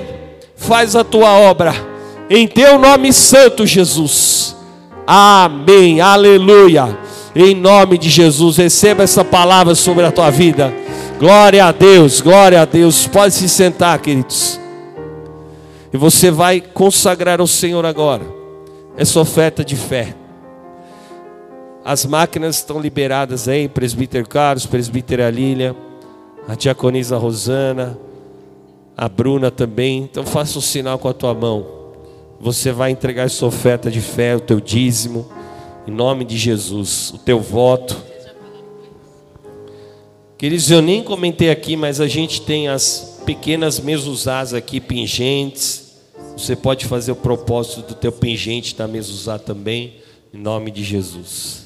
Faz 0.56 0.96
a 0.96 1.04
Tua 1.04 1.32
obra 1.32 1.94
em 2.28 2.48
Teu 2.48 2.78
nome 2.78 3.12
santo, 3.12 3.66
Jesus. 3.66 4.56
Amém. 5.06 6.00
Aleluia. 6.00 6.98
Em 7.36 7.52
nome 7.52 7.98
de 7.98 8.08
Jesus, 8.08 8.58
receba 8.58 9.02
essa 9.02 9.24
palavra 9.24 9.74
sobre 9.74 10.04
a 10.04 10.12
tua 10.12 10.30
vida. 10.30 10.72
Glória 11.18 11.64
a 11.64 11.72
Deus, 11.72 12.20
glória 12.20 12.62
a 12.62 12.64
Deus. 12.64 13.08
Pode 13.08 13.34
se 13.34 13.48
sentar, 13.48 13.98
queridos. 13.98 14.60
E 15.92 15.96
você 15.96 16.30
vai 16.30 16.60
consagrar 16.60 17.40
ao 17.40 17.46
Senhor 17.46 17.84
agora 17.84 18.24
essa 18.96 19.18
oferta 19.18 19.64
de 19.64 19.74
fé. 19.74 20.14
As 21.84 22.06
máquinas 22.06 22.56
estão 22.56 22.80
liberadas 22.80 23.48
aí, 23.48 23.68
presbítero 23.68 24.26
Carlos, 24.28 24.64
presbítera 24.64 25.28
Lília, 25.28 25.74
a 26.48 26.54
diaconisa 26.54 27.16
Rosana, 27.18 27.98
a 28.96 29.08
Bruna 29.08 29.50
também. 29.50 30.04
Então 30.04 30.24
faça 30.24 30.58
um 30.58 30.62
sinal 30.62 30.98
com 30.98 31.08
a 31.08 31.12
tua 31.12 31.34
mão. 31.34 31.66
Você 32.40 32.70
vai 32.70 32.90
entregar 32.90 33.24
essa 33.24 33.44
oferta 33.44 33.90
de 33.90 34.00
fé, 34.00 34.36
o 34.36 34.40
teu 34.40 34.60
dízimo, 34.60 35.26
em 35.86 35.90
nome 35.90 36.24
de 36.24 36.36
Jesus, 36.36 37.10
o 37.10 37.18
teu 37.18 37.40
voto. 37.40 37.96
Queridos, 40.38 40.70
eu 40.70 40.82
nem 40.82 41.02
comentei 41.02 41.50
aqui, 41.50 41.76
mas 41.76 42.00
a 42.00 42.06
gente 42.06 42.42
tem 42.42 42.68
as 42.68 43.22
pequenas 43.24 43.80
mesuzás 43.80 44.54
aqui, 44.54 44.80
pingentes. 44.80 45.94
Você 46.36 46.56
pode 46.56 46.86
fazer 46.86 47.12
o 47.12 47.16
propósito 47.16 47.82
do 47.82 47.94
teu 47.94 48.10
pingente 48.10 48.74
da 48.74 48.88
mesuzá 48.88 49.38
também, 49.38 49.94
em 50.32 50.38
nome 50.38 50.70
de 50.70 50.82
Jesus. 50.82 51.63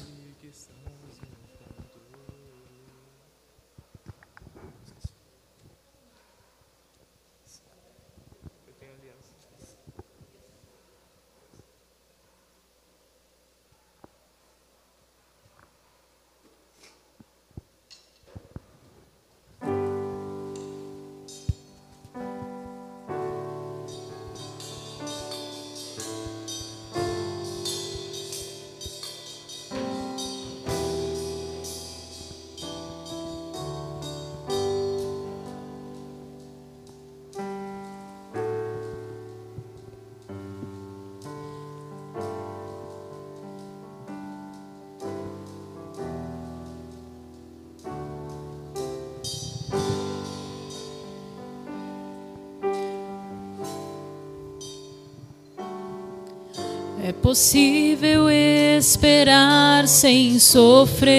É 57.29 57.31
possível 57.31 58.27
esperar 58.27 59.87
sem 59.87 60.39
sofrer, 60.39 61.13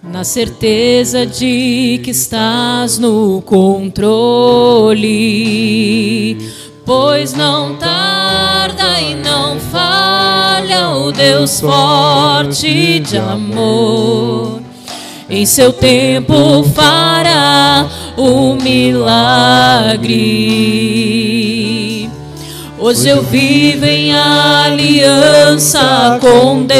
na 0.00 0.22
certeza 0.22 1.26
de 1.26 2.00
que 2.04 2.12
estás 2.12 3.00
no 3.00 3.42
controle, 3.42 3.98
pois 6.86 7.34
não 7.34 7.74
tarda 7.74 9.00
e 9.00 9.16
não 9.16 9.58
falha 9.58 10.90
o 10.90 11.10
Deus 11.10 11.58
forte 11.58 13.00
de 13.00 13.18
amor. 13.18 14.62
Em 15.28 15.44
seu 15.44 15.72
tempo 15.72 16.62
fará 16.72 17.88
o 18.16 18.54
milagre. 18.54 20.12
Hoje 22.84 23.10
eu 23.10 23.22
vivo 23.22 23.86
em 23.86 24.12
aliança 24.12 26.18
com 26.20 26.64
Deus. 26.64 26.76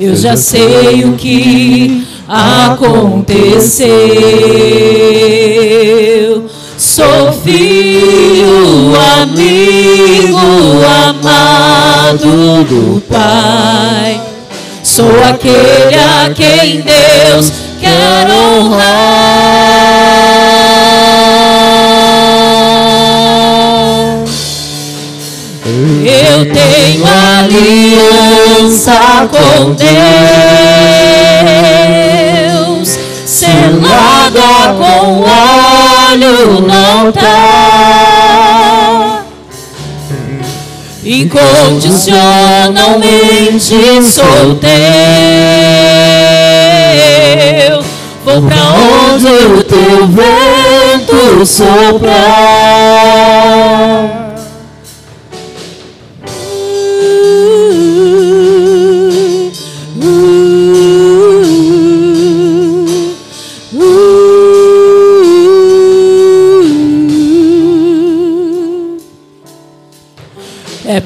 Eu 0.00 0.16
já 0.16 0.34
sei 0.34 1.04
o 1.04 1.12
que 1.12 2.06
aconteceu. 2.26 3.90
Sou 6.78 7.34
filho, 7.44 8.94
amigo, 9.20 10.38
amado 11.10 12.64
do 12.64 13.02
Pai. 13.02 14.18
Sou 14.82 15.22
aquele 15.22 15.94
a 15.94 16.30
quem 16.34 16.80
Deus 16.80 17.52
quer 17.78 18.30
honrar. 18.30 19.58
Eu 26.38 26.44
tenho 26.44 27.04
aliança 27.04 28.92
com 29.28 29.74
Deus, 32.62 32.96
selada 33.26 34.76
com 34.78 35.24
óleo 36.12 36.60
no 36.60 36.72
altar. 37.06 37.34
Incondicionalmente 41.04 43.74
sou 44.04 44.54
teu. 44.54 44.70
Vou 48.24 48.42
pra 48.42 48.62
onde 49.12 49.26
o 49.26 49.64
teu 49.64 50.06
vento 50.06 51.44
soprar. 51.44 52.18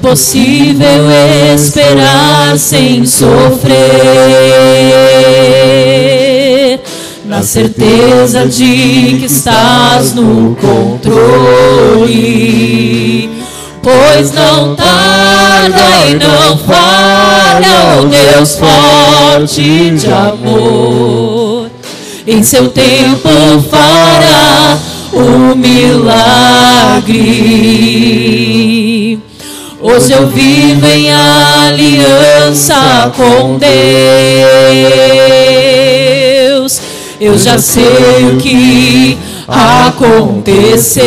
Possível 0.03 1.09
esperar 1.55 2.59
sem 2.59 3.05
sofrer, 3.05 3.71
na 7.23 7.41
certeza 7.41 8.45
de 8.45 9.15
que 9.17 9.25
estás 9.25 10.13
no 10.13 10.57
controle. 10.57 12.09
Pois 13.81 14.33
não 14.33 14.75
tarda 14.75 16.05
e 16.09 16.15
não 16.15 16.57
falha 16.57 18.01
o 18.01 18.05
Deus 18.05 18.57
forte 18.57 19.89
de 19.91 20.11
amor. 20.11 21.71
Em 22.27 22.43
seu 22.43 22.67
tempo 22.69 23.29
fará 23.69 24.77
o 25.13 25.55
milagre. 25.55 27.13
Hoje 29.85 30.13
eu 30.13 30.27
vivo 30.27 30.87
em 30.87 31.11
aliança 31.11 33.11
com 33.17 33.57
Deus. 33.57 33.67
Eu 37.19 37.37
já 37.37 37.57
sei 37.57 37.83
o 38.31 38.37
que 38.37 39.17
aconteceu. 39.45 41.03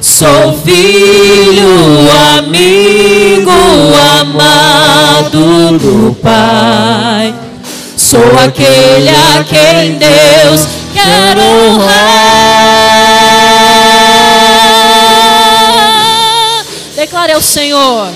Sou 0.00 0.58
filho, 0.64 2.08
amigo, 2.38 3.52
amado 4.20 5.78
do 5.78 6.12
Pai. 6.20 7.32
Sou 7.96 8.36
aquele 8.44 9.10
a 9.10 9.44
quem 9.44 9.92
Deus 9.92 10.66
quer 10.92 11.38
honrar. 11.38 13.33
Ao 17.34 17.42
Senhor. 17.42 18.08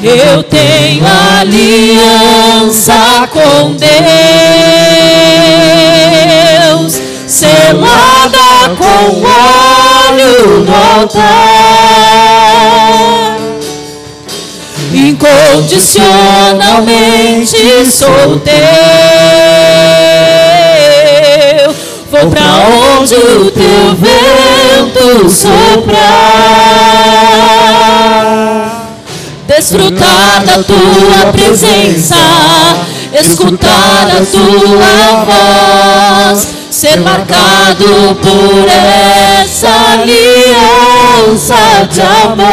Eu 0.00 0.44
tenho 0.44 1.04
aliança 1.40 3.28
com 3.32 3.72
Deus, 3.72 3.90
selada 7.26 8.76
com 8.78 9.24
óleo 9.26 10.60
no 10.60 10.72
altar. 11.00 11.22
Incondicionalmente 14.94 17.56
sou 17.90 18.38
teu. 18.38 18.54
Vou 22.08 22.30
pra 22.30 22.42
onde 23.00 23.16
o 23.16 23.50
teu 23.50 23.96
vento 23.96 25.28
soprar. 25.28 26.31
Da 30.42 30.62
tua 30.62 31.32
presença, 31.32 32.16
escutar 33.12 34.08
a 34.10 34.24
tua 34.26 35.24
voz, 35.24 36.48
ser 36.70 37.00
marcado 37.00 38.16
por 38.20 38.68
essa 38.68 39.68
aliança 39.92 41.54
de 41.90 42.00
amor. 42.00 42.52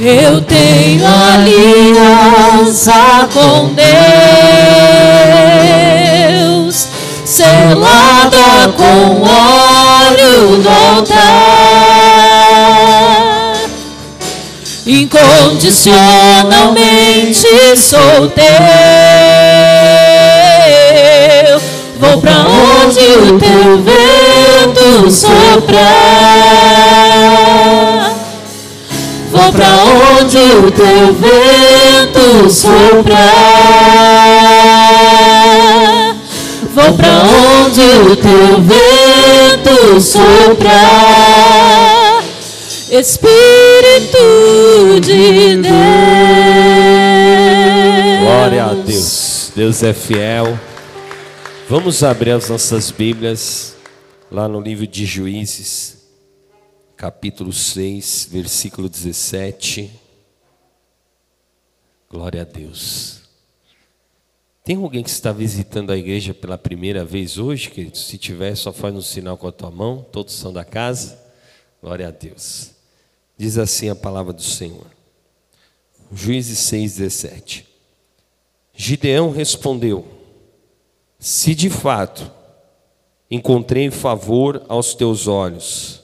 Eu 0.00 0.40
tenho 0.42 1.04
aliança 1.34 2.92
com 3.32 3.70
Deus, 6.64 6.86
selada 7.24 8.72
com 8.76 9.22
óleo 9.22 10.58
no 10.62 10.70
altar. 10.70 12.35
Incondicionalmente 14.86 17.46
sou 17.76 18.28
teu. 18.28 18.44
Vou 21.98 22.20
pra 22.20 22.46
onde 22.46 23.00
o 23.00 23.36
teu 23.38 23.82
vento 23.82 25.10
soprar. 25.10 25.86
Vou 29.32 29.52
pra 29.52 29.66
onde 30.20 30.38
o 30.38 30.70
teu 30.70 31.12
vento 31.14 32.48
soprar. 32.48 33.26
Vou 36.74 36.94
pra 36.94 37.24
onde 37.64 37.80
o 37.80 38.16
teu 38.16 38.60
vento 38.60 40.00
soprar. 40.00 41.95
Espírito 42.90 44.18
de 45.00 45.56
Deus. 45.56 45.74
Glória 48.22 48.64
a 48.64 48.74
Deus. 48.74 49.50
Deus 49.56 49.82
é 49.82 49.92
fiel. 49.92 50.56
Vamos 51.68 52.04
abrir 52.04 52.30
as 52.30 52.48
nossas 52.48 52.92
Bíblias 52.92 53.74
lá 54.30 54.46
no 54.46 54.60
livro 54.60 54.86
de 54.86 55.04
Juízes, 55.04 56.06
capítulo 56.96 57.52
6, 57.52 58.28
versículo 58.30 58.88
17. 58.88 59.90
Glória 62.08 62.42
a 62.42 62.44
Deus. 62.44 63.22
Tem 64.64 64.76
alguém 64.76 65.02
que 65.02 65.10
está 65.10 65.32
visitando 65.32 65.90
a 65.90 65.96
igreja 65.96 66.32
pela 66.32 66.56
primeira 66.56 67.04
vez 67.04 67.36
hoje, 67.36 67.68
querido? 67.68 67.98
Se 67.98 68.16
tiver, 68.16 68.54
só 68.54 68.72
faz 68.72 68.94
um 68.94 69.02
sinal 69.02 69.36
com 69.36 69.48
a 69.48 69.52
tua 69.52 69.72
mão. 69.72 70.06
Todos 70.12 70.34
são 70.34 70.52
da 70.52 70.64
casa. 70.64 71.18
Glória 71.82 72.06
a 72.06 72.10
Deus. 72.12 72.75
Diz 73.36 73.58
assim 73.58 73.88
a 73.88 73.94
palavra 73.94 74.32
do 74.32 74.42
Senhor. 74.42 74.86
Juízes 76.12 76.58
6, 76.60 76.96
17. 76.96 77.66
Gideão 78.74 79.30
respondeu: 79.30 80.06
Se 81.18 81.54
de 81.54 81.68
fato 81.68 82.30
encontrei 83.30 83.90
favor 83.90 84.64
aos 84.68 84.94
teus 84.94 85.26
olhos, 85.26 86.02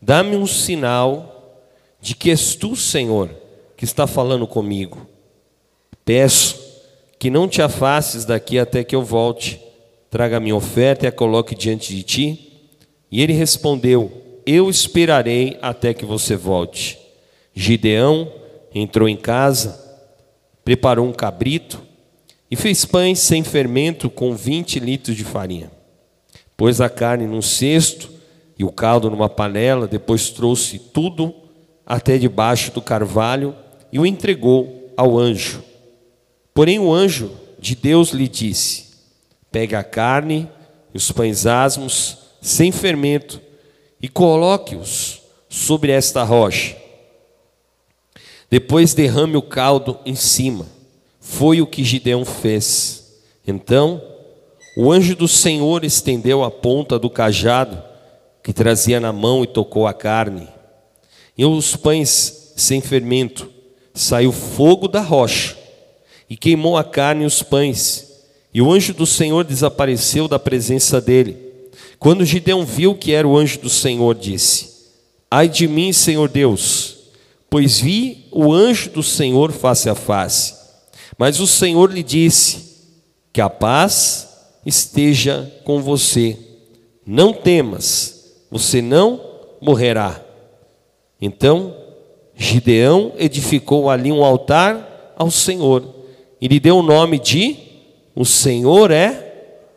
dá-me 0.00 0.36
um 0.36 0.46
sinal 0.46 1.34
de 2.00 2.14
que 2.14 2.30
és 2.30 2.54
tu, 2.54 2.76
Senhor, 2.76 3.30
que 3.76 3.84
está 3.84 4.06
falando 4.06 4.46
comigo. 4.46 5.06
Peço 6.04 6.58
que 7.18 7.30
não 7.30 7.48
te 7.48 7.60
afastes 7.62 8.24
daqui 8.24 8.58
até 8.58 8.84
que 8.84 8.94
eu 8.94 9.02
volte. 9.02 9.60
Traga 10.10 10.40
minha 10.40 10.56
oferta 10.56 11.04
e 11.04 11.08
a 11.08 11.12
coloque 11.12 11.54
diante 11.54 11.94
de 11.94 12.02
ti. 12.02 12.52
E 13.10 13.22
ele 13.22 13.32
respondeu: 13.32 14.27
Eu 14.50 14.70
esperarei 14.70 15.58
até 15.60 15.92
que 15.92 16.06
você 16.06 16.34
volte. 16.34 16.98
Gideão 17.52 18.32
entrou 18.74 19.06
em 19.06 19.14
casa, 19.14 19.78
preparou 20.64 21.06
um 21.06 21.12
cabrito 21.12 21.82
e 22.50 22.56
fez 22.56 22.86
pães 22.86 23.18
sem 23.18 23.44
fermento 23.44 24.08
com 24.08 24.34
20 24.34 24.80
litros 24.80 25.14
de 25.14 25.22
farinha. 25.22 25.70
Pôs 26.56 26.80
a 26.80 26.88
carne 26.88 27.26
num 27.26 27.42
cesto 27.42 28.10
e 28.58 28.64
o 28.64 28.72
caldo 28.72 29.10
numa 29.10 29.28
panela, 29.28 29.86
depois 29.86 30.30
trouxe 30.30 30.78
tudo 30.78 31.34
até 31.84 32.16
debaixo 32.16 32.72
do 32.72 32.80
carvalho 32.80 33.54
e 33.92 33.98
o 33.98 34.06
entregou 34.06 34.94
ao 34.96 35.18
anjo. 35.18 35.62
Porém, 36.54 36.78
o 36.78 36.90
anjo 36.90 37.32
de 37.58 37.76
Deus 37.76 38.12
lhe 38.12 38.26
disse: 38.26 38.86
Pegue 39.52 39.74
a 39.74 39.84
carne 39.84 40.48
e 40.94 40.96
os 40.96 41.12
pães 41.12 41.44
asmos, 41.44 42.16
sem 42.40 42.72
fermento, 42.72 43.46
e 44.00 44.08
coloque-os 44.08 45.22
sobre 45.48 45.92
esta 45.92 46.22
rocha. 46.22 46.76
Depois 48.50 48.94
derrame 48.94 49.36
o 49.36 49.42
caldo 49.42 49.98
em 50.04 50.14
cima. 50.14 50.66
Foi 51.20 51.60
o 51.60 51.66
que 51.66 51.84
Gideão 51.84 52.24
fez. 52.24 53.20
Então, 53.46 54.02
o 54.76 54.90
anjo 54.90 55.14
do 55.14 55.28
Senhor 55.28 55.84
estendeu 55.84 56.42
a 56.42 56.50
ponta 56.50 56.98
do 56.98 57.10
cajado 57.10 57.82
que 58.42 58.52
trazia 58.52 58.98
na 58.98 59.12
mão 59.12 59.44
e 59.44 59.46
tocou 59.46 59.86
a 59.86 59.92
carne. 59.92 60.48
E 61.36 61.44
os 61.44 61.76
pães 61.76 62.38
sem 62.58 62.80
fermento, 62.80 63.48
saiu 63.94 64.32
fogo 64.32 64.88
da 64.88 65.00
rocha 65.00 65.56
e 66.28 66.36
queimou 66.36 66.76
a 66.76 66.84
carne 66.84 67.22
e 67.22 67.26
os 67.26 67.42
pães. 67.42 68.24
E 68.52 68.60
o 68.60 68.70
anjo 68.72 68.92
do 68.92 69.06
Senhor 69.06 69.44
desapareceu 69.44 70.26
da 70.26 70.38
presença 70.38 71.00
dele. 71.00 71.47
Quando 71.98 72.24
Gideão 72.24 72.64
viu 72.64 72.94
que 72.94 73.12
era 73.12 73.26
o 73.26 73.36
anjo 73.36 73.60
do 73.60 73.70
Senhor, 73.70 74.14
disse: 74.14 74.78
Ai 75.30 75.48
de 75.48 75.66
mim, 75.66 75.92
Senhor 75.92 76.28
Deus, 76.28 76.96
pois 77.50 77.80
vi 77.80 78.26
o 78.30 78.52
anjo 78.52 78.90
do 78.90 79.02
Senhor 79.02 79.52
face 79.52 79.88
a 79.88 79.94
face. 79.94 80.54
Mas 81.16 81.40
o 81.40 81.46
Senhor 81.46 81.92
lhe 81.92 82.02
disse: 82.02 82.76
Que 83.32 83.40
a 83.40 83.50
paz 83.50 84.28
esteja 84.64 85.52
com 85.64 85.82
você. 85.82 86.38
Não 87.06 87.32
temas, 87.32 88.34
você 88.50 88.82
não 88.82 89.20
morrerá. 89.60 90.22
Então 91.20 91.74
Gideão 92.34 93.12
edificou 93.18 93.90
ali 93.90 94.12
um 94.12 94.24
altar 94.24 95.14
ao 95.16 95.30
Senhor 95.30 95.96
e 96.40 96.46
lhe 96.46 96.60
deu 96.60 96.76
o 96.78 96.82
nome 96.82 97.18
de 97.18 97.56
O 98.14 98.24
Senhor 98.24 98.90
é 98.90 99.10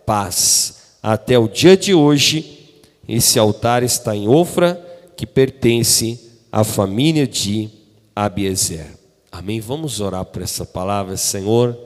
paz. 0.06 0.81
Até 1.02 1.38
o 1.38 1.48
dia 1.48 1.76
de 1.76 1.94
hoje, 1.94 2.70
esse 3.08 3.40
altar 3.40 3.84
está 3.84 4.16
em 4.16 4.28
Ofra, 4.28 4.80
que 5.16 5.26
pertence 5.26 6.20
à 6.52 6.64
família 6.64 7.28
de 7.28 7.70
Abiezer. 8.16 8.88
Amém? 9.32 9.60
Vamos 9.60 10.00
orar 10.00 10.26
por 10.26 10.42
essa 10.42 10.66
palavra, 10.66 11.18
Senhor. 11.18 11.78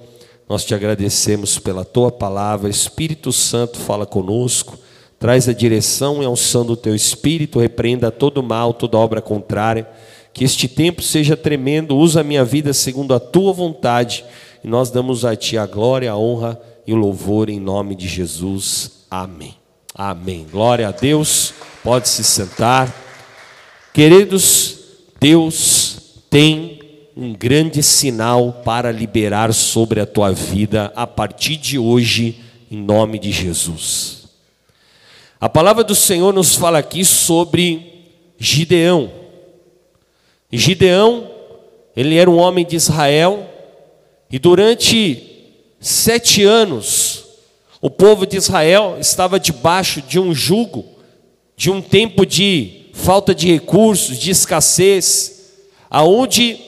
Nós 0.50 0.66
te 0.66 0.74
agradecemos 0.74 1.58
pela 1.58 1.86
tua 1.86 2.12
palavra. 2.12 2.70
Espírito 2.70 3.32
Santo, 3.32 3.80
fala 3.80 4.06
conosco. 4.06 4.78
Traz 5.18 5.48
a 5.48 5.54
direção 5.54 6.22
e 6.22 6.26
a 6.26 6.30
unção 6.30 6.66
do 6.66 6.76
teu 6.76 6.94
espírito, 6.94 7.60
repreenda 7.60 8.12
todo 8.12 8.44
mal, 8.44 8.74
toda 8.74 8.98
obra 8.98 9.22
contrária 9.22 9.88
que 10.36 10.44
este 10.44 10.68
tempo 10.68 11.02
seja 11.02 11.38
tremendo, 11.38 11.96
usa 11.96 12.20
a 12.20 12.24
minha 12.24 12.44
vida 12.44 12.74
segundo 12.74 13.14
a 13.14 13.20
tua 13.22 13.54
vontade. 13.54 14.26
E 14.62 14.68
nós 14.68 14.92
damos 14.92 15.24
a 15.24 15.34
ti 15.34 15.58
a 15.58 15.66
glória, 15.66 16.12
a 16.12 16.18
honra 16.18 16.62
e 16.86 16.92
o 16.92 16.98
louvor 16.98 17.50
em 17.50 17.58
nome 17.58 17.96
de 17.96 18.06
Jesus. 18.06 18.95
Amém. 19.10 19.56
Amém. 19.94 20.46
Glória 20.52 20.90
a 20.90 20.92
Deus. 20.92 21.54
Pode 21.84 22.10
se 22.10 22.24
sentar. 22.24 22.94
Queridos, 23.94 24.80
Deus 25.20 25.98
tem 26.30 26.82
um 27.16 27.34
grande 27.34 27.82
sinal 27.82 28.62
para 28.66 28.92
liberar 28.92 29.54
sobre 29.54 30.02
a 30.02 30.06
tua 30.06 30.34
vida 30.34 30.92
a 30.96 31.08
partir 31.08 31.56
de 31.56 31.80
hoje, 31.80 32.42
em 32.70 32.78
nome 32.78 33.18
de 33.18 33.32
Jesus. 33.32 34.28
A 35.40 35.48
palavra 35.48 35.84
do 35.84 35.96
Senhor 35.96 36.34
nos 36.34 36.56
fala 36.56 36.80
aqui 36.80 37.06
sobre 37.06 38.04
Gideão. 38.38 39.10
Gideão, 40.52 41.30
ele 41.96 42.18
era 42.18 42.30
um 42.30 42.38
homem 42.38 42.66
de 42.66 42.76
Israel, 42.76 43.50
e 44.30 44.38
durante 44.38 45.46
sete 45.80 46.44
anos, 46.44 47.15
o 47.86 47.90
povo 47.92 48.26
de 48.26 48.36
Israel 48.36 48.98
estava 49.00 49.40
debaixo 49.40 50.02
de 50.02 50.20
um 50.20 50.34
jugo, 50.34 50.84
de 51.56 51.70
um 51.70 51.84
tempo 51.84 52.26
de 52.26 52.88
falta 52.96 53.36
de 53.36 53.48
recursos, 53.48 54.18
de 54.18 54.32
escassez, 54.32 55.54
aonde 55.88 56.60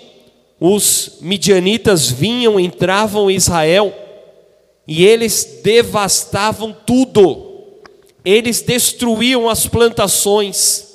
os 0.59 1.17
midianitas 1.19 2.07
vinham, 2.07 2.59
entravam 2.59 3.31
em 3.31 3.35
Israel, 3.35 3.91
e 4.87 5.03
eles 5.03 5.61
devastavam 5.63 6.71
tudo, 6.85 7.63
eles 8.23 8.61
destruíam 8.61 9.49
as 9.49 9.65
plantações, 9.65 10.85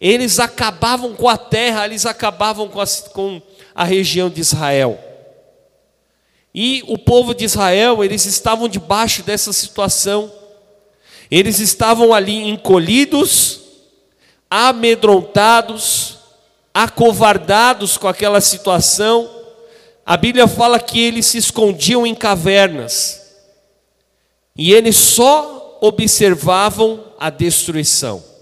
eles 0.00 0.40
acabavam 0.40 1.12
com 1.12 1.28
a 1.28 1.36
terra, 1.36 1.84
eles 1.84 2.06
acabavam 2.06 2.68
com 2.68 2.80
a, 2.80 2.86
com 3.12 3.42
a 3.74 3.84
região 3.84 4.30
de 4.30 4.40
Israel. 4.40 5.11
E 6.54 6.82
o 6.86 6.98
povo 6.98 7.34
de 7.34 7.44
Israel, 7.44 8.04
eles 8.04 8.26
estavam 8.26 8.68
debaixo 8.68 9.22
dessa 9.22 9.52
situação. 9.52 10.30
Eles 11.30 11.60
estavam 11.60 12.12
ali 12.12 12.48
encolhidos, 12.48 13.60
amedrontados, 14.50 16.18
acovardados 16.74 17.96
com 17.96 18.06
aquela 18.06 18.40
situação. 18.40 19.30
A 20.04 20.16
Bíblia 20.16 20.46
fala 20.46 20.78
que 20.78 21.00
eles 21.00 21.26
se 21.26 21.38
escondiam 21.38 22.06
em 22.06 22.14
cavernas. 22.14 23.20
E 24.54 24.72
eles 24.72 24.96
só 24.96 25.78
observavam 25.80 27.04
a 27.18 27.30
destruição 27.30 28.32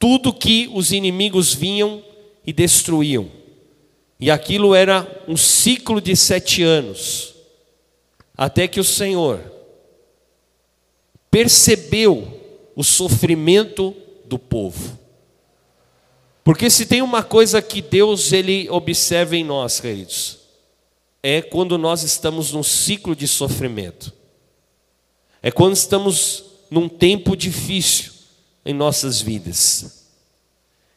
tudo 0.00 0.32
que 0.32 0.68
os 0.72 0.92
inimigos 0.92 1.52
vinham 1.54 2.02
e 2.44 2.54
destruíam. 2.54 3.30
E 4.20 4.30
aquilo 4.30 4.74
era 4.74 5.24
um 5.26 5.36
ciclo 5.36 6.00
de 6.00 6.14
sete 6.14 6.62
anos, 6.62 7.34
até 8.36 8.68
que 8.68 8.78
o 8.78 8.84
Senhor 8.84 9.40
percebeu 11.30 12.38
o 12.76 12.84
sofrimento 12.84 13.96
do 14.26 14.38
povo. 14.38 14.98
Porque 16.44 16.68
se 16.68 16.84
tem 16.84 17.00
uma 17.00 17.22
coisa 17.22 17.62
que 17.62 17.80
Deus 17.80 18.32
ele 18.32 18.68
observa 18.68 19.36
em 19.36 19.44
nós, 19.44 19.80
queridos, 19.80 20.38
é 21.22 21.40
quando 21.40 21.78
nós 21.78 22.02
estamos 22.02 22.52
num 22.52 22.62
ciclo 22.62 23.14
de 23.14 23.26
sofrimento. 23.28 24.12
É 25.42 25.50
quando 25.50 25.74
estamos 25.74 26.44
num 26.70 26.88
tempo 26.88 27.36
difícil 27.36 28.12
em 28.64 28.74
nossas 28.74 29.20
vidas. 29.20 30.08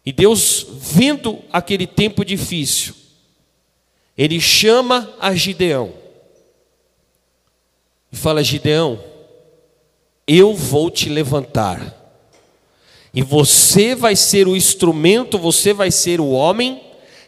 E 0.05 0.11
Deus, 0.11 0.65
vendo 0.69 1.39
aquele 1.51 1.87
tempo 1.87 2.25
difícil, 2.25 3.02
Ele 4.17 4.39
chama 4.39 5.11
a 5.19 5.33
Gideão 5.33 5.93
e 8.11 8.15
fala: 8.15 8.43
Gideão, 8.43 8.99
eu 10.27 10.53
vou 10.53 10.91
te 10.91 11.09
levantar, 11.09 11.99
e 13.13 13.21
você 13.21 13.95
vai 13.95 14.15
ser 14.15 14.47
o 14.47 14.55
instrumento, 14.55 15.37
você 15.37 15.73
vai 15.73 15.89
ser 15.89 16.21
o 16.21 16.29
homem 16.29 16.81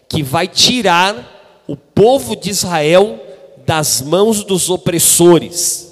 que 0.07 0.22
vai 0.22 0.48
tirar 0.48 1.64
o 1.68 1.76
povo 1.76 2.36
de 2.36 2.52
Israel 2.52 3.20
das 3.66 4.02
mãos 4.02 4.44
dos 4.44 4.70
opressores, 4.70 5.91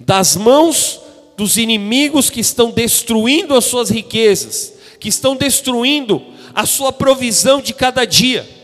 das 0.00 0.34
mãos 0.34 1.00
dos 1.36 1.58
inimigos 1.58 2.30
que 2.30 2.40
estão 2.40 2.70
destruindo 2.70 3.54
as 3.54 3.66
suas 3.66 3.90
riquezas, 3.90 4.72
que 4.98 5.10
estão 5.10 5.36
destruindo 5.36 6.22
a 6.54 6.64
sua 6.64 6.90
provisão 6.90 7.60
de 7.60 7.74
cada 7.74 8.06
dia. 8.06 8.55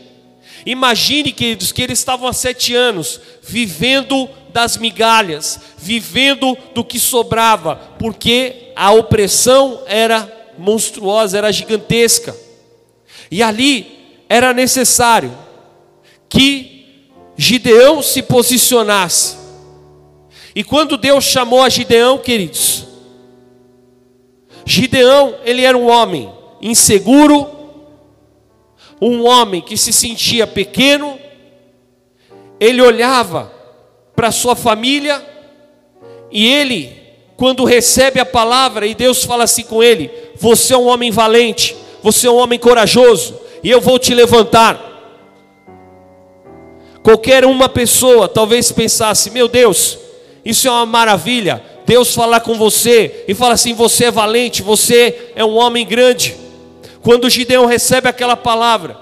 Imagine, 0.65 1.31
queridos, 1.31 1.71
que 1.71 1.81
eles 1.81 1.99
estavam 1.99 2.27
há 2.27 2.33
sete 2.33 2.73
anos 2.73 3.19
vivendo 3.41 4.29
das 4.53 4.77
migalhas, 4.77 5.59
vivendo 5.77 6.57
do 6.73 6.83
que 6.83 6.99
sobrava, 6.99 7.75
porque 7.99 8.71
a 8.75 8.91
opressão 8.91 9.81
era 9.87 10.31
monstruosa, 10.57 11.37
era 11.37 11.51
gigantesca. 11.51 12.35
E 13.29 13.41
ali 13.41 14.15
era 14.29 14.53
necessário 14.53 15.35
que 16.29 17.09
Gideão 17.35 18.01
se 18.01 18.21
posicionasse. 18.21 19.37
E 20.55 20.63
quando 20.63 20.97
Deus 20.97 21.23
chamou 21.23 21.61
a 21.61 21.69
Gideão, 21.69 22.19
queridos, 22.19 22.85
Gideão, 24.65 25.35
ele 25.43 25.63
era 25.63 25.77
um 25.77 25.89
homem 25.89 26.31
inseguro, 26.61 27.47
um 29.09 29.25
homem 29.25 29.61
que 29.61 29.77
se 29.77 29.91
sentia 29.91 30.47
pequeno, 30.47 31.19
ele 32.59 32.81
olhava 32.81 33.51
para 34.15 34.31
sua 34.31 34.55
família 34.55 35.21
e 36.31 36.47
ele, 36.47 36.95
quando 37.35 37.63
recebe 37.63 38.19
a 38.19 38.25
palavra 38.25 38.85
e 38.87 38.95
Deus 38.95 39.23
fala 39.23 39.43
assim 39.43 39.63
com 39.63 39.83
ele: 39.83 40.09
Você 40.35 40.73
é 40.73 40.77
um 40.77 40.87
homem 40.87 41.11
valente, 41.11 41.75
você 42.01 42.27
é 42.27 42.31
um 42.31 42.37
homem 42.37 42.59
corajoso, 42.59 43.39
e 43.63 43.69
eu 43.69 43.81
vou 43.81 43.99
te 43.99 44.13
levantar. 44.13 44.91
Qualquer 47.01 47.45
uma 47.45 47.67
pessoa 47.67 48.27
talvez 48.27 48.71
pensasse: 48.71 49.29
Meu 49.29 49.47
Deus, 49.47 49.97
isso 50.45 50.67
é 50.67 50.71
uma 50.71 50.85
maravilha. 50.85 51.61
Deus 51.85 52.15
falar 52.15 52.39
com 52.39 52.55
você 52.55 53.25
e 53.27 53.33
fala 53.33 53.55
assim: 53.55 53.73
Você 53.73 54.05
é 54.05 54.11
valente, 54.11 54.61
você 54.61 55.31
é 55.35 55.43
um 55.43 55.55
homem 55.55 55.85
grande. 55.85 56.42
Quando 57.03 57.29
Gideão 57.29 57.65
recebe 57.65 58.07
aquela 58.07 58.37
palavra, 58.37 58.97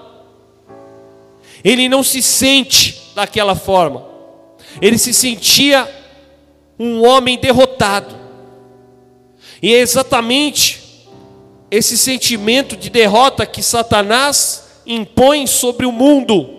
ele 1.62 1.88
não 1.88 2.02
se 2.02 2.20
sente 2.20 3.12
daquela 3.14 3.54
forma, 3.54 4.04
ele 4.80 4.98
se 4.98 5.14
sentia 5.14 5.88
um 6.78 7.06
homem 7.06 7.38
derrotado, 7.38 8.16
e 9.62 9.72
é 9.72 9.78
exatamente 9.78 11.08
esse 11.70 11.96
sentimento 11.96 12.76
de 12.76 12.90
derrota 12.90 13.46
que 13.46 13.62
Satanás 13.62 14.64
impõe 14.84 15.46
sobre 15.46 15.86
o 15.86 15.92
mundo. 15.92 16.58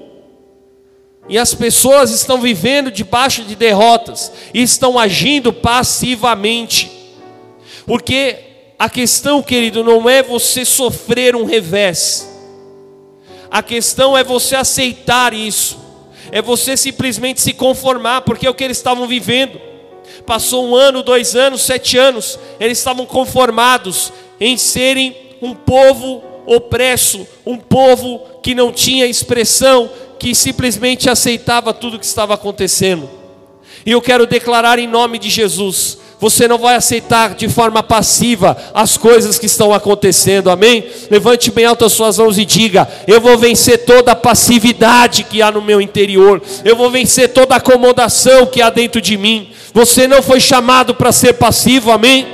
E 1.27 1.37
as 1.37 1.53
pessoas 1.53 2.11
estão 2.11 2.41
vivendo 2.41 2.89
debaixo 2.89 3.43
de 3.43 3.55
derrotas 3.55 4.31
e 4.53 4.61
estão 4.61 4.97
agindo 4.97 5.53
passivamente. 5.53 6.91
Porque 7.85 8.52
a 8.83 8.89
questão, 8.89 9.41
querido, 9.41 9.81
não 9.81 10.09
é 10.09 10.21
você 10.21 10.65
sofrer 10.65 11.37
um 11.37 11.45
revés. 11.45 12.29
A 13.49 13.63
questão 13.63 14.17
é 14.17 14.25
você 14.25 14.57
aceitar 14.57 15.33
isso. 15.33 15.79
É 16.33 16.41
você 16.41 16.75
simplesmente 16.75 17.39
se 17.39 17.53
conformar, 17.53 18.23
porque 18.23 18.45
é 18.45 18.49
o 18.49 18.53
que 18.53 18.61
eles 18.61 18.75
estavam 18.75 19.07
vivendo. 19.07 19.57
Passou 20.25 20.67
um 20.67 20.75
ano, 20.75 21.01
dois 21.01 21.33
anos, 21.33 21.61
sete 21.61 21.97
anos, 21.97 22.37
eles 22.59 22.77
estavam 22.77 23.05
conformados, 23.05 24.11
em 24.37 24.57
serem 24.57 25.15
um 25.41 25.55
povo 25.55 26.21
opresso, 26.45 27.25
um 27.45 27.55
povo 27.55 28.19
que 28.43 28.53
não 28.53 28.69
tinha 28.69 29.05
expressão, 29.05 29.89
que 30.19 30.35
simplesmente 30.35 31.09
aceitava 31.09 31.73
tudo 31.73 31.97
que 31.97 32.05
estava 32.05 32.33
acontecendo. 32.33 33.09
E 33.85 33.91
eu 33.91 34.01
quero 34.01 34.27
declarar 34.27 34.77
em 34.77 34.87
nome 34.87 35.17
de 35.19 35.29
Jesus: 35.29 35.99
você 36.23 36.47
não 36.47 36.57
vai 36.57 36.75
aceitar 36.75 37.35
de 37.35 37.49
forma 37.49 37.83
passiva 37.83 38.55
as 38.73 38.95
coisas 38.95 39.37
que 39.37 39.45
estão 39.45 39.73
acontecendo, 39.73 40.49
amém? 40.49 40.85
Levante 41.11 41.51
bem 41.51 41.65
alto 41.65 41.83
as 41.83 41.91
suas 41.91 42.17
mãos 42.17 42.37
e 42.37 42.45
diga: 42.45 42.87
Eu 43.05 43.19
vou 43.19 43.37
vencer 43.37 43.79
toda 43.79 44.13
a 44.13 44.15
passividade 44.15 45.23
que 45.23 45.41
há 45.41 45.51
no 45.51 45.61
meu 45.61 45.81
interior, 45.81 46.41
eu 46.63 46.77
vou 46.77 46.89
vencer 46.89 47.33
toda 47.33 47.55
a 47.55 47.57
acomodação 47.57 48.45
que 48.45 48.61
há 48.61 48.69
dentro 48.69 49.01
de 49.01 49.17
mim. 49.17 49.49
Você 49.73 50.07
não 50.07 50.23
foi 50.23 50.39
chamado 50.39 50.95
para 50.95 51.11
ser 51.11 51.33
passivo, 51.33 51.91
amém? 51.91 52.25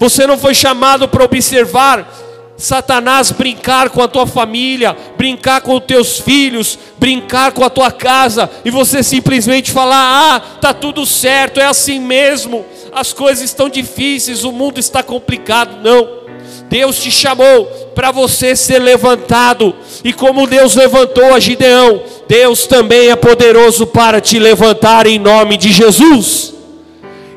Você 0.00 0.26
não 0.26 0.36
foi 0.36 0.52
chamado 0.52 1.06
para 1.06 1.22
observar 1.22 2.12
Satanás 2.56 3.30
brincar 3.30 3.90
com 3.90 4.02
a 4.02 4.08
tua 4.08 4.26
família, 4.26 4.96
brincar 5.16 5.60
com 5.60 5.76
os 5.76 5.84
teus 5.84 6.18
filhos, 6.18 6.78
brincar 6.98 7.52
com 7.52 7.64
a 7.64 7.70
tua 7.70 7.92
casa 7.92 8.50
e 8.64 8.70
você 8.70 9.04
simplesmente 9.04 9.70
falar: 9.70 10.34
"Ah, 10.34 10.40
tá 10.60 10.74
tudo 10.74 11.06
certo, 11.06 11.60
é 11.60 11.64
assim 11.64 12.00
mesmo. 12.00 12.66
As 12.92 13.12
coisas 13.12 13.44
estão 13.44 13.68
difíceis, 13.68 14.44
o 14.44 14.52
mundo 14.52 14.78
está 14.78 15.02
complicado". 15.02 15.82
Não. 15.82 16.20
Deus 16.68 17.00
te 17.00 17.10
chamou 17.10 17.66
para 17.94 18.10
você 18.10 18.54
ser 18.54 18.78
levantado, 18.78 19.74
e 20.04 20.12
como 20.12 20.46
Deus 20.46 20.74
levantou 20.76 21.34
a 21.34 21.40
Gideão, 21.40 22.02
Deus 22.28 22.66
também 22.66 23.10
é 23.10 23.16
poderoso 23.16 23.86
para 23.86 24.20
te 24.20 24.38
levantar 24.38 25.06
em 25.06 25.18
nome 25.18 25.56
de 25.56 25.72
Jesus. 25.72 26.54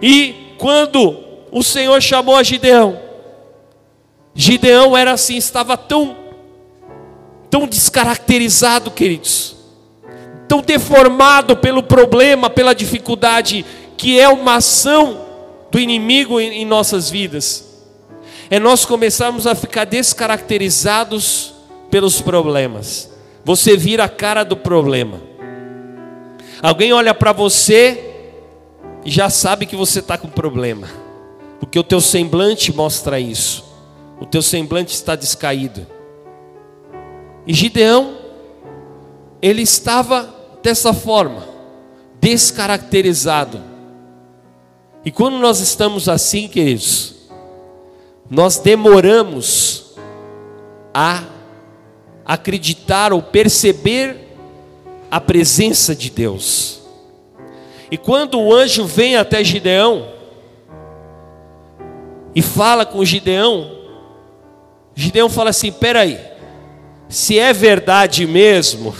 E 0.02 0.56
quando 0.58 1.24
o 1.52 1.64
Senhor 1.64 2.02
chamou 2.02 2.36
a 2.36 2.44
Gideão. 2.44 3.00
Gideão 4.34 4.98
era 4.98 5.12
assim, 5.12 5.38
estava 5.38 5.78
tão, 5.78 6.16
tão 7.50 7.68
descaracterizado, 7.68 8.90
queridos, 8.90 9.56
tão 10.48 10.62
deformado 10.62 11.56
pelo 11.56 11.84
problema, 11.84 12.50
pela 12.50 12.74
dificuldade, 12.74 13.64
que 13.96 14.20
é 14.20 14.28
uma 14.28 14.56
ação 14.56 15.23
do 15.74 15.80
inimigo 15.80 16.40
em, 16.40 16.64
nossas 16.64 17.10
vidas. 17.10 17.66
É 18.50 18.60
nós 18.60 18.86
começarmos 18.86 19.46
a 19.46 19.54
ficar 19.54 19.84
descaracterizados 19.84 21.54
pelos 21.90 22.22
problemas. 22.22 23.12
Você 23.44 23.76
vira 23.76 24.06
a 24.06 24.10
cara 24.10 24.46
do 24.46 24.56
problema. 24.56 25.20
Alguém 26.62 26.94
olha 26.94 27.14
para 27.14 27.34
você 27.34 28.14
e 29.04 29.12
já 29.12 29.30
sabe 29.30 29.66
que 29.66 29.76
você 29.76 30.00
está 30.00 30.18
com 30.18 30.30
problema 30.30 31.04
porque 31.64 31.80
o 31.80 31.84
teu 31.84 32.02
semblante 32.02 32.76
mostra 32.76 33.22
isso. 33.22 33.64
O 34.20 34.26
teu 34.26 34.42
semblante 34.42 34.94
está 34.94 35.16
descaído. 35.16 35.88
E 37.48 37.54
Gideão, 37.54 38.18
ele 39.42 39.62
estava 39.62 40.30
dessa 40.62 40.94
forma, 40.94 41.48
descaracterizado. 42.20 43.73
E 45.06 45.12
quando 45.12 45.38
nós 45.38 45.60
estamos 45.60 46.08
assim, 46.08 46.48
queridos, 46.48 47.16
nós 48.30 48.58
demoramos 48.58 49.94
a 50.94 51.24
acreditar 52.26 53.12
ou 53.12 53.22
perceber 53.22 54.38
a 55.12 55.20
presença 55.20 55.94
de 55.94 56.10
Deus. 56.10 56.82
E 57.92 57.98
quando 57.98 58.40
o 58.40 58.54
anjo 58.54 58.86
vem 58.86 59.18
até 59.18 59.44
Gideão, 59.44 60.08
e 62.36 62.42
fala 62.42 62.86
com 62.86 63.04
Gideão, 63.06 63.72
Gideão 64.96 65.30
fala 65.30 65.50
assim: 65.50 65.72
peraí, 65.72 66.20
se 67.08 67.38
é 67.38 67.54
verdade 67.54 68.26
mesmo, 68.26 68.96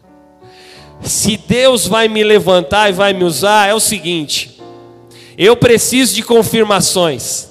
se 1.02 1.36
Deus 1.36 1.86
vai 1.86 2.08
me 2.08 2.22
levantar 2.22 2.88
e 2.88 2.92
vai 2.92 3.12
me 3.12 3.24
usar, 3.24 3.68
é 3.68 3.74
o 3.74 3.80
seguinte: 3.80 4.57
eu 5.38 5.56
preciso 5.56 6.14
de 6.14 6.22
confirmações, 6.22 7.48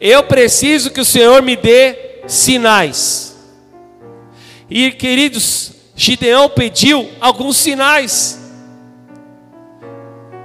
eu 0.00 0.22
preciso 0.22 0.90
que 0.90 1.00
o 1.00 1.04
Senhor 1.04 1.42
me 1.42 1.56
dê 1.56 2.22
sinais. 2.26 3.36
E 4.70 4.92
queridos, 4.92 5.72
Gideão 5.96 6.48
pediu 6.48 7.10
alguns 7.20 7.56
sinais. 7.56 8.40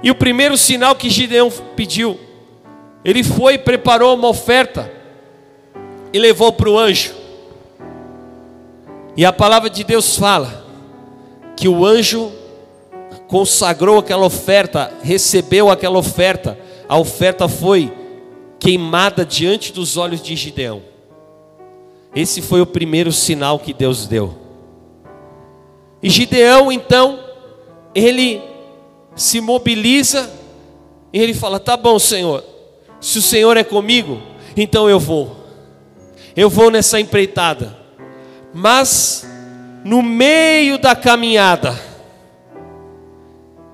E 0.02 0.10
o 0.10 0.14
primeiro 0.14 0.58
sinal 0.58 0.96
que 0.96 1.08
Gideão 1.08 1.50
pediu 1.76 2.18
ele 3.06 3.22
foi 3.22 3.54
e 3.54 3.58
preparou 3.58 4.16
uma 4.16 4.26
oferta 4.26 4.90
e 6.12 6.18
levou 6.18 6.52
para 6.52 6.68
o 6.68 6.76
anjo. 6.76 7.14
E 9.16 9.24
a 9.24 9.32
palavra 9.32 9.70
de 9.70 9.84
Deus 9.84 10.16
fala 10.16 10.66
que 11.54 11.68
o 11.68 11.86
anjo 11.86 12.32
consagrou 13.28 13.98
aquela 13.98 14.24
oferta, 14.24 14.92
recebeu 15.02 15.70
aquela 15.70 15.98
oferta, 15.98 16.58
a 16.88 16.98
oferta 16.98 17.48
foi 17.48 17.92
queimada 18.58 19.24
diante 19.24 19.72
dos 19.72 19.96
olhos 19.96 20.22
de 20.22 20.34
Gideão. 20.36 20.82
Esse 22.14 22.40
foi 22.40 22.60
o 22.60 22.66
primeiro 22.66 23.12
sinal 23.12 23.58
que 23.58 23.74
Deus 23.74 24.06
deu. 24.06 24.34
E 26.02 26.08
Gideão, 26.08 26.70
então, 26.70 27.18
ele 27.94 28.40
se 29.14 29.40
mobiliza 29.40 30.30
e 31.12 31.20
ele 31.20 31.34
fala: 31.34 31.58
Tá 31.58 31.76
bom, 31.76 31.98
Senhor, 31.98 32.44
se 33.00 33.18
o 33.18 33.22
Senhor 33.22 33.56
é 33.56 33.64
comigo, 33.64 34.20
então 34.56 34.88
eu 34.88 35.00
vou. 35.00 35.36
Eu 36.34 36.48
vou 36.48 36.70
nessa 36.70 37.00
empreitada. 37.00 37.76
Mas 38.52 39.26
no 39.84 40.02
meio 40.02 40.78
da 40.78 40.94
caminhada, 40.94 41.78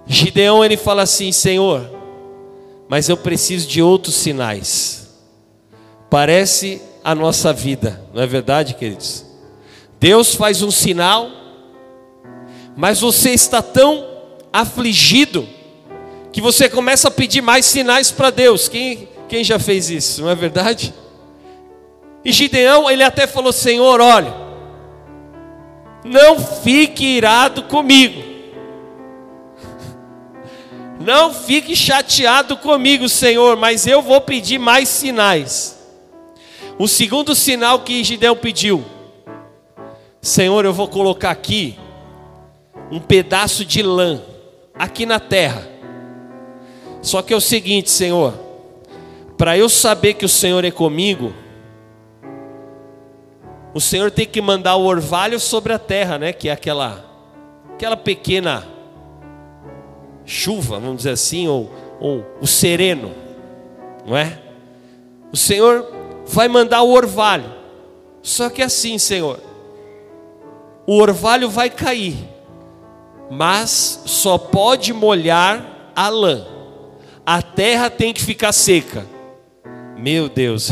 Gideão 0.07 0.65
ele 0.65 0.77
fala 0.77 1.03
assim: 1.03 1.33
Senhor, 1.33 1.89
mas 2.89 3.09
eu 3.09 3.17
preciso 3.17 3.67
de 3.67 3.81
outros 3.83 4.15
sinais. 4.15 5.09
Parece 6.11 6.81
a 7.03 7.15
nossa 7.15 7.53
vida, 7.53 8.03
não 8.13 8.23
é 8.23 8.27
verdade, 8.27 8.75
queridos? 8.75 9.25
Deus 9.99 10.35
faz 10.35 10.63
um 10.63 10.71
sinal, 10.71 11.31
mas 12.77 13.01
você 13.01 13.31
está 13.31 13.63
tão 13.63 14.07
afligido 14.53 15.49
que 16.33 16.41
você 16.41 16.69
começa 16.69 17.09
a 17.09 17.11
pedir 17.11 17.41
mais 17.41 17.67
sinais 17.67 18.11
para 18.11 18.31
Deus. 18.31 18.69
Quem 18.69 19.09
quem 19.33 19.43
já 19.43 19.59
fez 19.59 19.89
isso, 19.89 20.21
não 20.21 20.29
é 20.29 20.35
verdade? 20.35 20.93
E 22.23 22.31
Gideão, 22.31 22.91
ele 22.91 23.03
até 23.03 23.27
falou: 23.27 23.51
Senhor, 23.51 23.99
olha, 23.99 24.35
não 26.05 26.39
fique 26.39 27.03
irado 27.03 27.63
comigo, 27.63 28.23
Não 31.05 31.35
fique 31.35 31.75
chateado 31.75 32.57
comigo, 32.57 33.09
Senhor, 33.09 33.57
mas 33.57 33.89
eu 33.89 34.01
vou 34.01 34.21
pedir 34.21 34.59
mais 34.59 34.89
sinais. 34.89 35.77
O 36.79 36.87
segundo 36.87 37.35
sinal 37.35 37.81
que 37.81 38.05
Gideão 38.05 38.37
pediu: 38.37 38.85
Senhor, 40.21 40.65
eu 40.65 40.73
vou 40.73 40.87
colocar 40.87 41.31
aqui 41.33 41.77
um 42.89 43.01
pedaço 43.01 43.65
de 43.65 43.83
lã, 43.83 44.23
aqui 44.75 45.05
na 45.05 45.19
terra. 45.19 45.69
Só 47.01 47.21
que 47.21 47.35
é 47.35 47.37
o 47.37 47.41
seguinte, 47.41 47.91
Senhor, 47.91 48.35
para 49.37 49.59
eu 49.59 49.69
saber 49.69 50.15
que 50.15 50.25
o 50.25 50.29
Senhor 50.29 50.65
é 50.65 50.71
comigo, 50.71 51.35
o 53.75 53.81
Senhor 53.81 54.09
tem 54.09 54.27
que 54.27 54.41
mandar 54.41 54.77
o 54.77 54.85
orvalho 54.85 55.41
sobre 55.41 55.73
a 55.73 55.81
terra, 55.81 56.17
né? 56.17 56.33
Que 56.33 56.49
é 56.49 56.53
aquela, 56.53 57.05
aquela 57.75 57.97
pequena 57.97 58.72
chuva, 60.25 60.79
vamos 60.79 60.99
dizer 60.99 61.11
assim, 61.11 61.49
ou, 61.49 61.71
ou 62.01 62.25
o 62.41 62.47
sereno, 62.47 63.13
não 64.07 64.17
é? 64.17 64.39
O 65.33 65.37
Senhor 65.37 65.87
vai 66.27 66.49
mandar 66.49 66.83
o 66.83 66.93
orvalho. 66.93 67.53
Só 68.23 68.49
que 68.49 68.63
assim, 68.63 68.99
Senhor, 68.99 69.41
o 70.87 70.97
orvalho 70.99 71.49
vai 71.49 71.71
cair, 71.71 72.17
mas 73.31 74.03
só 74.05 74.39
pode 74.39 74.93
molhar 74.93 75.93
a 75.95 76.09
lã. 76.09 76.47
A 77.25 77.41
terra 77.41 77.89
tem 77.89 78.13
que 78.13 78.23
ficar 78.23 78.53
seca. 78.53 79.07
Meu 79.97 80.29
Deus? 80.29 80.71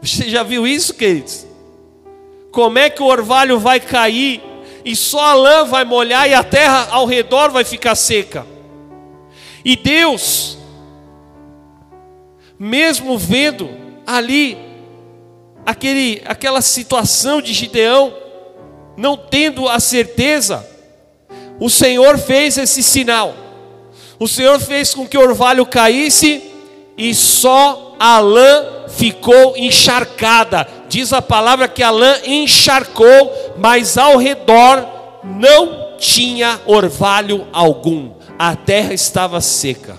Você 0.00 0.28
já 0.28 0.42
viu 0.42 0.66
isso, 0.66 0.94
queridos? 0.94 1.46
Como 2.50 2.78
é 2.78 2.90
que 2.90 3.02
o 3.02 3.06
orvalho 3.06 3.58
vai 3.58 3.80
cair 3.80 4.42
e 4.84 4.96
só 4.96 5.20
a 5.20 5.34
lã 5.34 5.64
vai 5.64 5.84
molhar 5.84 6.28
e 6.28 6.34
a 6.34 6.42
terra 6.42 6.88
ao 6.90 7.06
redor 7.06 7.50
vai 7.50 7.64
ficar 7.64 7.94
seca? 7.94 8.46
E 9.64 9.76
Deus, 9.76 10.58
mesmo 12.58 13.16
vendo 13.16 13.70
ali 14.06 14.58
aquele, 15.64 16.20
aquela 16.24 16.60
situação 16.60 17.40
de 17.40 17.52
Gideão, 17.52 18.14
não 18.96 19.16
tendo 19.16 19.68
a 19.68 19.80
certeza, 19.80 20.68
o 21.60 21.70
Senhor 21.70 22.18
fez 22.18 22.58
esse 22.58 22.82
sinal. 22.82 23.34
O 24.18 24.28
Senhor 24.28 24.60
fez 24.60 24.94
com 24.94 25.06
que 25.06 25.16
o 25.16 25.22
orvalho 25.22 25.64
caísse 25.64 26.51
e 26.96 27.14
só 27.14 27.96
a 27.98 28.20
lã 28.20 28.86
ficou 28.88 29.56
encharcada. 29.56 30.66
Diz 30.88 31.12
a 31.12 31.22
palavra 31.22 31.68
que 31.68 31.82
a 31.82 31.90
lã 31.90 32.16
encharcou, 32.24 33.54
mas 33.56 33.96
ao 33.96 34.16
redor 34.16 34.86
não 35.24 35.96
tinha 35.98 36.60
orvalho 36.66 37.46
algum. 37.52 38.12
A 38.38 38.56
terra 38.56 38.92
estava 38.92 39.40
seca. 39.40 39.98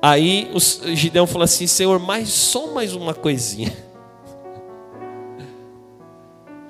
Aí 0.00 0.50
o 0.52 0.60
Gideão 0.94 1.26
falou 1.26 1.44
assim: 1.44 1.66
Senhor, 1.66 1.98
mais 1.98 2.28
só 2.28 2.68
mais 2.68 2.94
uma 2.94 3.14
coisinha. 3.14 3.76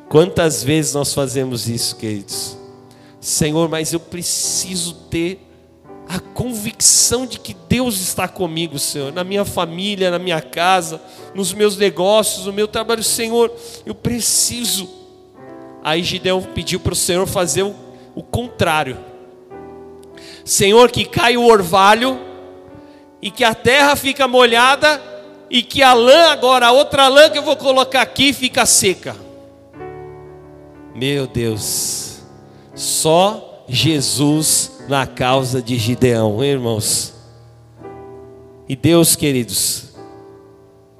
Quantas 0.08 0.62
vezes 0.62 0.94
nós 0.94 1.12
fazemos 1.12 1.68
isso, 1.68 1.96
queridos? 1.96 2.56
Senhor, 3.20 3.68
mas 3.68 3.92
eu 3.92 4.00
preciso 4.00 4.94
ter 5.10 5.43
a 6.08 6.18
convicção 6.18 7.26
de 7.26 7.38
que 7.38 7.54
Deus 7.68 8.00
está 8.00 8.28
comigo, 8.28 8.78
Senhor, 8.78 9.12
na 9.12 9.24
minha 9.24 9.44
família, 9.44 10.10
na 10.10 10.18
minha 10.18 10.40
casa, 10.40 11.00
nos 11.34 11.52
meus 11.52 11.76
negócios, 11.76 12.46
no 12.46 12.52
meu 12.52 12.68
trabalho, 12.68 13.02
Senhor, 13.02 13.50
eu 13.86 13.94
preciso. 13.94 14.88
Aí 15.82 16.02
Gideão 16.02 16.42
pediu 16.42 16.80
para 16.80 16.92
o 16.92 16.96
Senhor 16.96 17.26
fazer 17.26 17.62
o, 17.62 17.74
o 18.14 18.22
contrário. 18.22 18.98
Senhor, 20.44 20.90
que 20.90 21.04
cai 21.04 21.36
o 21.36 21.46
orvalho 21.46 22.20
e 23.20 23.30
que 23.30 23.44
a 23.44 23.54
terra 23.54 23.96
fica 23.96 24.28
molhada 24.28 25.02
e 25.48 25.62
que 25.62 25.82
a 25.82 25.94
lã 25.94 26.30
agora, 26.30 26.66
a 26.66 26.72
outra 26.72 27.08
lã 27.08 27.30
que 27.30 27.38
eu 27.38 27.42
vou 27.42 27.56
colocar 27.56 28.02
aqui 28.02 28.32
fica 28.32 28.66
seca. 28.66 29.16
Meu 30.94 31.26
Deus, 31.26 32.20
só 32.74 33.53
Jesus 33.68 34.78
na 34.88 35.06
causa 35.06 35.62
de 35.62 35.76
Gideão, 35.76 36.42
irmãos. 36.44 37.14
E 38.68 38.74
Deus, 38.76 39.14
queridos, 39.16 39.94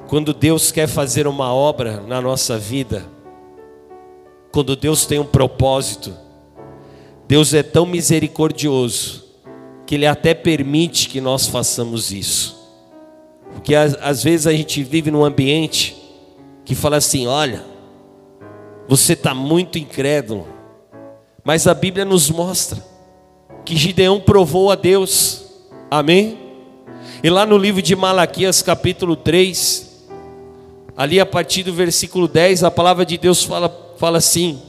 quando 0.06 0.34
Deus 0.34 0.70
quer 0.70 0.86
fazer 0.86 1.26
uma 1.26 1.52
obra 1.52 2.00
na 2.02 2.20
nossa 2.20 2.58
vida, 2.58 3.04
quando 4.52 4.76
Deus 4.76 5.06
tem 5.06 5.18
um 5.18 5.24
propósito, 5.24 6.14
Deus 7.26 7.54
é 7.54 7.62
tão 7.62 7.86
misericordioso 7.86 9.24
que 9.86 9.94
Ele 9.94 10.06
até 10.06 10.34
permite 10.34 11.08
que 11.08 11.20
nós 11.20 11.46
façamos 11.46 12.12
isso. 12.12 12.64
Porque 13.52 13.74
às, 13.74 14.22
vezes 14.22 14.46
a 14.46 14.52
gente 14.52 14.82
vive 14.82 15.10
num 15.10 15.24
ambiente 15.24 15.96
que 16.64 16.74
fala 16.74 16.96
assim: 16.96 17.26
olha, 17.26 17.64
você 18.86 19.14
está 19.14 19.34
muito 19.34 19.78
incrédulo, 19.78 20.46
mas 21.44 21.66
a 21.66 21.74
Bíblia 21.74 22.04
nos 22.04 22.30
mostra 22.30 22.82
que 23.64 23.76
Gideão 23.76 24.20
provou 24.20 24.70
a 24.70 24.74
Deus. 24.74 25.44
Amém? 25.90 26.38
E 27.22 27.30
lá 27.30 27.46
no 27.46 27.56
livro 27.56 27.80
de 27.80 27.94
Malaquias, 27.94 28.62
capítulo 28.62 29.16
3, 29.16 30.06
ali 30.96 31.20
a 31.20 31.26
partir 31.26 31.62
do 31.62 31.72
versículo 31.72 32.26
10, 32.26 32.64
a 32.64 32.70
palavra 32.70 33.04
de 33.04 33.16
Deus 33.16 33.42
fala, 33.42 33.94
fala 33.98 34.18
assim: 34.18 34.60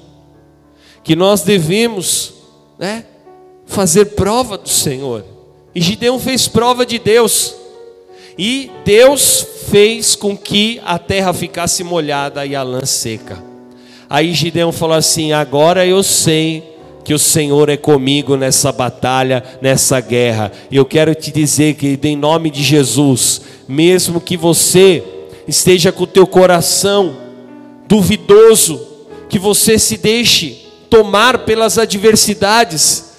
que 1.03 1.15
nós 1.15 1.41
devemos, 1.41 2.33
né, 2.77 3.05
fazer 3.65 4.05
prova 4.07 4.57
do 4.57 4.69
Senhor. 4.69 5.23
E 5.73 5.81
Gideão 5.81 6.19
fez 6.19 6.47
prova 6.47 6.85
de 6.85 6.99
Deus. 6.99 7.55
E 8.37 8.71
Deus 8.83 9.45
fez 9.69 10.15
com 10.15 10.37
que 10.37 10.81
a 10.85 10.99
terra 10.99 11.33
ficasse 11.33 11.83
molhada 11.83 12.45
e 12.45 12.55
a 12.55 12.63
lã 12.63 12.85
seca. 12.85 13.54
Aí 14.15 14.33
Gideão 14.33 14.71
falou 14.71 14.95
assim: 14.95 15.33
Agora 15.33 15.85
eu 15.85 16.01
sei 16.01 16.77
que 17.03 17.13
o 17.13 17.19
Senhor 17.19 17.67
é 17.67 17.75
comigo 17.75 18.37
nessa 18.37 18.71
batalha, 18.71 19.43
nessa 19.61 19.99
guerra. 19.99 20.53
E 20.71 20.77
eu 20.77 20.85
quero 20.85 21.13
te 21.13 21.33
dizer 21.33 21.73
que 21.73 21.99
em 22.01 22.15
nome 22.15 22.49
de 22.49 22.63
Jesus, 22.63 23.41
mesmo 23.67 24.21
que 24.21 24.37
você 24.37 25.03
esteja 25.45 25.91
com 25.91 26.05
o 26.05 26.07
teu 26.07 26.25
coração 26.25 27.13
duvidoso, 27.89 28.79
que 29.27 29.37
você 29.37 29.77
se 29.77 29.97
deixe 29.97 30.65
tomar 30.89 31.39
pelas 31.39 31.77
adversidades, 31.77 33.14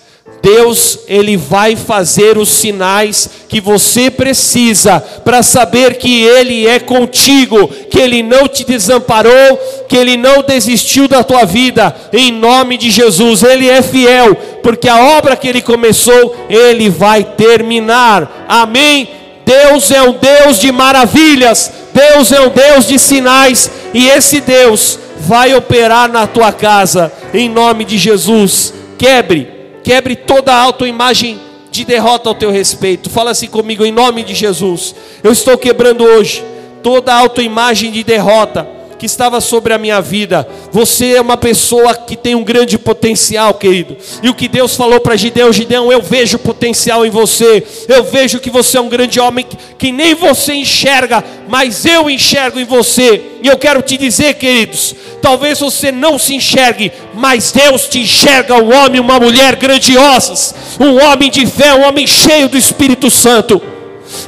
Deus, 0.47 1.01
Ele 1.09 1.37
vai 1.37 1.75
fazer 1.75 2.39
os 2.39 2.49
sinais 2.49 3.29
que 3.49 3.61
você 3.61 4.09
precisa 4.09 5.01
para 5.25 5.43
saber 5.43 5.99
que 5.99 6.23
Ele 6.23 6.69
é 6.69 6.79
contigo, 6.79 7.67
que 7.91 7.99
Ele 7.99 8.23
não 8.23 8.47
te 8.47 8.65
desamparou, 8.65 9.57
que 9.89 9.97
Ele 9.97 10.17
não 10.17 10.43
desistiu 10.43 11.09
da 11.09 11.25
tua 11.25 11.45
vida, 11.45 11.95
em 12.13 12.31
nome 12.31 12.77
de 12.77 12.93
Jesus, 12.93 13.43
Ele 13.43 13.69
é 13.69 13.83
fiel, 13.83 14.37
porque 14.63 14.89
a 14.89 15.19
obra 15.19 15.35
que 15.35 15.49
Ele 15.49 15.61
começou, 15.61 16.37
Ele 16.49 16.89
vai 16.89 17.25
terminar, 17.25 18.47
amém? 18.49 19.09
Deus 19.45 19.91
é 19.91 20.03
um 20.03 20.13
Deus 20.13 20.61
de 20.61 20.71
maravilhas, 20.71 21.73
Deus 21.93 22.31
é 22.31 22.41
um 22.41 22.51
Deus 22.51 22.87
de 22.87 23.01
sinais, 23.01 23.69
e 23.93 24.07
esse 24.09 24.41
Deus 24.41 24.97
vai 25.19 25.55
operar 25.55 26.09
na 26.09 26.25
tua 26.25 26.53
casa, 26.53 27.13
em 27.35 27.49
nome 27.49 27.85
de 27.85 27.99
Jesus, 27.99 28.73
quebre 28.97 29.56
Quebre 29.87 30.17
toda 30.17 30.53
a 30.53 30.61
autoimagem 30.63 31.39
de 31.71 31.85
derrota 31.85 32.29
ao 32.29 32.35
teu 32.35 32.51
respeito. 32.51 33.09
Fala 33.09 33.31
assim 33.31 33.47
comigo 33.47 33.87
em 33.87 33.93
nome 33.93 34.25
de 34.25 34.35
Jesus. 34.35 34.93
Eu 35.23 35.31
estou 35.31 35.57
quebrando 35.57 36.03
hoje 36.03 36.45
toda 36.83 37.15
a 37.15 37.19
autoimagem 37.21 37.93
de 37.93 38.03
derrota 38.03 38.69
que 38.99 39.07
estava 39.07 39.41
sobre 39.41 39.73
a 39.73 39.79
minha 39.79 40.01
vida. 40.01 40.47
Você 40.73 41.15
é 41.15 41.21
uma 41.21 41.37
pessoa 41.37 41.95
que 41.95 42.17
tem 42.17 42.35
um 42.35 42.45
grande 42.45 42.79
potencial, 42.79 43.55
querido. 43.55 43.97
E 44.23 44.29
o 44.29 44.35
que 44.35 44.49
Deus 44.49 44.75
falou 44.75 45.01
para 45.01 45.17
Gideão, 45.17 45.53
Gideão, 45.53 45.93
eu 45.93 46.01
vejo 46.01 46.39
potencial 46.39 47.05
em 47.05 47.11
você. 47.11 47.65
Eu 47.89 48.05
vejo 48.05 48.41
que 48.41 48.51
você 48.51 48.79
é 48.79 48.81
um 48.81 48.89
grande 48.89 49.21
homem 49.21 49.47
que, 49.79 49.93
nem 49.93 50.15
você 50.15 50.55
enxerga, 50.55 51.25
mas 51.49 51.85
eu 51.85 52.11
enxergo 52.11 52.59
em 52.59 52.65
você. 52.65 53.23
E 53.43 53.47
eu 53.47 53.57
quero 53.57 53.83
te 53.83 53.97
dizer, 53.97 54.35
queridos, 54.35 54.95
talvez 55.23 55.61
você 55.61 55.93
não 55.93 56.19
se 56.19 56.35
enxergue, 56.35 56.93
mas 57.15 57.53
Deus 57.53 57.87
te 57.89 58.01
enxerga 58.01 58.55
um 58.55 58.75
homem, 58.75 59.01
uma 59.01 59.21
mulher 59.21 59.57
grandiosos, 59.57 60.55
um 60.81 61.03
homem 61.03 61.31
de 61.31 61.47
fé, 61.47 61.75
um 61.75 61.87
homem 61.87 62.07
cheio 62.07 62.49
do 62.49 62.57
Espírito 62.57 63.11
Santo 63.11 63.76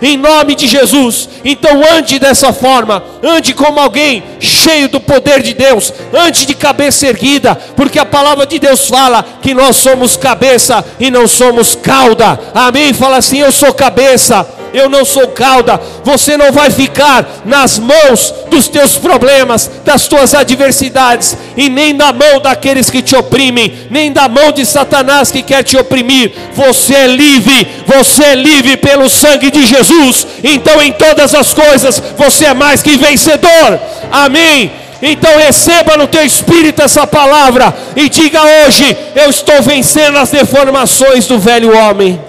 em 0.00 0.16
nome 0.16 0.54
de 0.54 0.66
Jesus. 0.66 1.28
Então 1.44 1.82
ande 1.92 2.18
dessa 2.18 2.52
forma, 2.52 3.02
ande 3.22 3.54
como 3.54 3.80
alguém 3.80 4.22
cheio 4.40 4.88
do 4.88 5.00
poder 5.00 5.42
de 5.42 5.54
Deus, 5.54 5.92
ande 6.12 6.46
de 6.46 6.54
cabeça 6.54 7.06
erguida, 7.06 7.54
porque 7.76 7.98
a 7.98 8.06
palavra 8.06 8.46
de 8.46 8.58
Deus 8.58 8.88
fala 8.88 9.24
que 9.42 9.54
nós 9.54 9.76
somos 9.76 10.16
cabeça 10.16 10.84
e 10.98 11.10
não 11.10 11.26
somos 11.26 11.74
cauda. 11.74 12.38
Amém? 12.54 12.92
Fala 12.92 13.18
assim: 13.18 13.38
Eu 13.38 13.52
sou 13.52 13.72
cabeça 13.72 14.46
eu 14.72 14.88
não 14.88 15.04
sou 15.04 15.28
cauda. 15.28 15.80
Você 16.04 16.36
não 16.36 16.52
vai 16.52 16.70
ficar 16.70 17.42
nas 17.44 17.78
mãos 17.78 18.34
dos 18.50 18.68
teus 18.68 18.96
problemas, 18.96 19.70
das 19.84 20.06
tuas 20.08 20.34
adversidades, 20.34 21.36
e 21.56 21.68
nem 21.68 21.92
na 21.92 22.12
mão 22.12 22.40
daqueles 22.40 22.90
que 22.90 23.02
te 23.02 23.16
oprimem, 23.16 23.86
nem 23.90 24.12
da 24.12 24.28
mão 24.28 24.52
de 24.52 24.64
Satanás 24.64 25.30
que 25.30 25.42
quer 25.42 25.62
te 25.62 25.76
oprimir. 25.76 26.32
Você 26.54 26.94
é 26.94 27.06
livre, 27.06 27.66
você 27.86 28.24
é 28.24 28.34
livre 28.34 28.76
pelo 28.76 29.08
sangue 29.08 29.50
de 29.50 29.64
Jesus. 29.64 30.26
Então, 30.42 30.80
em 30.82 30.92
todas 30.92 31.34
as 31.34 31.52
coisas, 31.52 32.02
você 32.16 32.46
é 32.46 32.54
mais 32.54 32.82
que 32.82 32.96
vencedor. 32.96 33.80
Amém. 34.10 34.70
Então 35.00 35.38
receba 35.38 35.96
no 35.96 36.08
teu 36.08 36.24
espírito 36.24 36.82
essa 36.82 37.06
palavra 37.06 37.74
e 37.94 38.08
diga 38.08 38.40
hoje: 38.42 38.96
eu 39.14 39.30
estou 39.30 39.62
vencendo 39.62 40.18
as 40.18 40.30
deformações 40.30 41.26
do 41.26 41.38
velho 41.38 41.76
homem. 41.76 42.27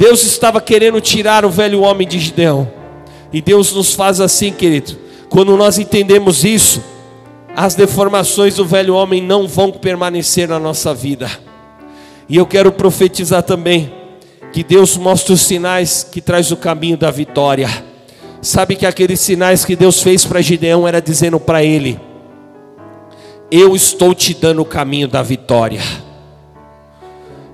Deus 0.00 0.22
estava 0.24 0.62
querendo 0.62 0.98
tirar 0.98 1.44
o 1.44 1.50
velho 1.50 1.82
homem 1.82 2.08
de 2.08 2.18
Gideão. 2.18 2.72
E 3.30 3.42
Deus 3.42 3.70
nos 3.74 3.94
faz 3.94 4.18
assim, 4.18 4.50
querido. 4.50 4.96
Quando 5.28 5.54
nós 5.58 5.78
entendemos 5.78 6.42
isso, 6.42 6.82
as 7.54 7.74
deformações 7.74 8.54
do 8.54 8.64
velho 8.64 8.94
homem 8.94 9.20
não 9.22 9.46
vão 9.46 9.70
permanecer 9.70 10.48
na 10.48 10.58
nossa 10.58 10.94
vida. 10.94 11.30
E 12.30 12.38
eu 12.38 12.46
quero 12.46 12.72
profetizar 12.72 13.42
também 13.42 13.92
que 14.54 14.64
Deus 14.64 14.96
mostra 14.96 15.34
os 15.34 15.42
sinais 15.42 16.02
que 16.02 16.22
traz 16.22 16.50
o 16.50 16.56
caminho 16.56 16.96
da 16.96 17.10
vitória. 17.10 17.68
Sabe 18.40 18.76
que 18.76 18.86
aqueles 18.86 19.20
sinais 19.20 19.66
que 19.66 19.76
Deus 19.76 20.02
fez 20.02 20.24
para 20.24 20.40
Gideão 20.40 20.88
era 20.88 21.02
dizendo 21.02 21.38
para 21.38 21.62
ele: 21.62 22.00
Eu 23.50 23.76
estou 23.76 24.14
te 24.14 24.32
dando 24.32 24.62
o 24.62 24.64
caminho 24.64 25.06
da 25.06 25.22
vitória. 25.22 25.82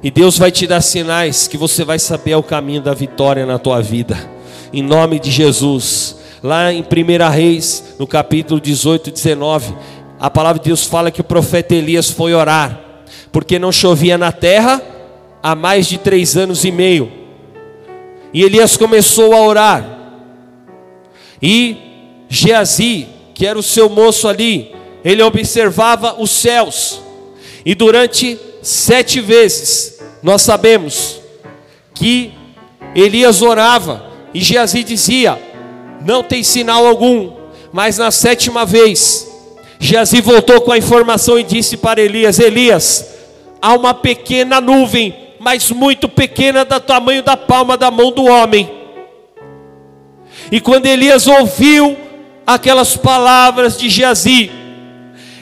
E 0.02 0.10
Deus 0.10 0.38
vai 0.38 0.50
te 0.50 0.66
dar 0.66 0.80
sinais 0.82 1.48
que 1.48 1.56
você 1.56 1.84
vai 1.84 1.98
saber 1.98 2.34
o 2.34 2.42
caminho 2.42 2.82
da 2.82 2.92
vitória 2.92 3.46
na 3.46 3.58
tua 3.58 3.80
vida. 3.80 4.18
Em 4.72 4.82
nome 4.82 5.18
de 5.18 5.30
Jesus. 5.30 6.16
Lá 6.42 6.72
em 6.72 6.82
1 6.82 7.30
Reis, 7.30 7.96
no 7.98 8.06
capítulo 8.06 8.60
18 8.60 9.08
e 9.08 9.12
19, 9.12 9.74
a 10.20 10.30
palavra 10.30 10.60
de 10.60 10.68
Deus 10.68 10.84
fala 10.84 11.10
que 11.10 11.20
o 11.20 11.24
profeta 11.24 11.74
Elias 11.74 12.10
foi 12.10 12.34
orar, 12.34 12.78
porque 13.32 13.58
não 13.58 13.72
chovia 13.72 14.16
na 14.16 14.30
terra 14.30 14.82
há 15.42 15.54
mais 15.54 15.86
de 15.86 15.98
três 15.98 16.36
anos 16.36 16.64
e 16.64 16.70
meio. 16.70 17.10
E 18.32 18.42
Elias 18.42 18.76
começou 18.76 19.34
a 19.34 19.40
orar. 19.40 19.98
E 21.40 21.76
Geazi, 22.28 23.08
que 23.34 23.46
era 23.46 23.58
o 23.58 23.62
seu 23.62 23.88
moço 23.88 24.28
ali, 24.28 24.74
ele 25.04 25.22
observava 25.22 26.16
os 26.18 26.30
céus. 26.30 27.00
E 27.66 27.74
durante 27.74 28.38
sete 28.62 29.20
vezes, 29.20 29.98
nós 30.22 30.42
sabemos 30.42 31.20
que 31.92 32.32
Elias 32.94 33.42
orava 33.42 34.06
e 34.32 34.40
Geazi 34.40 34.84
dizia: 34.84 35.36
Não 36.00 36.22
tem 36.22 36.44
sinal 36.44 36.86
algum. 36.86 37.34
Mas 37.72 37.98
na 37.98 38.12
sétima 38.12 38.64
vez, 38.64 39.28
Geazi 39.80 40.20
voltou 40.20 40.60
com 40.60 40.70
a 40.70 40.78
informação 40.78 41.40
e 41.40 41.42
disse 41.42 41.76
para 41.76 42.00
Elias: 42.00 42.38
Elias, 42.38 43.04
há 43.60 43.74
uma 43.74 43.92
pequena 43.92 44.60
nuvem, 44.60 45.34
mas 45.40 45.68
muito 45.72 46.08
pequena, 46.08 46.64
do 46.64 46.78
tamanho 46.78 47.24
da 47.24 47.36
palma 47.36 47.76
da 47.76 47.90
mão 47.90 48.12
do 48.12 48.26
homem. 48.26 48.70
E 50.52 50.60
quando 50.60 50.86
Elias 50.86 51.26
ouviu 51.26 51.96
aquelas 52.46 52.96
palavras 52.96 53.76
de 53.76 53.90
Geazi, 53.90 54.52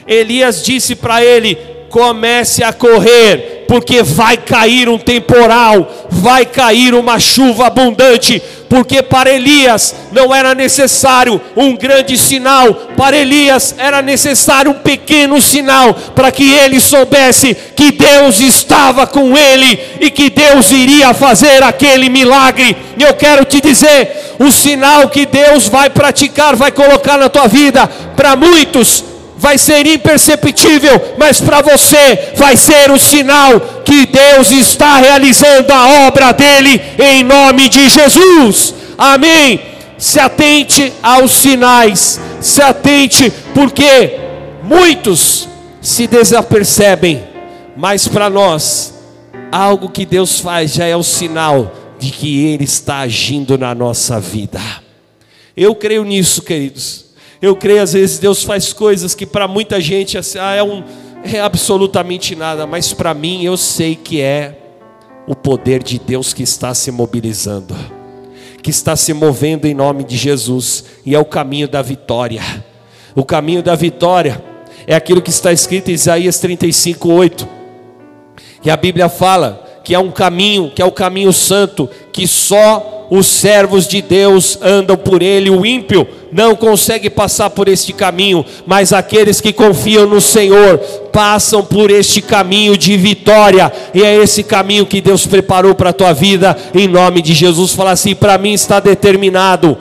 Elias 0.07 0.63
disse 0.63 0.95
para 0.95 1.23
ele: 1.23 1.74
comece 1.95 2.61
a 2.61 2.73
correr, 2.73 3.63
porque 3.69 4.03
vai 4.03 4.35
cair 4.35 4.89
um 4.89 4.97
temporal, 4.97 5.89
vai 6.09 6.45
cair 6.45 6.93
uma 6.93 7.17
chuva 7.21 7.67
abundante, 7.67 8.43
porque 8.67 9.01
para 9.01 9.31
Elias 9.31 9.95
não 10.11 10.35
era 10.35 10.53
necessário 10.53 11.39
um 11.55 11.73
grande 11.73 12.17
sinal, 12.17 12.73
para 12.97 13.15
Elias 13.15 13.75
era 13.77 14.01
necessário 14.01 14.71
um 14.71 14.73
pequeno 14.73 15.41
sinal, 15.41 15.93
para 16.13 16.33
que 16.33 16.51
ele 16.51 16.81
soubesse 16.81 17.55
que 17.77 17.93
Deus 17.93 18.41
estava 18.41 19.07
com 19.07 19.37
ele 19.37 19.79
e 20.01 20.11
que 20.11 20.29
Deus 20.29 20.73
iria 20.73 21.13
fazer 21.13 21.63
aquele 21.63 22.09
milagre. 22.09 22.75
E 22.99 23.03
eu 23.03 23.13
quero 23.13 23.45
te 23.45 23.61
dizer: 23.61 24.35
o 24.37 24.51
sinal 24.51 25.07
que 25.07 25.25
Deus 25.25 25.69
vai 25.69 25.89
praticar, 25.89 26.57
vai 26.57 26.73
colocar 26.73 27.17
na 27.17 27.29
tua 27.29 27.47
vida, 27.47 27.87
para 28.17 28.35
muitos 28.35 29.14
vai 29.45 29.59
ser 29.59 29.85
imperceptível, 29.85 31.13
mas 31.19 31.39
para 31.39 31.61
você 31.61 32.33
vai 32.35 32.57
ser 32.57 32.89
o 32.89 32.97
sinal 32.97 33.59
que 33.85 34.07
Deus 34.07 34.49
está 34.49 34.97
realizando 34.97 35.71
a 35.71 36.07
obra 36.07 36.31
dele 36.31 36.81
em 36.97 37.23
nome 37.23 37.69
de 37.69 37.87
Jesus. 37.87 38.73
Amém. 38.97 39.61
Se 39.99 40.19
atente 40.19 40.91
aos 41.03 41.31
sinais, 41.31 42.19
se 42.41 42.59
atente, 42.59 43.31
porque 43.53 44.17
muitos 44.63 45.47
se 45.79 46.07
desapercebem, 46.07 47.23
mas 47.77 48.07
para 48.07 48.31
nós, 48.31 48.95
algo 49.51 49.89
que 49.89 50.07
Deus 50.07 50.39
faz 50.39 50.73
já 50.73 50.85
é 50.85 50.95
o 50.95 51.03
sinal 51.03 51.71
de 51.99 52.09
que 52.09 52.47
Ele 52.47 52.63
está 52.63 53.01
agindo 53.01 53.59
na 53.59 53.75
nossa 53.75 54.19
vida. 54.19 54.59
Eu 55.55 55.75
creio 55.75 56.03
nisso, 56.03 56.41
queridos. 56.41 57.04
Eu 57.41 57.55
creio 57.55 57.81
às 57.81 57.93
vezes 57.93 58.19
Deus 58.19 58.43
faz 58.43 58.73
coisas 58.73 59.13
que 59.13 59.25
para 59.25 59.47
muita 59.47 59.79
gente 59.81 60.17
assim, 60.17 60.37
ah, 60.39 60.53
é, 60.53 60.63
um, 60.63 60.83
é 61.23 61.39
absolutamente 61.39 62.35
nada, 62.35 62.65
mas 62.65 62.93
para 62.93 63.13
mim 63.13 63.43
eu 63.43 63.57
sei 63.57 63.95
que 63.95 64.21
é 64.21 64.57
o 65.27 65.35
poder 65.35 65.81
de 65.81 65.99
Deus 65.99 66.33
que 66.33 66.43
está 66.43 66.73
se 66.73 66.91
mobilizando, 66.91 67.75
que 68.61 68.69
está 68.69 68.95
se 68.95 69.13
movendo 69.13 69.65
em 69.65 69.73
nome 69.73 70.03
de 70.03 70.15
Jesus, 70.15 70.85
e 71.05 71.15
é 71.15 71.19
o 71.19 71.25
caminho 71.25 71.67
da 71.67 71.81
vitória. 71.81 72.41
O 73.15 73.23
caminho 73.23 73.63
da 73.63 73.75
vitória 73.75 74.43
é 74.85 74.95
aquilo 74.95 75.21
que 75.21 75.29
está 75.29 75.51
escrito 75.51 75.89
em 75.89 75.93
Isaías 75.93 76.39
35, 76.39 77.09
8, 77.09 77.47
que 78.61 78.69
a 78.69 78.77
Bíblia 78.77 79.09
fala 79.09 79.64
que 79.85 79.93
é 79.93 79.99
um 79.99 80.09
caminho, 80.09 80.71
que 80.73 80.81
é 80.81 80.85
o 80.85 80.91
caminho 80.91 81.31
santo, 81.31 81.87
que 82.11 82.27
só 82.27 83.07
os 83.11 83.27
servos 83.27 83.87
de 83.87 84.01
Deus 84.01 84.57
andam 84.63 84.97
por 84.97 85.21
ele, 85.21 85.51
o 85.51 85.63
ímpio 85.63 86.07
não 86.31 86.55
consegue 86.55 87.07
passar 87.07 87.51
por 87.51 87.67
este 87.67 87.93
caminho, 87.93 88.43
mas 88.65 88.91
aqueles 88.91 89.39
que 89.39 89.53
confiam 89.53 90.07
no 90.07 90.19
Senhor 90.19 90.79
passam 91.13 91.63
por 91.63 91.91
este 91.91 92.19
caminho 92.19 92.75
de 92.75 92.97
vitória, 92.97 93.71
e 93.93 94.03
é 94.03 94.15
esse 94.15 94.41
caminho 94.41 94.87
que 94.87 94.99
Deus 94.99 95.27
preparou 95.27 95.75
para 95.75 95.91
a 95.91 95.93
tua 95.93 96.13
vida, 96.13 96.57
em 96.73 96.87
nome 96.87 97.21
de 97.21 97.35
Jesus. 97.35 97.73
Fala 97.73 97.91
assim: 97.91 98.15
para 98.15 98.39
mim 98.39 98.53
está 98.53 98.79
determinado 98.79 99.77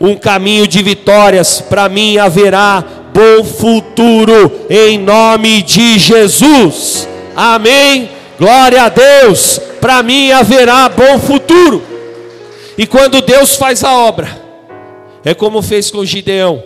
um 0.00 0.14
caminho 0.14 0.64
de 0.64 0.80
vitórias, 0.80 1.60
para 1.60 1.88
mim 1.88 2.18
haverá 2.18 2.84
bom 3.12 3.42
futuro, 3.42 4.52
em 4.70 4.96
nome 4.96 5.60
de 5.62 5.98
Jesus. 5.98 7.08
Amém. 7.34 8.19
Glória 8.40 8.84
a 8.84 8.88
Deus, 8.88 9.60
para 9.82 10.02
mim 10.02 10.32
haverá 10.32 10.88
bom 10.88 11.18
futuro. 11.18 11.82
E 12.78 12.86
quando 12.86 13.20
Deus 13.20 13.54
faz 13.54 13.84
a 13.84 13.94
obra, 13.94 14.34
é 15.22 15.34
como 15.34 15.60
fez 15.60 15.90
com 15.90 16.02
Gideão. 16.06 16.64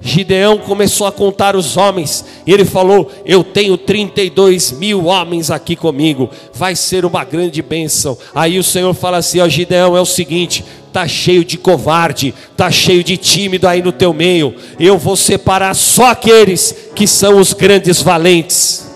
Gideão 0.00 0.58
começou 0.58 1.04
a 1.04 1.10
contar 1.10 1.56
os 1.56 1.76
homens, 1.76 2.24
e 2.46 2.52
ele 2.52 2.64
falou: 2.64 3.10
Eu 3.24 3.42
tenho 3.42 3.76
32 3.76 4.70
mil 4.70 5.06
homens 5.06 5.50
aqui 5.50 5.74
comigo, 5.74 6.30
vai 6.54 6.76
ser 6.76 7.04
uma 7.04 7.24
grande 7.24 7.60
bênção. 7.60 8.16
Aí 8.32 8.56
o 8.56 8.62
Senhor 8.62 8.94
fala 8.94 9.16
assim: 9.16 9.40
Ó 9.40 9.48
Gideão, 9.48 9.96
é 9.96 10.00
o 10.00 10.06
seguinte, 10.06 10.64
tá 10.92 11.08
cheio 11.08 11.44
de 11.44 11.58
covarde, 11.58 12.32
tá 12.56 12.70
cheio 12.70 13.02
de 13.02 13.16
tímido 13.16 13.66
aí 13.66 13.82
no 13.82 13.90
teu 13.90 14.14
meio. 14.14 14.54
Eu 14.78 14.96
vou 14.96 15.16
separar 15.16 15.74
só 15.74 16.10
aqueles 16.10 16.72
que 16.94 17.08
são 17.08 17.40
os 17.40 17.52
grandes 17.52 18.00
valentes. 18.00 18.86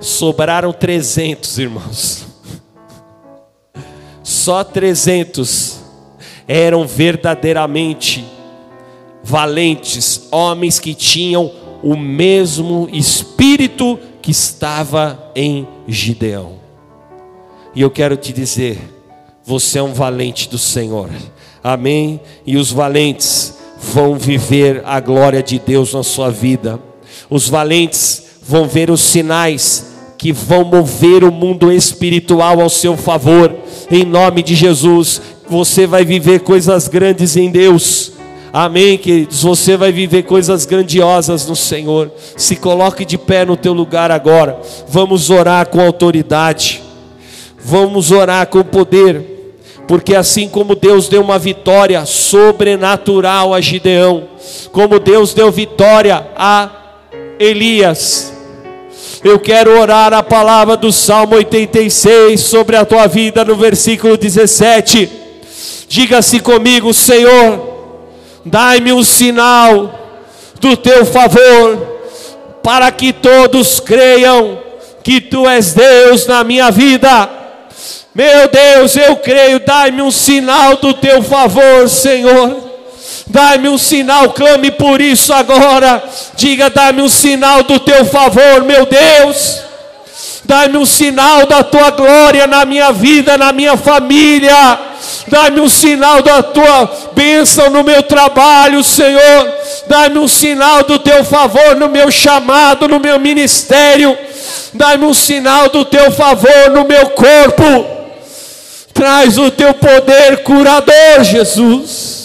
Sobraram 0.00 0.72
300, 0.72 1.58
irmãos 1.58 2.30
só 4.30 4.64
300 4.64 5.80
eram 6.46 6.86
verdadeiramente 6.86 8.24
valentes, 9.22 10.28
homens 10.30 10.78
que 10.78 10.94
tinham 10.94 11.52
o 11.82 11.96
mesmo 11.96 12.88
espírito 12.92 13.98
que 14.22 14.30
estava 14.30 15.30
em 15.34 15.66
Gideão. 15.86 16.54
E 17.74 17.82
eu 17.82 17.90
quero 17.90 18.16
te 18.16 18.32
dizer, 18.32 18.78
você 19.44 19.78
é 19.78 19.82
um 19.82 19.92
valente 19.92 20.48
do 20.48 20.58
Senhor. 20.58 21.10
Amém? 21.62 22.20
E 22.46 22.56
os 22.56 22.70
valentes 22.72 23.58
vão 23.80 24.16
viver 24.16 24.82
a 24.86 25.00
glória 25.00 25.42
de 25.42 25.58
Deus 25.58 25.92
na 25.92 26.02
sua 26.02 26.30
vida. 26.30 26.80
Os 27.28 27.48
valentes 27.48 28.22
vão 28.42 28.66
ver 28.66 28.90
os 28.90 29.00
sinais 29.00 29.89
que 30.20 30.32
vão 30.32 30.64
mover 30.64 31.24
o 31.24 31.32
mundo 31.32 31.72
espiritual 31.72 32.60
ao 32.60 32.68
seu 32.68 32.94
favor, 32.94 33.56
em 33.90 34.04
nome 34.04 34.42
de 34.42 34.54
Jesus. 34.54 35.18
Você 35.48 35.86
vai 35.86 36.04
viver 36.04 36.40
coisas 36.40 36.88
grandes 36.88 37.38
em 37.38 37.50
Deus. 37.50 38.12
Amém, 38.52 38.98
queridos. 38.98 39.42
Você 39.42 39.78
vai 39.78 39.90
viver 39.90 40.24
coisas 40.24 40.66
grandiosas 40.66 41.48
no 41.48 41.56
Senhor. 41.56 42.12
Se 42.36 42.54
coloque 42.54 43.02
de 43.06 43.16
pé 43.16 43.46
no 43.46 43.56
teu 43.56 43.72
lugar 43.72 44.10
agora. 44.10 44.60
Vamos 44.86 45.30
orar 45.30 45.66
com 45.68 45.80
autoridade. 45.80 46.82
Vamos 47.64 48.10
orar 48.10 48.46
com 48.48 48.62
poder, 48.62 49.54
porque 49.88 50.14
assim 50.14 50.50
como 50.50 50.74
Deus 50.74 51.08
deu 51.08 51.22
uma 51.22 51.38
vitória 51.38 52.04
sobrenatural 52.04 53.54
a 53.54 53.60
Gideão, 53.60 54.24
como 54.70 54.98
Deus 54.98 55.32
deu 55.32 55.50
vitória 55.50 56.26
a 56.36 56.70
Elias, 57.38 58.34
eu 59.22 59.38
quero 59.38 59.78
orar 59.78 60.14
a 60.14 60.22
palavra 60.22 60.76
do 60.76 60.90
Salmo 60.90 61.36
86 61.36 62.40
sobre 62.40 62.76
a 62.76 62.86
tua 62.86 63.06
vida 63.06 63.44
no 63.44 63.54
versículo 63.54 64.16
17. 64.16 65.10
Diga-se 65.88 66.40
comigo, 66.40 66.94
Senhor, 66.94 67.68
dai-me 68.44 68.92
um 68.92 69.02
sinal 69.02 69.98
do 70.58 70.76
teu 70.76 71.04
favor, 71.04 72.00
para 72.62 72.90
que 72.92 73.12
todos 73.12 73.80
creiam 73.80 74.58
que 75.02 75.20
tu 75.20 75.48
és 75.48 75.74
Deus 75.74 76.26
na 76.26 76.44
minha 76.44 76.70
vida. 76.70 77.28
Meu 78.14 78.48
Deus, 78.48 78.96
eu 78.96 79.16
creio, 79.16 79.60
dai-me 79.60 80.00
um 80.00 80.10
sinal 80.10 80.76
do 80.76 80.94
teu 80.94 81.22
favor, 81.22 81.88
Senhor. 81.88 82.69
Dai-me 83.30 83.68
um 83.68 83.78
sinal, 83.78 84.30
clame 84.30 84.72
por 84.72 85.00
isso 85.00 85.32
agora. 85.32 86.02
Diga: 86.34 86.68
dai-me 86.68 87.00
um 87.00 87.08
sinal 87.08 87.62
do 87.62 87.78
teu 87.78 88.04
favor, 88.04 88.64
meu 88.64 88.86
Deus. 88.86 89.62
Dai-me 90.44 90.78
um 90.78 90.86
sinal 90.86 91.46
da 91.46 91.62
tua 91.62 91.90
glória 91.90 92.48
na 92.48 92.64
minha 92.64 92.90
vida, 92.90 93.38
na 93.38 93.52
minha 93.52 93.76
família. 93.76 94.80
Dai-me 95.28 95.60
um 95.60 95.68
sinal 95.68 96.22
da 96.22 96.42
tua 96.42 96.90
bênção 97.12 97.70
no 97.70 97.84
meu 97.84 98.02
trabalho, 98.02 98.82
Senhor. 98.82 99.54
Dai-me 99.86 100.18
um 100.18 100.26
sinal 100.26 100.82
do 100.82 100.98
teu 100.98 101.22
favor 101.22 101.76
no 101.76 101.88
meu 101.88 102.10
chamado, 102.10 102.88
no 102.88 102.98
meu 102.98 103.20
ministério. 103.20 104.18
Dai-me 104.74 105.04
um 105.04 105.14
sinal 105.14 105.68
do 105.68 105.84
teu 105.84 106.10
favor 106.10 106.70
no 106.72 106.84
meu 106.84 107.10
corpo. 107.10 107.86
Traz 108.92 109.38
o 109.38 109.52
teu 109.52 109.72
poder 109.72 110.42
curador, 110.42 111.22
Jesus. 111.22 112.19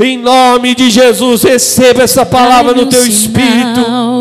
Em 0.00 0.16
nome 0.16 0.76
de 0.76 0.90
Jesus, 0.90 1.42
receba 1.42 2.04
essa 2.04 2.24
palavra 2.24 2.72
no 2.72 2.86
teu 2.86 3.04
espírito. 3.04 3.80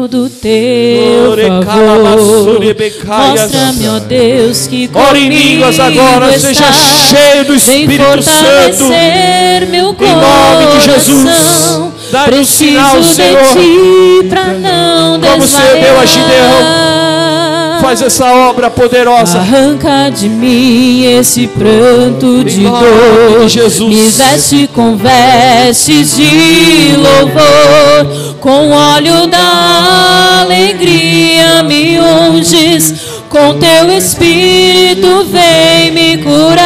Do 0.10 0.28
teu 0.30 1.36
favor. 1.64 2.60
Mostra-me, 3.06 3.88
ó 3.88 4.00
Deus, 4.00 4.66
que 4.66 4.90
Ore 4.92 5.20
em 5.20 5.30
línguas 5.30 5.80
agora, 5.80 6.40
seja 6.40 6.72
cheio 6.72 7.46
do 7.46 7.54
Espírito 7.54 8.24
Santo. 8.24 8.86
Meu 9.70 9.96
em 10.00 10.16
nome 10.16 10.80
de 10.80 10.86
Jesus. 10.86 11.26
Dá-me 12.12 12.40
um 12.40 12.46
sinal, 12.46 13.04
Senhor. 13.04 13.44
Como 15.22 15.42
você 15.42 15.80
deu 15.80 16.00
a 16.00 16.06
Gideão. 16.06 17.47
Faz 17.82 18.02
essa 18.02 18.26
obra 18.50 18.70
poderosa. 18.70 19.40
Arranca 19.40 20.10
de 20.10 20.28
mim 20.28 21.04
esse 21.06 21.48
pranto 21.48 22.44
de 22.44 22.62
dor. 22.62 23.42
De 23.44 23.50
Jesus. 23.50 23.90
Me 23.90 24.10
veste 24.10 24.68
com 24.74 24.96
vestes 24.96 26.16
de 26.16 26.96
louvor. 26.98 28.36
Com 28.40 28.72
óleo 28.72 29.28
da 29.28 30.42
alegria 30.42 31.64
me 31.64 32.00
unges. 32.00 32.94
Com 33.30 33.60
teu 33.60 33.92
espírito 33.92 35.26
vem 35.26 35.92
me 35.92 36.18
curar. 36.18 36.58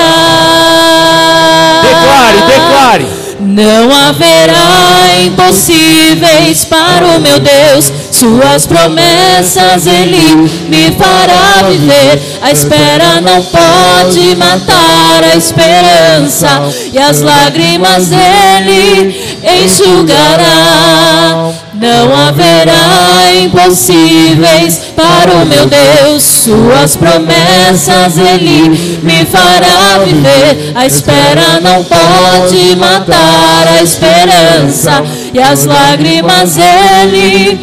Declare, 1.83 2.41
declare. 2.47 3.20
Não 3.41 3.91
haverá 3.91 5.23
impossíveis 5.26 6.63
para 6.65 7.18
o 7.18 7.19
meu 7.19 7.39
Deus. 7.39 7.91
Suas 8.11 8.68
promessas 8.68 9.88
ele 9.88 10.35
me 10.69 10.91
fará 10.91 11.68
viver. 11.68 12.22
A 12.39 12.51
espera 12.51 13.19
não 13.19 13.41
pode 13.43 14.35
matar 14.35 15.23
a 15.23 15.35
esperança, 15.35 16.47
e 16.93 16.99
as 16.99 17.22
lágrimas 17.22 18.09
ele 18.11 19.30
enxugará. 19.43 21.51
Não 21.73 22.15
haverá 22.15 23.34
impossíveis 23.43 24.80
para 24.95 25.34
o 25.34 25.45
meu 25.45 25.68
Deus. 25.68 26.23
Suas 26.23 26.95
promessas 26.95 28.18
ele 28.18 28.99
me 29.01 29.26
fará 29.26 29.99
viver. 30.05 30.72
A 30.76 30.85
espera 30.85 31.59
não 31.59 31.84
pode 31.84 32.76
matar 32.76 33.68
a 33.68 33.81
esperança, 33.81 35.03
e 35.34 35.39
as 35.39 35.65
lágrimas 35.65 36.57
ele 36.57 37.59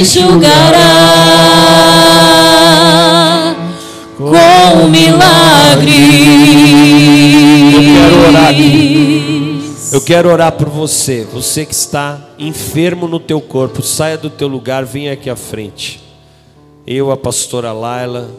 enxugará 0.00 0.78
com 4.16 4.84
um 4.84 4.88
milagre. 4.88 5.94
Eu 7.74 7.80
quero 7.80 8.28
orar 8.28 8.52
Eu 9.90 10.02
quero 10.02 10.28
orar 10.28 10.52
por 10.52 10.68
você, 10.68 11.24
você 11.24 11.64
que 11.64 11.72
está 11.72 12.34
enfermo 12.38 13.08
no 13.08 13.18
teu 13.18 13.40
corpo, 13.40 13.80
saia 13.82 14.18
do 14.18 14.28
teu 14.28 14.46
lugar, 14.46 14.84
venha 14.84 15.14
aqui 15.14 15.30
à 15.30 15.36
frente. 15.36 15.98
Eu, 16.86 17.10
a 17.10 17.16
pastora 17.16 17.72
Laila, 17.72 18.30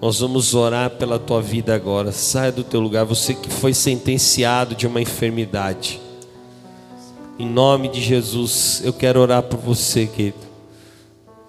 nós 0.00 0.20
vamos 0.20 0.54
orar 0.54 0.90
pela 0.90 1.18
tua 1.18 1.42
vida 1.42 1.74
agora. 1.74 2.12
Saia 2.12 2.52
do 2.52 2.62
teu 2.62 2.78
lugar, 2.78 3.04
você 3.04 3.34
que 3.34 3.50
foi 3.50 3.74
sentenciado 3.74 4.76
de 4.76 4.86
uma 4.86 5.00
enfermidade. 5.00 6.00
Em 7.36 7.48
nome 7.48 7.88
de 7.88 8.00
Jesus, 8.00 8.80
eu 8.84 8.92
quero 8.92 9.20
orar 9.20 9.42
por 9.42 9.58
você, 9.58 10.06
querido. 10.06 10.38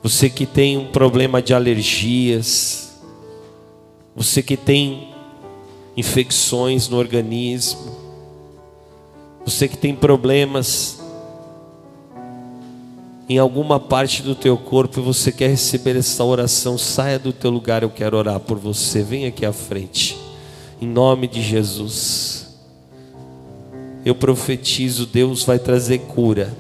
Você 0.02 0.32
que 0.32 0.48
tem 0.48 0.78
um 0.78 0.88
problema 0.88 1.44
de 1.44 1.54
alergias, 1.54 3.00
você 4.16 4.42
que 4.42 4.58
tem 4.58 5.10
infecções 5.96 6.90
no 6.90 6.98
organismo, 6.98 8.07
você 9.48 9.66
que 9.66 9.78
tem 9.78 9.96
problemas 9.96 11.00
em 13.30 13.38
alguma 13.38 13.80
parte 13.80 14.22
do 14.22 14.36
teu 14.36 14.58
corpo 14.58 15.00
e 15.00 15.02
você 15.02 15.32
quer 15.32 15.48
receber 15.48 15.96
essa 15.96 16.22
oração, 16.22 16.78
saia 16.78 17.18
do 17.18 17.32
teu 17.32 17.50
lugar, 17.50 17.82
eu 17.82 17.90
quero 17.90 18.18
orar 18.18 18.42
por 18.42 18.58
você. 18.58 19.02
Vem 19.02 19.26
aqui 19.26 19.46
à 19.46 19.54
frente. 19.54 20.18
Em 20.82 20.86
nome 20.86 21.30
de 21.30 21.42
Jesus. 21.42 22.58
Eu 24.06 24.16
profetizo, 24.16 25.06
Deus 25.06 25.46
vai 25.46 25.58
trazer 25.58 26.00
cura. 26.00 26.54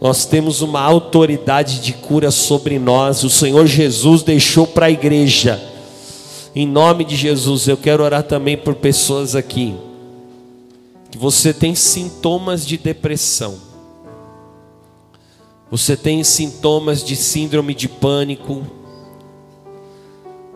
Nós 0.00 0.24
temos 0.24 0.62
uma 0.62 0.80
autoridade 0.80 1.80
de 1.80 1.92
cura 1.92 2.30
sobre 2.30 2.78
nós. 2.78 3.24
O 3.24 3.30
Senhor 3.30 3.66
Jesus 3.66 4.22
deixou 4.22 4.64
para 4.64 4.86
a 4.86 4.90
igreja. 4.92 5.60
Em 6.54 6.68
nome 6.68 7.04
de 7.04 7.16
Jesus, 7.16 7.66
eu 7.66 7.76
quero 7.76 8.04
orar 8.04 8.22
também 8.22 8.56
por 8.56 8.76
pessoas 8.76 9.34
aqui 9.34 9.74
que 11.16 11.22
você 11.22 11.54
tem 11.54 11.74
sintomas 11.74 12.66
de 12.66 12.76
depressão. 12.76 13.58
Você 15.70 15.96
tem 15.96 16.22
sintomas 16.22 17.02
de 17.02 17.16
síndrome 17.16 17.74
de 17.74 17.88
pânico. 17.88 18.66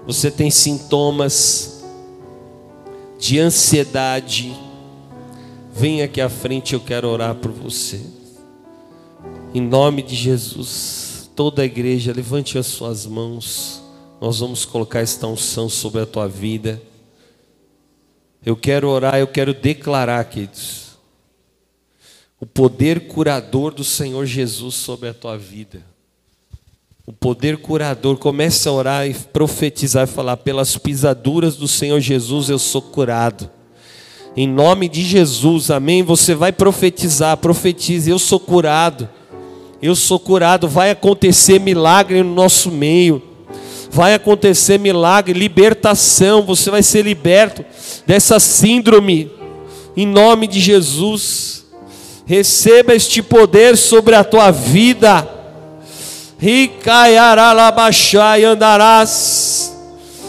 Você 0.06 0.30
tem 0.30 0.50
sintomas 0.50 1.82
de 3.18 3.38
ansiedade. 3.38 4.54
Vem 5.72 6.02
aqui 6.02 6.20
à 6.20 6.28
frente, 6.28 6.74
eu 6.74 6.80
quero 6.80 7.08
orar 7.08 7.34
por 7.36 7.50
você. 7.50 7.98
Em 9.54 9.62
nome 9.62 10.02
de 10.02 10.14
Jesus, 10.14 11.30
toda 11.34 11.62
a 11.62 11.64
igreja, 11.64 12.12
levante 12.12 12.58
as 12.58 12.66
suas 12.66 13.06
mãos. 13.06 13.80
Nós 14.20 14.40
vamos 14.40 14.66
colocar 14.66 15.00
esta 15.00 15.26
unção 15.26 15.70
sobre 15.70 16.02
a 16.02 16.06
tua 16.06 16.28
vida. 16.28 16.82
Eu 18.44 18.56
quero 18.56 18.88
orar, 18.88 19.16
eu 19.16 19.26
quero 19.26 19.52
declarar, 19.52 20.24
queridos 20.24 20.90
o 22.40 22.46
poder 22.46 23.06
curador 23.06 23.74
do 23.74 23.84
Senhor 23.84 24.24
Jesus 24.24 24.74
sobre 24.74 25.10
a 25.10 25.14
tua 25.14 25.36
vida. 25.36 25.84
O 27.06 27.12
poder 27.12 27.58
curador, 27.58 28.16
comece 28.16 28.66
a 28.66 28.72
orar 28.72 29.06
e 29.06 29.12
profetizar 29.12 30.04
e 30.04 30.10
falar: 30.10 30.38
pelas 30.38 30.76
pisaduras 30.78 31.56
do 31.56 31.68
Senhor 31.68 32.00
Jesus 32.00 32.48
eu 32.48 32.58
sou 32.58 32.80
curado. 32.80 33.50
Em 34.34 34.48
nome 34.48 34.88
de 34.88 35.02
Jesus, 35.02 35.70
amém. 35.70 36.02
Você 36.02 36.34
vai 36.34 36.50
profetizar, 36.50 37.36
profetize: 37.36 38.08
eu 38.08 38.18
sou 38.18 38.40
curado, 38.40 39.08
eu 39.82 39.94
sou 39.94 40.18
curado. 40.18 40.66
Vai 40.66 40.90
acontecer 40.90 41.58
milagre 41.58 42.22
no 42.22 42.34
nosso 42.34 42.70
meio, 42.70 43.22
vai 43.90 44.14
acontecer 44.14 44.78
milagre, 44.78 45.38
libertação. 45.38 46.40
Você 46.42 46.70
vai 46.70 46.82
ser 46.82 47.02
liberto 47.02 47.62
dessa 48.06 48.40
síndrome, 48.40 49.30
em 49.96 50.06
nome 50.06 50.46
de 50.46 50.60
Jesus. 50.60 51.64
Receba 52.24 52.94
este 52.94 53.20
poder 53.20 53.76
sobre 53.76 54.14
a 54.14 54.22
tua 54.22 54.52
vida. 54.52 55.28
Ricaiaralabachai 56.38 58.44
andarás. 58.44 59.76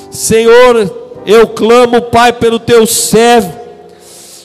Senhor, 0.10 1.22
eu 1.26 1.48
clamo, 1.48 2.02
Pai, 2.02 2.34
pelo 2.34 2.60
teu 2.60 2.86
servo. 2.88 3.62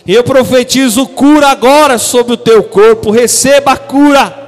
Eu 0.06 0.22
profetizo 0.22 1.06
cura 1.06 1.48
agora 1.48 1.98
sobre 1.98 2.34
o 2.34 2.36
teu 2.36 2.62
corpo. 2.62 3.10
Receba 3.10 3.72
a 3.72 3.76
cura. 3.76 4.44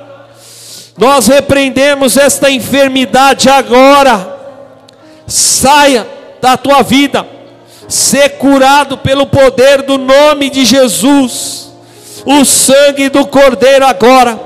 Nós 0.97 1.27
repreendemos 1.27 2.16
esta 2.16 2.49
enfermidade 2.51 3.49
agora. 3.49 4.38
Saia 5.28 6.06
da 6.40 6.56
tua 6.56 6.82
vida. 6.82 7.26
Ser 7.86 8.30
curado 8.38 8.98
pelo 8.98 9.26
poder 9.26 9.82
do 9.82 9.98
nome 9.98 10.50
de 10.50 10.64
Jesus. 10.64 11.68
O 12.24 12.44
sangue 12.44 13.09
do 13.09 13.26
Cordeiro 13.26 13.86
agora 13.86 14.38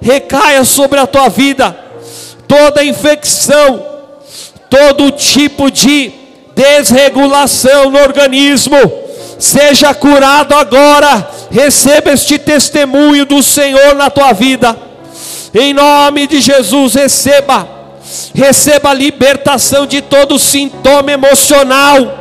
recaia 0.00 0.64
sobre 0.64 0.98
a 0.98 1.06
tua 1.06 1.28
vida. 1.28 1.76
Toda 2.48 2.82
infecção, 2.82 3.84
todo 4.68 5.10
tipo 5.12 5.70
de 5.70 6.12
desregulação 6.54 7.90
no 7.90 7.98
organismo, 7.98 8.76
seja 9.38 9.94
curado 9.94 10.54
agora. 10.54 11.28
Receba 11.50 12.12
este 12.12 12.38
testemunho 12.38 13.24
do 13.24 13.42
Senhor 13.42 13.94
na 13.94 14.10
tua 14.10 14.32
vida. 14.32 14.76
Em 15.54 15.72
nome 15.72 16.26
de 16.26 16.40
Jesus, 16.40 16.94
receba. 16.94 17.79
Receba 18.34 18.90
a 18.90 18.94
libertação 18.94 19.86
de 19.86 20.00
todo 20.00 20.38
sintoma 20.38 21.12
emocional. 21.12 22.18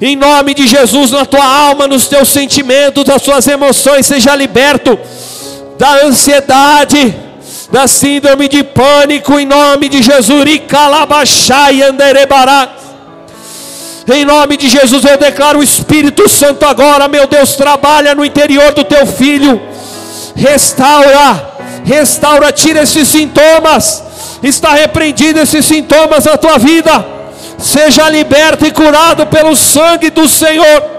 Em 0.00 0.14
nome 0.14 0.54
de 0.54 0.66
Jesus, 0.66 1.10
na 1.10 1.24
tua 1.24 1.44
alma, 1.44 1.88
nos 1.88 2.06
teus 2.06 2.28
sentimentos, 2.28 3.04
das 3.04 3.20
tuas 3.22 3.46
emoções, 3.48 4.06
seja 4.06 4.34
liberto 4.36 4.98
da 5.76 6.04
ansiedade, 6.04 7.14
da 7.70 7.86
síndrome 7.86 8.48
de 8.48 8.62
pânico, 8.62 9.38
em 9.38 9.46
nome 9.46 9.88
de 9.88 10.02
Jesus. 10.02 10.44
Icalabachai 10.48 11.82
anderebará. 11.82 12.76
Em 14.10 14.24
nome 14.24 14.56
de 14.56 14.68
Jesus 14.68 15.04
eu 15.04 15.18
declaro 15.18 15.58
o 15.58 15.62
Espírito 15.62 16.28
Santo 16.28 16.64
agora, 16.64 17.08
meu 17.08 17.26
Deus, 17.26 17.56
trabalha 17.56 18.14
no 18.14 18.24
interior 18.24 18.72
do 18.72 18.82
teu 18.82 19.06
filho. 19.06 19.60
Restaura, 20.34 21.56
restaura, 21.84 22.50
tira 22.52 22.82
esses 22.82 23.06
sintomas. 23.06 24.07
Está 24.42 24.74
repreendido 24.74 25.40
esses 25.40 25.64
sintomas 25.64 26.24
na 26.24 26.36
tua 26.36 26.58
vida. 26.58 27.04
Seja 27.58 28.08
liberto 28.08 28.66
e 28.66 28.70
curado 28.70 29.26
pelo 29.26 29.56
sangue 29.56 30.10
do 30.10 30.28
Senhor. 30.28 30.98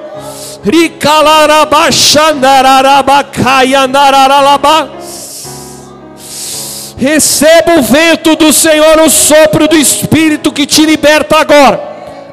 Receba 6.98 7.80
o 7.80 7.82
vento 7.82 8.36
do 8.36 8.52
Senhor, 8.52 9.00
o 9.00 9.10
sopro 9.10 9.68
do 9.68 9.76
Espírito 9.78 10.52
que 10.52 10.66
te 10.66 10.86
liberta 10.86 11.38
agora. 11.38 11.80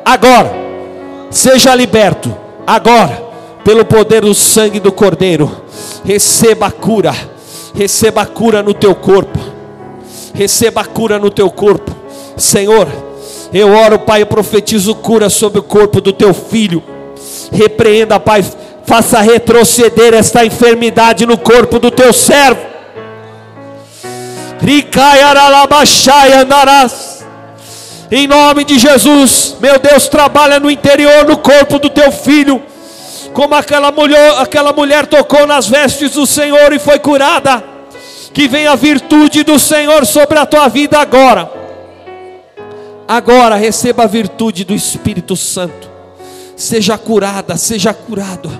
Agora 0.04 0.66
Seja 1.30 1.74
liberto 1.74 2.34
agora, 2.66 3.22
pelo 3.62 3.84
poder 3.84 4.22
do 4.22 4.34
sangue 4.34 4.80
do 4.80 4.90
Cordeiro. 4.90 5.64
Receba 6.04 6.68
a 6.68 6.70
cura, 6.70 7.14
receba 7.74 8.22
a 8.22 8.26
cura 8.26 8.62
no 8.62 8.72
teu 8.72 8.94
corpo. 8.94 9.38
Receba 10.36 10.84
cura 10.84 11.18
no 11.18 11.30
teu 11.30 11.50
corpo, 11.50 11.96
Senhor. 12.36 12.86
Eu 13.54 13.72
oro, 13.72 13.98
Pai, 13.98 14.20
eu 14.20 14.26
profetizo 14.26 14.94
cura 14.94 15.30
sobre 15.30 15.60
o 15.60 15.62
corpo 15.62 15.98
do 15.98 16.12
teu 16.12 16.34
filho. 16.34 16.82
Repreenda, 17.50 18.20
Pai, 18.20 18.44
faça 18.84 19.18
retroceder 19.22 20.12
esta 20.12 20.44
enfermidade 20.44 21.24
no 21.24 21.38
corpo 21.38 21.78
do 21.78 21.90
teu 21.90 22.12
servo. 22.12 22.60
Em 28.10 28.26
nome 28.26 28.64
de 28.64 28.78
Jesus, 28.78 29.56
meu 29.58 29.78
Deus, 29.78 30.06
trabalha 30.06 30.60
no 30.60 30.70
interior, 30.70 31.24
no 31.24 31.38
corpo 31.38 31.78
do 31.78 31.88
teu 31.88 32.12
filho. 32.12 32.62
Como 33.32 33.54
aquela 33.54 33.90
mulher, 33.90 34.34
aquela 34.38 34.74
mulher 34.74 35.06
tocou 35.06 35.46
nas 35.46 35.66
vestes 35.66 36.10
do 36.10 36.26
Senhor 36.26 36.74
e 36.74 36.78
foi 36.78 36.98
curada. 36.98 37.75
Que 38.36 38.46
venha 38.46 38.72
a 38.72 38.76
virtude 38.76 39.42
do 39.42 39.58
Senhor 39.58 40.04
sobre 40.04 40.38
a 40.38 40.44
tua 40.44 40.68
vida 40.68 40.98
agora. 40.98 41.50
Agora 43.08 43.54
receba 43.56 44.02
a 44.02 44.06
virtude 44.06 44.62
do 44.62 44.74
Espírito 44.74 45.34
Santo. 45.34 45.90
Seja 46.54 46.98
curada, 46.98 47.56
seja 47.56 47.94
curado. 47.94 48.52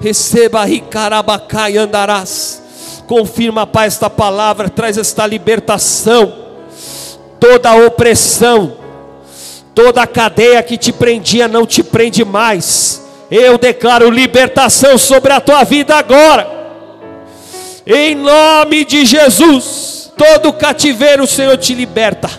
Receba 0.00 0.64
ricarabacá 0.64 1.70
e 1.70 1.78
andarás. 1.78 3.04
Confirma, 3.06 3.64
Pai, 3.64 3.86
esta 3.86 4.10
palavra, 4.10 4.68
traz 4.68 4.98
esta 4.98 5.24
libertação. 5.24 6.32
Toda 7.38 7.70
a 7.70 7.76
opressão, 7.76 8.72
Toda 9.72 10.02
a 10.02 10.06
cadeia 10.06 10.60
que 10.64 10.76
te 10.76 10.92
prendia 10.92 11.46
não 11.46 11.64
te 11.64 11.84
prende 11.84 12.24
mais. 12.24 13.00
Eu 13.30 13.56
declaro 13.56 14.10
libertação 14.10 14.98
sobre 14.98 15.32
a 15.32 15.40
tua 15.40 15.62
vida 15.62 15.94
agora. 15.94 16.61
Em 17.86 18.14
nome 18.14 18.84
de 18.84 19.04
Jesus, 19.04 20.12
todo 20.16 20.52
cativeiro 20.52 21.24
o 21.24 21.26
Senhor 21.26 21.56
te 21.56 21.74
liberta. 21.74 22.30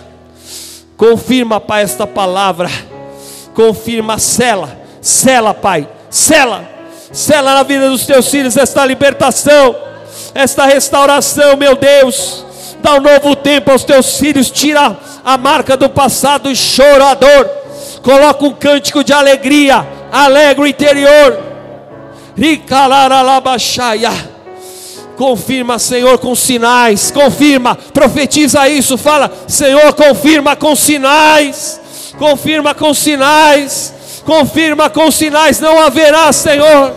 Confirma, 0.96 1.60
Pai, 1.60 1.82
esta 1.82 2.06
palavra. 2.06 2.70
Confirma, 3.54 4.18
sela, 4.18 4.80
sela, 5.02 5.52
Pai, 5.52 5.86
sela, 6.08 6.66
sela 7.12 7.54
na 7.54 7.62
vida 7.62 7.88
dos 7.90 8.06
teus 8.06 8.28
filhos 8.28 8.56
esta 8.56 8.84
libertação, 8.86 9.76
esta 10.34 10.64
restauração, 10.64 11.56
meu 11.56 11.76
Deus. 11.76 12.44
Dá 12.82 12.94
um 12.94 13.00
novo 13.00 13.36
tempo 13.36 13.70
aos 13.70 13.84
teus 13.84 14.18
filhos, 14.18 14.50
tira 14.50 14.96
a 15.24 15.36
marca 15.36 15.76
do 15.76 15.90
passado 15.90 16.54
chorador. 16.56 17.48
Coloca 18.02 18.44
um 18.44 18.52
cântico 18.52 19.04
de 19.04 19.12
alegria, 19.12 19.86
alegre 20.10 20.64
o 20.64 20.66
interior. 20.66 21.38
Ricalaralabaxaia. 22.36 24.33
Confirma, 25.16 25.78
Senhor, 25.78 26.18
com 26.18 26.34
sinais. 26.34 27.10
Confirma, 27.10 27.76
profetiza 27.76 28.68
isso. 28.68 28.96
Fala, 28.98 29.30
Senhor, 29.46 29.92
confirma 29.94 30.56
com 30.56 30.74
sinais. 30.74 31.80
Confirma 32.18 32.74
com 32.74 32.92
sinais. 32.92 33.92
Confirma 34.24 34.90
com 34.90 35.10
sinais. 35.10 35.60
Não 35.60 35.80
haverá, 35.80 36.32
Senhor. 36.32 36.92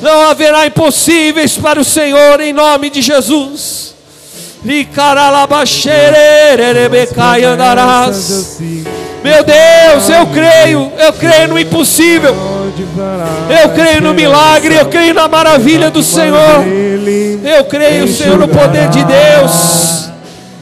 Não 0.00 0.22
haverá 0.22 0.66
impossíveis 0.66 1.56
para 1.58 1.80
o 1.80 1.84
Senhor, 1.84 2.40
em 2.40 2.52
nome 2.52 2.90
de 2.90 3.02
Jesus. 3.02 3.94
Meu 9.22 9.44
Deus, 9.44 10.08
eu 10.08 10.26
creio, 10.28 10.92
eu 10.98 11.12
creio 11.12 11.48
no 11.48 11.58
impossível, 11.58 12.34
eu 13.62 13.68
creio 13.70 14.00
no 14.00 14.14
milagre, 14.14 14.76
eu 14.76 14.86
creio 14.86 15.12
na 15.12 15.28
maravilha 15.28 15.90
do 15.90 16.02
Senhor, 16.02 16.64
eu 17.44 17.64
creio, 17.64 18.08
Senhor, 18.08 18.38
no 18.38 18.48
poder 18.48 18.88
de 18.88 19.04
Deus. 19.04 20.10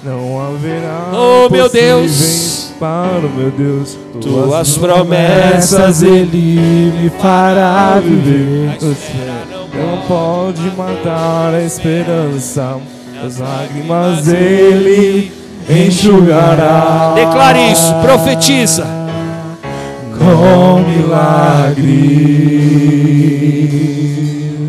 Não 0.03 0.41
haverá 0.41 1.11
oh 1.13 1.49
meu 1.51 1.69
Deus, 1.69 2.73
para 2.81 3.27
o 3.27 3.31
meu 3.31 3.51
Deus, 3.51 3.97
tuas 4.21 4.79
promessas 4.79 6.03
Ele 6.03 6.93
me 7.01 7.11
fará 7.21 8.01
viver. 8.03 8.79
Não 9.75 9.99
pode 10.09 10.63
matar 10.77 11.55
a 11.55 11.63
esperança. 11.63 12.79
As 13.25 13.39
lágrimas 13.39 14.29
ele 14.29 15.33
enxugará. 15.69 17.12
Declare 17.15 17.70
isso, 17.73 17.95
profetiza. 18.03 18.86
Com 20.19 20.81
milagres, 20.81 21.86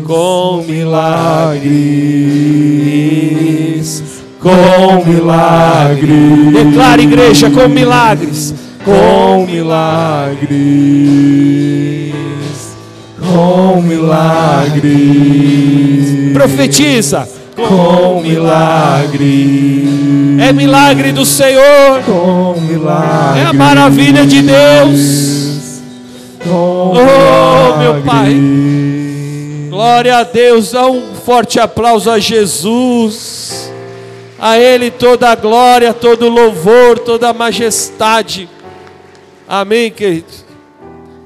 com 0.06 0.62
milagres, 0.68 1.82
com 4.38 5.04
milagres. 5.04 6.52
Declare, 6.52 7.02
igreja, 7.02 7.50
com 7.50 7.68
milagres, 7.68 8.54
com 8.84 9.46
milagres, 9.46 10.50
com 13.18 13.82
milagres. 13.82 15.30
Profetiza 16.32 17.28
com 17.68 18.20
milagre. 18.20 19.84
É 20.40 20.52
milagre 20.52 21.12
do 21.12 21.24
Senhor. 21.24 22.02
Com 22.04 22.60
milagre. 22.60 23.40
É 23.40 23.44
a 23.46 23.52
maravilha 23.52 24.26
de 24.26 24.42
Deus. 24.42 25.80
Com 26.42 26.92
oh, 26.94 27.76
meu 27.78 28.02
Pai. 28.02 28.34
Glória 29.68 30.18
a 30.18 30.22
Deus. 30.22 30.72
Dá 30.72 30.86
um 30.86 31.14
forte 31.24 31.60
aplauso 31.60 32.10
a 32.10 32.18
Jesus. 32.18 33.70
A 34.38 34.58
Ele 34.58 34.90
toda 34.90 35.30
a 35.30 35.34
glória, 35.34 35.92
todo 35.92 36.26
o 36.26 36.30
louvor, 36.30 36.98
toda 36.98 37.28
a 37.28 37.32
majestade. 37.32 38.48
Amém, 39.46 39.90
querido. 39.90 40.26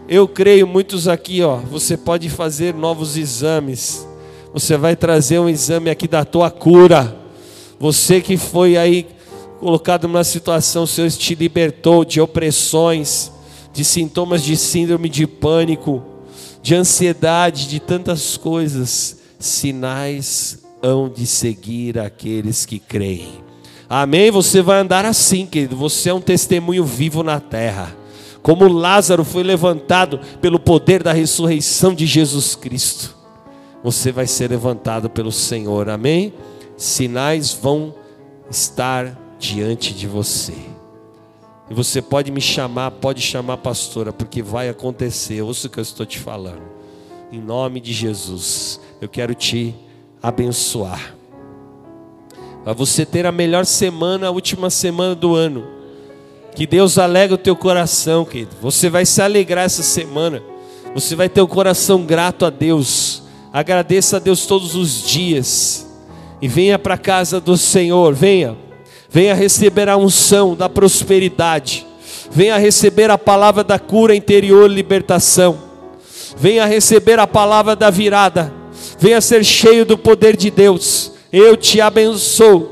Eu 0.09 0.29
creio, 0.29 0.67
muitos 0.67 1.09
aqui, 1.09 1.43
ó, 1.43 1.57
você 1.57 1.97
pode 1.97 2.29
fazer 2.29 2.75
novos 2.75 3.17
exames 3.17 4.07
você 4.55 4.77
vai 4.77 4.95
trazer 4.95 5.41
um 5.41 5.49
exame 5.49 5.91
aqui 5.91 6.07
da 6.07 6.25
tua 6.25 6.49
cura. 6.49 7.17
Você 7.81 8.21
que 8.21 8.37
foi 8.37 8.77
aí 8.77 9.05
colocado 9.59 10.07
numa 10.07 10.23
situação, 10.23 10.85
o 10.85 10.87
Senhor 10.87 11.11
te 11.11 11.35
libertou 11.35 12.05
de 12.05 12.21
opressões, 12.21 13.33
de 13.73 13.85
sintomas 13.85 14.45
de 14.45 14.57
síndrome 14.57 15.09
de 15.09 15.27
pânico, 15.27 16.05
de 16.63 16.73
ansiedade, 16.77 17.67
de 17.67 17.81
tantas 17.81 18.37
coisas. 18.37 19.19
Sinais 19.41 20.61
hão 20.81 21.09
de 21.09 21.27
seguir 21.27 21.99
aqueles 21.99 22.65
que 22.65 22.79
creem. 22.79 23.43
Amém? 23.91 24.31
Você 24.31 24.63
vai 24.63 24.79
andar 24.79 25.05
assim, 25.05 25.47
querido. 25.47 25.77
Você 25.77 26.11
é 26.11 26.15
um 26.15 26.21
testemunho 26.21 26.85
vivo 26.85 27.25
na 27.25 27.41
terra. 27.41 27.95
Como 28.41 28.69
Lázaro 28.69 29.25
foi 29.25 29.43
levantado 29.43 30.21
pelo 30.41 30.61
poder 30.61 31.03
da 31.03 31.13
ressurreição 31.13 31.93
de 31.93 32.07
Jesus 32.07 32.55
Cristo. 32.55 33.14
Você 33.85 34.11
vai 34.11 34.27
ser 34.27 34.51
levantado 34.51 35.11
pelo 35.11 35.31
Senhor. 35.31 35.91
Amém? 35.91 36.33
Sinais 36.75 37.53
vão 37.53 37.95
estar 38.51 39.17
diante 39.39 39.93
de 39.93 40.07
você. 40.07 40.55
E 41.69 41.75
você 41.75 42.01
pode 42.01 42.33
me 42.33 42.41
chamar, 42.41 42.91
pode 42.93 43.21
chamar 43.21 43.59
pastora, 43.59 44.11
porque 44.11 44.43
vai 44.43 44.71
acontecer. 44.71 45.43
Ouça 45.43 45.67
o 45.67 45.71
que 45.71 45.79
eu 45.79 45.83
estou 45.83 46.07
te 46.07 46.19
falando. 46.19 46.63
Em 47.31 47.41
nome 47.41 47.79
de 47.79 47.93
Jesus, 47.93 48.81
eu 49.03 49.09
quero 49.09 49.35
te 49.35 49.75
abençoar. 50.23 51.15
Para 52.65 52.73
você 52.73 53.05
ter 53.05 53.27
a 53.27 53.33
melhor 53.33 53.67
semana, 53.67 54.29
a 54.29 54.31
última 54.31 54.71
semana 54.71 55.15
do 55.15 55.35
ano. 55.35 55.67
Que 56.55 56.67
Deus 56.67 56.97
alegre 56.97 57.35
o 57.35 57.39
teu 57.39 57.55
coração, 57.55 58.25
querido. 58.25 58.57
Você 58.63 58.89
vai 58.89 59.05
se 59.05 59.21
alegrar 59.21 59.67
essa 59.67 59.83
semana. 59.83 60.43
Você 60.95 61.15
vai 61.15 61.29
ter 61.29 61.43
o 61.43 61.49
coração 61.49 62.07
grato 62.07 62.47
a 62.47 62.51
Deus. 62.51 63.24
Agradeça 63.55 64.17
a 64.17 64.19
Deus 64.19 64.45
todos 64.45 64.75
os 64.75 65.03
dias. 65.03 65.87
E 66.43 66.49
venha 66.49 66.79
para 66.79 66.95
a 66.95 66.99
casa 66.99 67.41
do 67.41 67.57
Senhor. 67.57 68.13
Venha. 68.13 68.55
Venha 69.09 69.33
receber 69.33 69.89
a 69.89 69.97
unção 69.97 70.55
da 70.55 70.69
prosperidade. 70.69 71.87
Venha 72.31 72.59
receber 72.59 73.11
a 73.11 73.17
palavra 73.17 73.65
da 73.65 73.79
cura 73.79 74.15
interior, 74.15 74.69
libertação. 74.69 75.59
Venha 76.37 76.67
receber 76.67 77.19
a 77.21 77.27
palavra 77.27 77.77
da 77.77 77.91
virada. 77.91 78.53
Venha 78.99 79.21
ser 79.21 79.45
cheio 79.45 79.87
do 79.87 79.97
poder 79.97 80.37
de 80.37 80.51
Deus 80.51 81.15
eu 81.35 81.57
te 81.57 81.81
abençoo. 81.81 82.71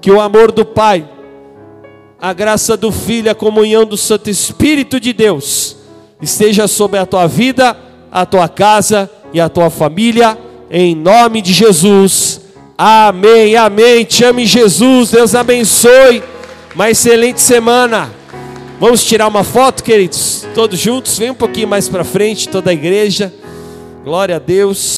Que 0.00 0.10
o 0.10 0.20
amor 0.20 0.52
do 0.52 0.66
Pai, 0.66 1.08
a 2.20 2.34
graça 2.34 2.76
do 2.76 2.92
Filho, 2.92 3.30
a 3.30 3.34
comunhão 3.34 3.86
do 3.86 3.96
Santo 3.96 4.28
Espírito 4.28 5.00
de 5.00 5.14
Deus 5.14 5.76
esteja 6.20 6.68
sobre 6.68 6.98
a 6.98 7.06
tua 7.06 7.26
vida, 7.26 7.74
a 8.12 8.26
tua 8.26 8.46
casa 8.46 9.10
e 9.34 9.40
a 9.40 9.48
tua 9.48 9.68
família, 9.68 10.38
em 10.70 10.94
nome 10.94 11.42
de 11.42 11.52
Jesus. 11.52 12.40
Amém, 12.78 13.56
amém. 13.56 14.04
Te 14.04 14.24
ame 14.24 14.46
Jesus, 14.46 15.10
Deus 15.10 15.34
abençoe. 15.34 16.22
Uma 16.72 16.88
excelente 16.88 17.40
semana. 17.40 18.10
Vamos 18.78 19.04
tirar 19.04 19.26
uma 19.26 19.42
foto, 19.42 19.82
queridos? 19.82 20.46
Todos 20.54 20.78
juntos, 20.78 21.18
vem 21.18 21.30
um 21.30 21.34
pouquinho 21.34 21.66
mais 21.66 21.88
para 21.88 22.04
frente, 22.04 22.48
toda 22.48 22.70
a 22.70 22.74
igreja. 22.74 23.34
Glória 24.04 24.36
a 24.36 24.38
Deus. 24.38 24.92